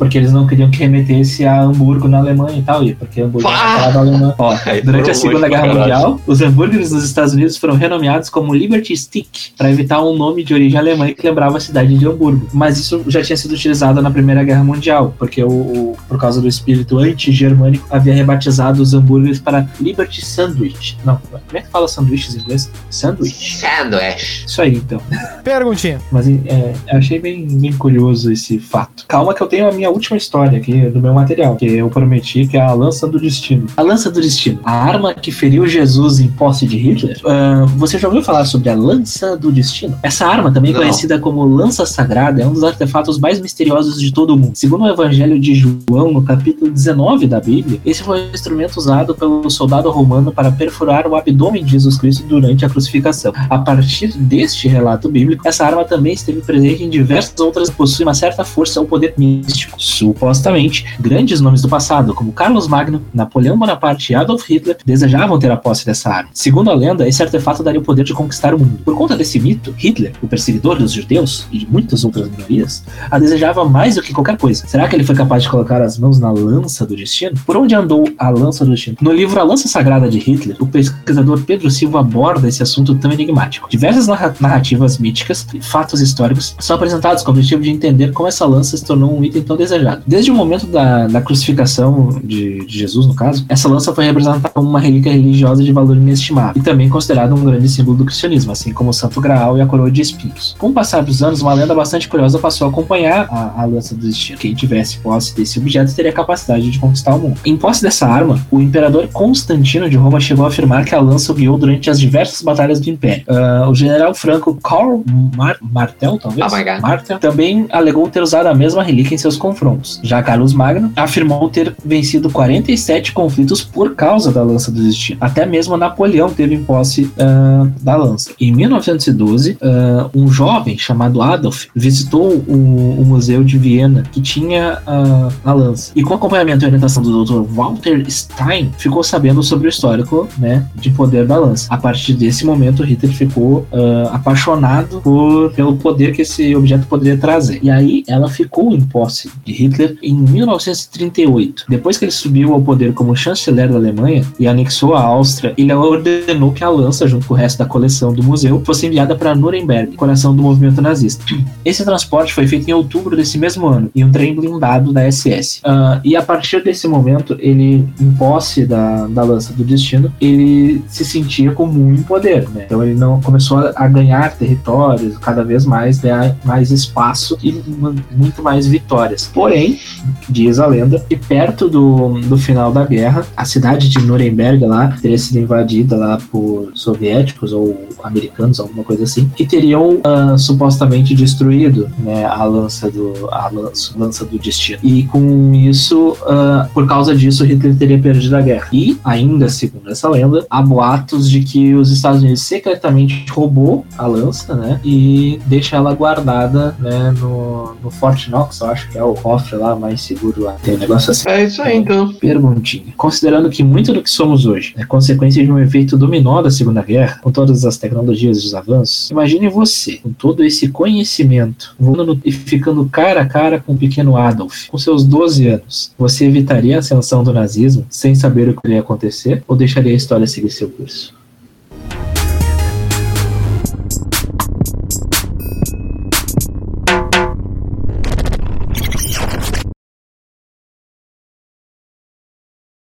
[0.00, 3.20] Por- porque eles não queriam que remetesse a Hamburgo na Alemanha e tal, e porque
[3.20, 3.74] hambúrguer Ah!
[3.74, 4.34] era palavra alemã.
[4.38, 5.78] Ó, durante a Segunda Guerra caralho.
[5.78, 10.42] Mundial, os hambúrgueres nos Estados Unidos foram renomeados como Liberty Stick, para evitar um nome
[10.42, 12.48] de origem alemã que lembrava a cidade de Hamburgo.
[12.52, 16.40] Mas isso já tinha sido utilizado na Primeira Guerra Mundial, porque o, o- por causa
[16.40, 20.98] do espírito anti-germânico havia rebatizado os hambúrgueres para Liberty Sandwich.
[21.04, 22.68] Não, como é que fala sanduíches em inglês?
[22.90, 23.58] Sandwich.
[23.58, 24.44] Sandwich.
[24.46, 25.00] Isso aí, então.
[25.44, 26.00] Perguntinha.
[26.10, 29.04] Mas é, eu achei bem, bem curioso esse fato.
[29.06, 32.46] Calma que eu tenho a minha última história aqui do meu material, que eu prometi
[32.46, 33.66] que é a Lança do Destino.
[33.76, 37.20] A Lança do Destino, a arma que feriu Jesus em posse de Hitler.
[37.24, 39.98] Ah, você já ouviu falar sobre a Lança do Destino?
[40.02, 40.80] Essa arma, também Não.
[40.80, 44.52] conhecida como Lança Sagrada, é um dos artefatos mais misteriosos de todo o mundo.
[44.54, 49.14] Segundo o Evangelho de João, no capítulo 19 da Bíblia, esse foi o instrumento usado
[49.14, 53.32] pelo soldado romano para perfurar o abdômen de Jesus Cristo durante a crucificação.
[53.48, 58.06] A partir deste relato bíblico, essa arma também esteve presente em diversas outras que possuem
[58.06, 59.79] uma certa força ou poder místico.
[59.80, 65.50] Supostamente, grandes nomes do passado, como Carlos Magno, Napoleão Bonaparte e Adolf Hitler, desejavam ter
[65.50, 66.30] a posse dessa arma.
[66.34, 68.78] Segundo a lenda, esse artefato daria o poder de conquistar o mundo.
[68.84, 73.18] Por conta desse mito, Hitler, o perseguidor dos judeus e de muitas outras minorias, a
[73.18, 74.66] desejava mais do que qualquer coisa.
[74.66, 77.38] Será que ele foi capaz de colocar as mãos na lança do destino?
[77.46, 78.98] Por onde andou a lança do destino?
[79.00, 83.10] No livro A Lança Sagrada de Hitler, o pesquisador Pedro Silva aborda esse assunto tão
[83.12, 83.68] enigmático.
[83.70, 88.28] Diversas narra- narrativas míticas e fatos históricos são apresentados com o objetivo de entender como
[88.28, 90.02] essa lança se tornou um item tão desejado.
[90.06, 94.48] Desde o momento da, da crucificação de, de Jesus, no caso, essa lança foi representada
[94.48, 98.52] como uma relíquia religiosa de valor inestimável e também considerada um grande símbolo do cristianismo,
[98.52, 100.56] assim como o Santo Graal e a coroa de espinhos.
[100.58, 103.94] Com o passar dos anos, uma lenda bastante curiosa passou a acompanhar a, a lança
[103.94, 104.38] do destino.
[104.38, 107.38] Quem tivesse posse desse objeto teria a capacidade de conquistar o mundo.
[107.44, 111.32] Em posse dessa arma, o imperador Constantino de Roma chegou a afirmar que a lança
[111.32, 113.24] o guiou durante as diversas batalhas do Império.
[113.28, 115.02] Ah, o general franco Karl
[115.36, 116.52] Mar Martel, talvez?
[116.52, 116.80] Oh.
[116.80, 120.00] Martel também alegou ter usado a mesma relíquia em seus confrontos.
[120.02, 125.18] Já Carlos Magno afirmou ter vencido 47 conflitos por causa da lança do destino.
[125.20, 128.30] Até mesmo Napoleão teve em posse ah, da lança.
[128.40, 134.78] Em 1912, ah, um jovem chamado Adolf visitou o, o museu de Viena que tinha
[134.86, 135.92] ah, a lança.
[135.96, 137.52] E com acompanhamento e orientação do Dr.
[137.52, 141.66] Walter Stein, ficou sabendo sobre o histórico né, de poder da lança.
[141.68, 143.66] A partir desse momento, Hitler ficou
[144.12, 147.60] apaixonado por, pelo poder que esse objeto poderia trazer.
[147.62, 151.64] E aí, ela ficou em posse de Hitler em 1938.
[151.68, 155.72] Depois que ele subiu ao poder como chanceler da Alemanha e anexou a Áustria, ele
[155.72, 159.34] ordenou que a lança, junto com o resto da coleção do museu, fosse enviada para
[159.34, 161.24] Nuremberg, coração do movimento nazista.
[161.64, 165.60] Esse transporte foi feito em outubro desse mesmo ano, em um trem blindado da SS.
[165.64, 170.82] Ah, e a partir desse momento, ele, em posse da, da lança do destino, ele
[170.88, 172.64] se sentia com muito poder, né?
[172.66, 177.94] Então ele não começou a, ganhar territórios, cada vez mais, ganhar mais espaço e mu-
[178.10, 179.30] muito mais vitórias.
[179.40, 179.80] Porém,
[180.28, 184.94] diz a lenda, que perto do, do final da guerra, a cidade de Nuremberg lá
[185.00, 191.14] teria sido invadida lá por soviéticos ou americanos, alguma coisa assim, que teriam ah, supostamente
[191.14, 194.78] destruído né, a lança do a lança, lança do destino.
[194.82, 198.68] E com isso, ah, por causa disso, Hitler teria perdido a guerra.
[198.74, 204.06] E ainda segundo essa lenda, há boatos de que os Estados Unidos secretamente roubou a
[204.06, 209.02] lança, né, e deixa ela guardada, né, no, no Fort Knox, eu acho que é
[209.02, 210.52] o cofre lá mais seguro lá.
[210.62, 211.28] Tem um negócio assim.
[211.28, 212.12] É isso aí, então.
[212.14, 212.92] Perguntinha.
[212.96, 216.82] Considerando que muito do que somos hoje é consequência de um efeito dominó da Segunda
[216.82, 222.20] Guerra, com todas as tecnologias e os avanços, imagine você, com todo esse conhecimento, voando
[222.24, 225.92] e ficando cara a cara com o pequeno Adolf, com seus 12 anos.
[225.98, 229.96] Você evitaria a ascensão do nazismo sem saber o que iria acontecer ou deixaria a
[229.96, 231.19] história seguir seu curso?